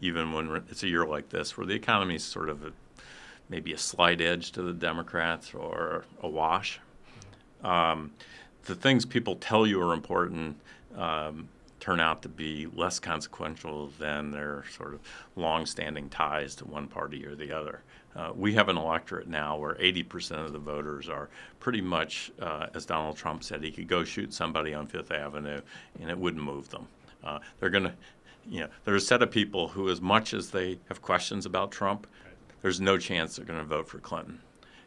even 0.00 0.32
when 0.32 0.62
it's 0.70 0.82
a 0.82 0.88
year 0.88 1.06
like 1.06 1.30
this 1.30 1.56
where 1.56 1.66
the 1.66 1.74
economy 1.74 2.16
is 2.16 2.24
sort 2.24 2.48
of 2.48 2.64
a, 2.64 2.72
maybe 3.48 3.72
a 3.72 3.78
slight 3.78 4.20
edge 4.20 4.52
to 4.52 4.62
the 4.62 4.74
Democrats 4.74 5.54
or 5.54 6.04
a 6.22 6.28
wash. 6.28 6.80
Um, 7.64 8.12
the 8.64 8.74
things 8.74 9.04
people 9.06 9.36
tell 9.36 9.66
you 9.66 9.80
are 9.80 9.94
important 9.94 10.56
um, 10.96 11.48
turn 11.82 11.98
out 11.98 12.22
to 12.22 12.28
be 12.28 12.68
less 12.76 13.00
consequential 13.00 13.90
than 13.98 14.30
their 14.30 14.62
sort 14.70 14.94
of 14.94 15.00
long-standing 15.34 16.08
ties 16.08 16.54
to 16.54 16.64
one 16.64 16.86
party 16.86 17.26
or 17.26 17.34
the 17.34 17.50
other. 17.50 17.82
Uh, 18.14 18.30
we 18.36 18.54
have 18.54 18.68
an 18.68 18.76
electorate 18.76 19.26
now 19.26 19.56
where 19.56 19.74
80% 19.74 20.44
of 20.44 20.52
the 20.52 20.60
voters 20.60 21.08
are 21.08 21.28
pretty 21.58 21.80
much, 21.80 22.30
uh, 22.40 22.68
as 22.72 22.86
Donald 22.86 23.16
Trump 23.16 23.42
said, 23.42 23.64
he 23.64 23.72
could 23.72 23.88
go 23.88 24.04
shoot 24.04 24.32
somebody 24.32 24.72
on 24.74 24.86
Fifth 24.86 25.10
Avenue 25.10 25.60
and 26.00 26.08
it 26.08 26.16
wouldn't 26.16 26.44
move 26.44 26.68
them. 26.68 26.86
Uh, 27.24 27.40
they're 27.58 27.68
going 27.68 27.82
to, 27.82 27.94
you 28.48 28.60
know, 28.60 28.68
there's 28.84 29.02
a 29.02 29.06
set 29.06 29.20
of 29.20 29.32
people 29.32 29.66
who, 29.66 29.88
as 29.88 30.00
much 30.00 30.34
as 30.34 30.50
they 30.50 30.78
have 30.88 31.02
questions 31.02 31.46
about 31.46 31.72
Trump, 31.72 32.06
there's 32.60 32.80
no 32.80 32.96
chance 32.96 33.34
they're 33.34 33.44
going 33.44 33.58
to 33.58 33.64
vote 33.64 33.88
for 33.88 33.98
Clinton. 33.98 34.38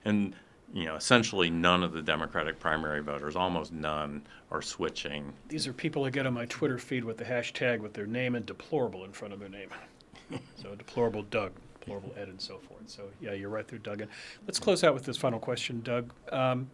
And 0.06 0.34
you 0.74 0.86
know, 0.86 0.95
essentially 0.95 1.49
none 1.49 1.84
of 1.84 1.93
the 1.93 2.01
Democratic 2.01 2.59
primary 2.59 3.01
voters, 3.01 3.36
almost 3.36 3.72
none, 3.72 4.24
are 4.51 4.61
switching. 4.61 5.34
These 5.47 5.68
are 5.68 5.74
people 5.74 6.05
I 6.05 6.09
get 6.09 6.26
on 6.26 6.34
my 6.34 6.45
Twitter 6.45 6.78
feed 6.78 7.03
with 7.03 7.18
the 7.18 7.24
hashtag 7.24 7.80
with 7.80 7.93
their 7.93 8.07
name 8.07 8.36
and 8.36 8.45
deplorable 8.45 9.05
in 9.05 9.11
front 9.11 9.34
of 9.34 9.39
their 9.39 9.49
name. 9.49 9.70
so 10.55 10.76
deplorable 10.76 11.24
Doug, 11.24 11.53
deplorable 11.80 12.13
Ed, 12.18 12.28
and 12.28 12.41
so 12.41 12.57
forth. 12.57 12.88
So 12.88 13.03
yeah, 13.22 13.34
you're 13.34 13.49
right 13.49 13.68
there, 13.68 13.80
Doug. 13.80 14.01
And 14.01 14.11
let's 14.47 14.59
close 14.59 14.84
out 14.84 14.93
with 14.93 15.05
this 15.05 15.18
final 15.18 15.39
question, 15.39 15.82
Doug. 15.82 16.11
Um, 16.32 16.70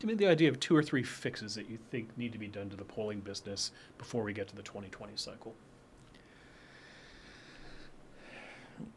give 0.00 0.08
me 0.08 0.14
the 0.14 0.26
idea 0.26 0.48
of 0.48 0.58
two 0.58 0.76
or 0.76 0.82
three 0.82 1.02
fixes 1.02 1.54
that 1.54 1.70
you 1.70 1.78
think 1.90 2.16
need 2.18 2.32
to 2.32 2.38
be 2.38 2.48
done 2.48 2.68
to 2.70 2.76
the 2.76 2.84
polling 2.84 3.20
business 3.20 3.72
before 3.98 4.22
we 4.22 4.32
get 4.32 4.48
to 4.48 4.56
the 4.56 4.62
2020 4.62 5.12
cycle. 5.16 5.54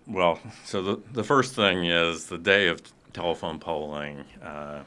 Well, 0.08 0.40
so 0.66 0.82
the, 0.82 1.02
the 1.14 1.24
first 1.24 1.56
thing 1.56 1.86
is 1.86 2.26
the 2.26 2.38
day 2.38 2.68
of 2.68 2.82
telephone 3.14 3.60
polling 3.60 4.24
uh, 4.44 4.82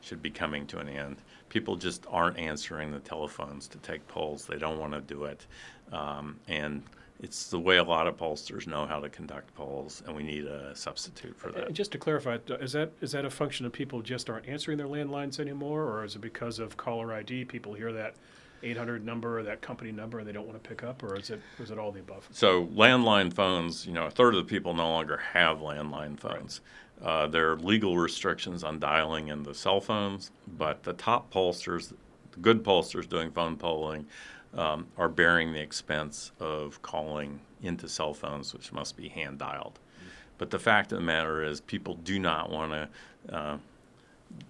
should 0.00 0.22
be 0.22 0.30
coming 0.30 0.66
to 0.68 0.78
an 0.78 0.88
end. 0.88 1.16
People 1.48 1.76
just 1.76 2.06
aren't 2.10 2.38
answering 2.38 2.92
the 2.92 2.98
telephones 3.00 3.66
to 3.68 3.78
take 3.78 4.06
polls. 4.08 4.44
They 4.44 4.58
don't 4.58 4.78
want 4.78 4.92
to 4.92 5.00
do 5.00 5.24
it. 5.24 5.46
Um, 5.92 6.38
and 6.46 6.82
it's 7.20 7.48
the 7.48 7.58
way 7.58 7.78
a 7.78 7.84
lot 7.84 8.06
of 8.06 8.16
pollsters 8.16 8.66
know 8.66 8.86
how 8.86 9.00
to 9.00 9.08
conduct 9.08 9.52
polls, 9.54 10.02
and 10.06 10.14
we 10.14 10.22
need 10.22 10.44
a 10.44 10.74
substitute 10.76 11.36
for 11.36 11.50
that. 11.50 11.66
And 11.66 11.74
just 11.74 11.90
to 11.92 11.98
clarify, 11.98 12.38
is 12.60 12.72
that 12.72 12.92
is 13.00 13.12
that 13.12 13.24
a 13.24 13.30
function 13.30 13.66
of 13.66 13.72
people 13.72 14.02
just 14.02 14.30
aren't 14.30 14.46
answering 14.46 14.78
their 14.78 14.86
landlines 14.86 15.40
anymore, 15.40 15.84
or 15.84 16.04
is 16.04 16.14
it 16.14 16.20
because 16.20 16.58
of 16.58 16.76
caller 16.76 17.12
ID? 17.12 17.46
People 17.46 17.74
hear 17.74 17.92
that 17.92 18.14
800 18.62 19.04
number 19.04 19.38
or 19.38 19.42
that 19.44 19.60
company 19.60 19.92
number 19.92 20.18
and 20.18 20.28
they 20.28 20.32
don't 20.32 20.46
want 20.46 20.62
to 20.62 20.68
pick 20.68 20.82
up, 20.82 21.02
or 21.02 21.16
is 21.16 21.30
it 21.30 21.40
is 21.58 21.70
it 21.70 21.78
all 21.78 21.90
the 21.90 22.00
above? 22.00 22.28
So 22.30 22.66
landline 22.66 23.32
phones, 23.32 23.86
you 23.86 23.92
know, 23.92 24.06
a 24.06 24.10
third 24.10 24.34
of 24.34 24.44
the 24.44 24.48
people 24.48 24.74
no 24.74 24.88
longer 24.88 25.16
have 25.32 25.58
landline 25.58 26.18
phones. 26.18 26.60
Right. 26.62 26.87
Uh, 27.02 27.26
there 27.26 27.52
are 27.52 27.56
legal 27.56 27.96
restrictions 27.96 28.64
on 28.64 28.78
dialing 28.78 29.28
in 29.28 29.42
the 29.42 29.54
cell 29.54 29.80
phones, 29.80 30.30
but 30.56 30.82
the 30.82 30.92
top 30.94 31.32
pollsters, 31.32 31.92
the 32.32 32.40
good 32.40 32.64
pollsters 32.64 33.08
doing 33.08 33.30
phone 33.30 33.56
polling, 33.56 34.06
um, 34.54 34.86
are 34.96 35.08
bearing 35.08 35.52
the 35.52 35.60
expense 35.60 36.32
of 36.40 36.80
calling 36.82 37.40
into 37.62 37.88
cell 37.88 38.14
phones, 38.14 38.52
which 38.52 38.72
must 38.72 38.96
be 38.96 39.08
hand 39.08 39.38
dialed. 39.38 39.78
But 40.38 40.50
the 40.50 40.58
fact 40.58 40.92
of 40.92 40.98
the 40.98 41.04
matter 41.04 41.42
is, 41.42 41.60
people 41.60 41.94
do 41.94 42.18
not 42.18 42.50
want 42.50 42.72
to. 42.72 42.88
Uh, 43.34 43.58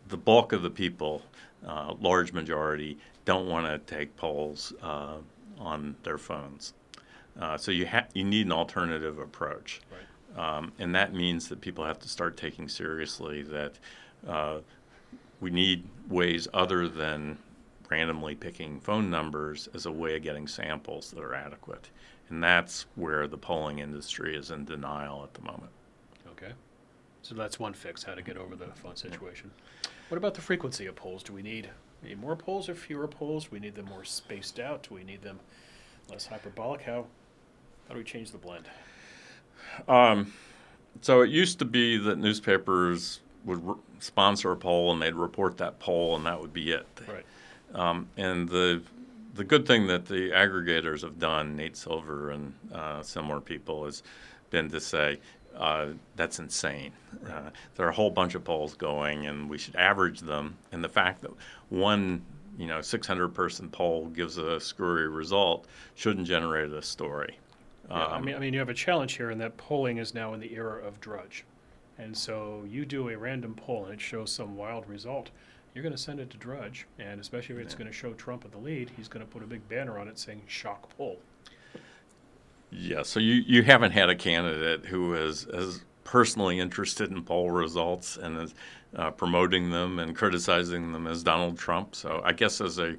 the 0.08 0.16
bulk 0.16 0.52
of 0.52 0.62
the 0.62 0.70
people, 0.70 1.22
uh, 1.66 1.94
large 2.00 2.32
majority, 2.32 2.98
don't 3.24 3.46
want 3.46 3.66
to 3.66 3.78
take 3.94 4.16
polls 4.16 4.72
uh, 4.82 5.16
on 5.58 5.96
their 6.02 6.18
phones. 6.18 6.74
Uh, 7.38 7.56
so 7.56 7.70
you 7.70 7.86
ha- 7.86 8.06
you 8.14 8.24
need 8.24 8.46
an 8.46 8.52
alternative 8.52 9.18
approach. 9.18 9.80
Right. 9.90 10.00
Um, 10.36 10.72
and 10.78 10.94
that 10.94 11.14
means 11.14 11.48
that 11.48 11.60
people 11.60 11.84
have 11.84 11.98
to 12.00 12.08
start 12.08 12.36
taking 12.36 12.68
seriously 12.68 13.42
that 13.44 13.74
uh, 14.26 14.58
we 15.40 15.50
need 15.50 15.84
ways 16.08 16.48
other 16.52 16.88
than 16.88 17.38
randomly 17.88 18.34
picking 18.34 18.80
phone 18.80 19.10
numbers 19.10 19.68
as 19.74 19.86
a 19.86 19.92
way 19.92 20.16
of 20.16 20.22
getting 20.22 20.46
samples 20.46 21.10
that 21.12 21.22
are 21.22 21.34
adequate. 21.34 21.88
And 22.28 22.42
that's 22.42 22.86
where 22.96 23.26
the 23.26 23.38
polling 23.38 23.78
industry 23.78 24.36
is 24.36 24.50
in 24.50 24.64
denial 24.64 25.24
at 25.24 25.32
the 25.32 25.40
moment. 25.40 25.70
Okay. 26.32 26.52
So 27.22 27.34
that's 27.34 27.58
one 27.58 27.72
fix, 27.72 28.02
how 28.02 28.14
to 28.14 28.22
get 28.22 28.36
over 28.36 28.54
the 28.54 28.66
phone 28.66 28.96
situation. 28.96 29.50
What 30.08 30.18
about 30.18 30.34
the 30.34 30.40
frequency 30.40 30.86
of 30.86 30.96
polls? 30.96 31.22
Do 31.22 31.32
we 31.32 31.42
need, 31.42 31.70
need 32.02 32.20
more 32.20 32.36
polls 32.36 32.68
or 32.68 32.74
fewer 32.74 33.08
polls? 33.08 33.44
Do 33.44 33.50
we 33.52 33.60
need 33.60 33.74
them 33.74 33.86
more 33.86 34.04
spaced 34.04 34.60
out? 34.60 34.84
Do 34.88 34.94
we 34.94 35.04
need 35.04 35.22
them 35.22 35.40
less 36.10 36.26
hyperbolic? 36.26 36.82
How, 36.82 37.06
how 37.86 37.94
do 37.94 37.98
we 37.98 38.04
change 38.04 38.30
the 38.30 38.38
blend? 38.38 38.66
Um, 39.86 40.32
so 41.00 41.22
it 41.22 41.30
used 41.30 41.58
to 41.60 41.64
be 41.64 41.96
that 41.98 42.18
newspapers 42.18 43.20
would 43.44 43.66
re- 43.66 43.74
sponsor 44.00 44.52
a 44.52 44.56
poll 44.56 44.92
and 44.92 45.00
they'd 45.00 45.14
report 45.14 45.56
that 45.58 45.78
poll 45.78 46.16
and 46.16 46.26
that 46.26 46.40
would 46.40 46.52
be 46.52 46.72
it. 46.72 46.86
Right. 47.06 47.26
Um, 47.74 48.08
and 48.16 48.48
the 48.48 48.82
the 49.34 49.44
good 49.44 49.66
thing 49.66 49.86
that 49.86 50.06
the 50.06 50.30
aggregators 50.30 51.02
have 51.02 51.20
done, 51.20 51.54
Nate 51.54 51.76
Silver 51.76 52.30
and 52.30 52.52
uh, 52.74 53.02
similar 53.02 53.40
people, 53.40 53.84
has 53.84 54.02
been 54.50 54.68
to 54.70 54.80
say 54.80 55.20
uh, 55.56 55.88
that's 56.16 56.38
insane. 56.40 56.92
Right. 57.22 57.34
Uh, 57.34 57.50
there 57.76 57.86
are 57.86 57.90
a 57.90 57.94
whole 57.94 58.10
bunch 58.10 58.34
of 58.34 58.42
polls 58.42 58.74
going, 58.74 59.26
and 59.26 59.48
we 59.48 59.58
should 59.58 59.76
average 59.76 60.20
them. 60.20 60.56
And 60.72 60.82
the 60.82 60.88
fact 60.88 61.22
that 61.22 61.30
one 61.68 62.22
you 62.58 62.66
know 62.66 62.80
600 62.80 63.28
person 63.28 63.68
poll 63.68 64.06
gives 64.06 64.38
a 64.38 64.58
screwy 64.58 65.06
result 65.06 65.66
shouldn't 65.94 66.26
generate 66.26 66.72
a 66.72 66.82
story. 66.82 67.38
Yeah, 67.90 68.04
um, 68.04 68.12
I 68.12 68.20
mean, 68.20 68.34
I 68.34 68.38
mean, 68.38 68.52
you 68.52 68.58
have 68.60 68.68
a 68.68 68.74
challenge 68.74 69.14
here 69.16 69.30
in 69.30 69.38
that 69.38 69.56
polling 69.56 69.98
is 69.98 70.14
now 70.14 70.34
in 70.34 70.40
the 70.40 70.52
era 70.54 70.84
of 70.84 71.00
Drudge, 71.00 71.44
and 71.98 72.16
so 72.16 72.64
you 72.68 72.84
do 72.84 73.08
a 73.08 73.16
random 73.16 73.54
poll 73.54 73.84
and 73.84 73.94
it 73.94 74.00
shows 74.00 74.30
some 74.30 74.56
wild 74.56 74.88
result. 74.88 75.30
You're 75.74 75.82
going 75.82 75.94
to 75.94 76.02
send 76.02 76.18
it 76.20 76.30
to 76.30 76.36
Drudge, 76.36 76.86
and 76.98 77.20
especially 77.20 77.56
if 77.56 77.62
it's 77.62 77.74
yeah. 77.74 77.78
going 77.78 77.90
to 77.90 77.96
show 77.96 78.12
Trump 78.14 78.44
at 78.44 78.52
the 78.52 78.58
lead, 78.58 78.90
he's 78.96 79.08
going 79.08 79.24
to 79.24 79.30
put 79.30 79.42
a 79.42 79.46
big 79.46 79.66
banner 79.68 79.98
on 79.98 80.08
it 80.08 80.18
saying 80.18 80.42
"shock 80.46 80.88
poll." 80.96 81.18
Yeah, 82.70 83.02
so 83.02 83.20
you, 83.20 83.34
you 83.34 83.62
haven't 83.62 83.92
had 83.92 84.10
a 84.10 84.14
candidate 84.14 84.84
who 84.86 85.14
is 85.14 85.46
as 85.46 85.82
personally 86.04 86.58
interested 86.58 87.10
in 87.10 87.22
poll 87.22 87.50
results 87.50 88.16
and 88.16 88.38
is 88.38 88.54
uh, 88.96 89.10
promoting 89.10 89.70
them 89.70 89.98
and 89.98 90.16
criticizing 90.16 90.92
them 90.92 91.06
as 91.06 91.22
Donald 91.22 91.58
Trump. 91.58 91.94
So 91.94 92.20
I 92.24 92.32
guess 92.32 92.60
as 92.60 92.78
a 92.78 92.96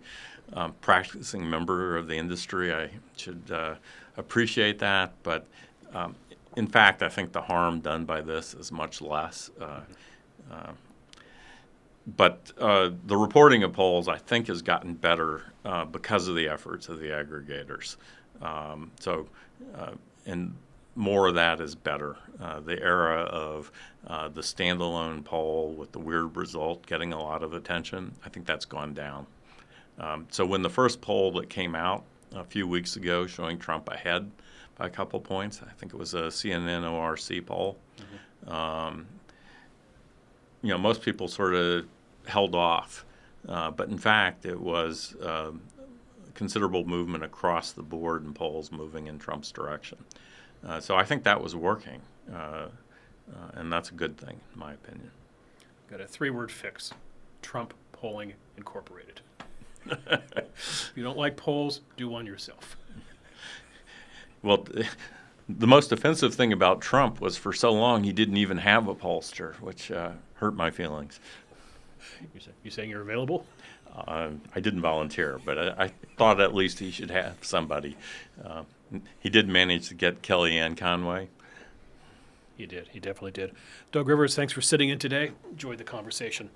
um, 0.54 0.74
practicing 0.82 1.48
member 1.48 1.98
of 1.98 2.08
the 2.08 2.16
industry, 2.16 2.74
I 2.74 2.90
should 3.16 3.42
uh, 3.52 3.76
appreciate 4.20 4.80
that, 4.80 5.14
but 5.24 5.48
um, 5.94 6.16
in 6.56 6.68
fact, 6.68 7.02
I 7.02 7.10
think 7.10 7.32
the 7.32 7.42
harm 7.42 7.80
done 7.80 8.06
by 8.06 8.22
this 8.22 8.54
is 8.54 8.72
much 8.72 9.02
less. 9.02 9.50
Uh, 9.60 9.82
uh, 10.52 10.72
but 12.18 12.52
uh, 12.58 12.90
the 13.06 13.16
reporting 13.16 13.64
of 13.64 13.74
polls, 13.74 14.08
I 14.08 14.18
think, 14.18 14.48
has 14.48 14.62
gotten 14.62 14.94
better 14.94 15.44
uh, 15.64 15.86
because 15.86 16.28
of 16.28 16.36
the 16.36 16.48
efforts 16.48 16.90
of 16.90 17.00
the 17.00 17.08
aggregators. 17.08 17.98
Um, 18.42 18.92
so, 19.00 19.28
uh, 19.76 19.92
and 20.26 20.56
more 20.96 21.28
of 21.28 21.36
that 21.36 21.62
is 21.62 21.76
better. 21.76 22.18
Uh, 22.42 22.60
the 22.62 22.82
era 22.82 23.22
of 23.22 23.72
the 24.34 24.42
standalone 24.42 25.24
poll 25.24 25.74
with 25.74 25.92
the 25.92 26.00
weird 26.00 26.36
result 26.36 26.86
getting 26.86 27.14
a 27.14 27.22
lot 27.22 27.44
of 27.44 27.54
attention, 27.54 28.16
I 28.26 28.30
think 28.30 28.46
that's 28.46 28.66
gone 28.66 28.94
down. 28.94 29.28
Um, 30.00 30.28
so 30.32 30.46
when 30.46 30.62
the 30.62 30.70
first 30.70 31.02
poll 31.02 31.32
that 31.34 31.50
came 31.50 31.76
out 31.76 32.04
a 32.34 32.44
few 32.44 32.68
weeks 32.68 32.96
ago 32.96 33.28
showing 33.28 33.58
Trump 33.58 33.90
ahead 33.90 34.30
by 34.78 34.88
a 34.88 34.90
couple 34.90 35.20
points. 35.20 35.62
I 35.62 35.72
think 35.74 35.94
it 35.94 35.98
was 35.98 36.14
a 36.14 36.28
CNN 36.28 36.90
ORC 36.90 37.46
poll. 37.46 37.78
Mm-hmm. 37.98 38.52
Um, 38.52 39.08
you 40.62 40.70
know, 40.70 40.78
most 40.78 41.02
people 41.02 41.28
sort 41.28 41.54
of 41.56 41.86
held 42.28 42.56
off, 42.56 43.06
uh, 43.48 43.72
but 43.72 43.90
in 43.90 43.98
fact, 43.98 44.46
it 44.46 44.60
was 44.60 45.16
uh, 45.24 45.52
considerable 46.34 46.86
movement 46.86 47.24
across 47.24 47.72
the 47.72 47.84
board 47.84 48.24
in 48.24 48.34
polls 48.34 48.72
moving 48.72 49.08
in 49.08 49.20
Trump's 49.20 49.52
direction. 49.52 49.98
Uh, 50.66 50.80
so 50.80 50.96
I 50.96 51.04
think 51.04 51.24
that 51.24 51.42
was 51.42 51.56
working, 51.56 52.02
uh, 52.34 52.36
uh, 52.36 52.68
and 53.54 53.72
that's 53.72 53.92
a 53.92 53.94
good 53.94 54.18
thing, 54.18 54.40
in 54.54 54.60
my 54.60 54.74
opinion. 54.74 55.12
Got 55.90 56.02
a 56.02 56.08
three 56.08 56.30
word 56.30 56.52
fix 56.52 56.92
Trump 57.42 57.74
Polling 57.94 58.34
Incorporated 58.58 59.22
if 59.92 60.92
you 60.96 61.04
don't 61.04 61.18
like 61.18 61.38
polls, 61.38 61.82
do 61.98 62.08
one 62.10 62.26
yourself. 62.26 62.78
Well, 64.42 64.66
the 65.48 65.68
most 65.68 65.92
offensive 65.92 66.34
thing 66.36 66.54
about 66.54 66.82
Trump 66.82 67.20
was 67.20 67.36
for 67.36 67.54
so 67.54 67.72
long 67.72 68.04
he 68.04 68.14
didn't 68.14 68.38
even 68.38 68.58
have 68.58 68.88
a 68.88 68.96
pollster, 68.96 69.56
which 69.56 69.92
uh, 69.92 70.12
hurt 70.36 70.56
my 70.56 70.70
feelings. 70.72 71.20
You, 72.34 72.40
say, 72.40 72.52
you 72.64 72.72
saying 72.72 72.90
you're 72.90 73.02
available? 73.02 73.46
Uh, 73.96 74.30
I 74.56 74.60
didn't 74.60 74.82
volunteer, 74.82 75.40
but 75.44 75.58
I, 75.58 75.86
I, 75.86 75.92
thought 76.16 76.40
at 76.40 76.54
least 76.54 76.80
he 76.80 76.92
should 76.92 77.10
have 77.10 77.38
somebody. 77.42 77.98
Uh, 78.44 78.64
he 79.20 79.30
did 79.30 79.50
manage 79.50 79.88
to 79.90 79.96
get 79.96 80.22
Kellyanne 80.22 80.78
Conway. 80.78 81.30
He 82.56 82.66
did. 82.66 82.90
He 82.90 83.00
definitely 83.00 83.32
did. 83.32 83.54
Doug 83.92 84.08
Rivers, 84.08 84.36
thanks 84.36 84.54
for 84.54 84.62
sitting 84.62 84.90
in 84.90 85.00
today. 85.00 85.32
Enjoyed 85.50 85.78
the 85.80 85.84
conversation. 85.84 86.50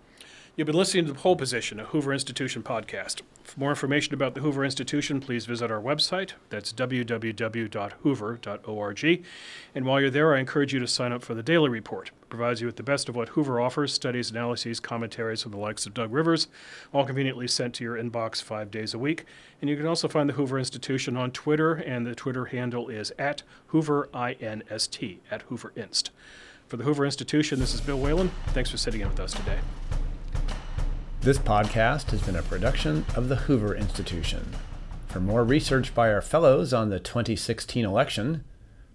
You've 0.55 0.67
been 0.67 0.75
listening 0.75 1.07
to 1.07 1.13
the 1.13 1.17
Poll 1.17 1.35
Position, 1.35 1.79
a 1.79 1.85
Hoover 1.85 2.13
Institution 2.13 2.61
podcast. 2.61 3.21
For 3.43 3.59
more 3.59 3.71
information 3.71 4.13
about 4.13 4.35
the 4.35 4.41
Hoover 4.41 4.63
Institution, 4.63 5.19
please 5.19 5.47
visit 5.47 5.71
our 5.71 5.81
website. 5.81 6.33
That's 6.51 6.71
www.hoover.org. 6.71 9.25
And 9.73 9.85
while 9.87 9.99
you're 9.99 10.11
there, 10.11 10.35
I 10.35 10.39
encourage 10.39 10.71
you 10.71 10.79
to 10.79 10.85
sign 10.85 11.11
up 11.11 11.23
for 11.23 11.33
the 11.33 11.41
Daily 11.41 11.69
Report. 11.69 12.09
It 12.09 12.29
provides 12.29 12.61
you 12.61 12.67
with 12.67 12.75
the 12.75 12.83
best 12.83 13.09
of 13.09 13.15
what 13.15 13.29
Hoover 13.29 13.59
offers 13.59 13.93
studies, 13.93 14.29
analyses, 14.29 14.79
commentaries 14.79 15.41
from 15.41 15.53
the 15.53 15.57
likes 15.57 15.87
of 15.87 15.95
Doug 15.95 16.13
Rivers, 16.13 16.45
all 16.93 17.03
conveniently 17.03 17.47
sent 17.47 17.73
to 17.75 17.83
your 17.83 17.97
inbox 17.97 18.39
five 18.39 18.69
days 18.69 18.93
a 18.93 18.99
week. 18.99 19.25
And 19.59 19.71
you 19.71 19.75
can 19.75 19.87
also 19.87 20.07
find 20.07 20.29
the 20.29 20.33
Hoover 20.33 20.59
Institution 20.59 21.17
on 21.17 21.31
Twitter, 21.31 21.73
and 21.73 22.05
the 22.05 22.13
Twitter 22.13 22.45
handle 22.45 22.89
is 22.89 23.11
at 23.17 23.41
HooverINST, 23.71 25.17
at 25.31 25.49
HooverInst. 25.49 26.11
For 26.67 26.77
the 26.77 26.83
Hoover 26.83 27.05
Institution, 27.05 27.59
this 27.59 27.73
is 27.73 27.81
Bill 27.81 27.97
Whalen. 27.97 28.29
Thanks 28.49 28.69
for 28.69 28.77
sitting 28.77 29.01
in 29.01 29.09
with 29.09 29.19
us 29.19 29.33
today. 29.33 29.57
This 31.23 31.37
podcast 31.37 32.11
has 32.11 32.21
been 32.21 32.35
a 32.35 32.41
production 32.41 33.05
of 33.15 33.29
the 33.29 33.37
Hoover 33.37 33.73
Institution. 33.73 34.45
For 35.07 35.21
more 35.21 35.45
research 35.45 35.95
by 35.95 36.11
our 36.11 36.21
fellows 36.21 36.73
on 36.73 36.89
the 36.89 36.99
2016 36.99 37.85
election, 37.85 38.43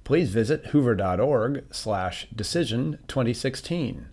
please 0.04 0.28
visit 0.28 0.66
hoover.org 0.66 1.64
slash 1.70 2.26
decision 2.36 2.98
2016. 3.08 4.08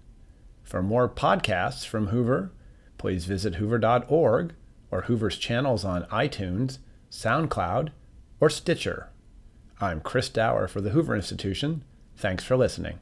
For 0.64 0.82
more 0.82 1.10
podcasts 1.10 1.86
from 1.86 2.08
Hoover, 2.08 2.54
please 2.98 3.26
visit 3.26 3.56
hoover.org 3.56 4.54
or 4.92 5.02
Hoover's 5.02 5.38
channels 5.38 5.84
on 5.84 6.06
iTunes, 6.06 6.78
SoundCloud, 7.12 7.90
or 8.40 8.50
Stitcher. 8.50 9.10
I'm 9.82 10.00
Chris 10.00 10.30
Dower 10.30 10.70
for 10.70 10.80
the 10.80 10.92
Hoover 10.92 11.18
Institution. 11.18 11.84
Thanks 12.16 12.46
for 12.46 12.56
listening. 12.56 13.00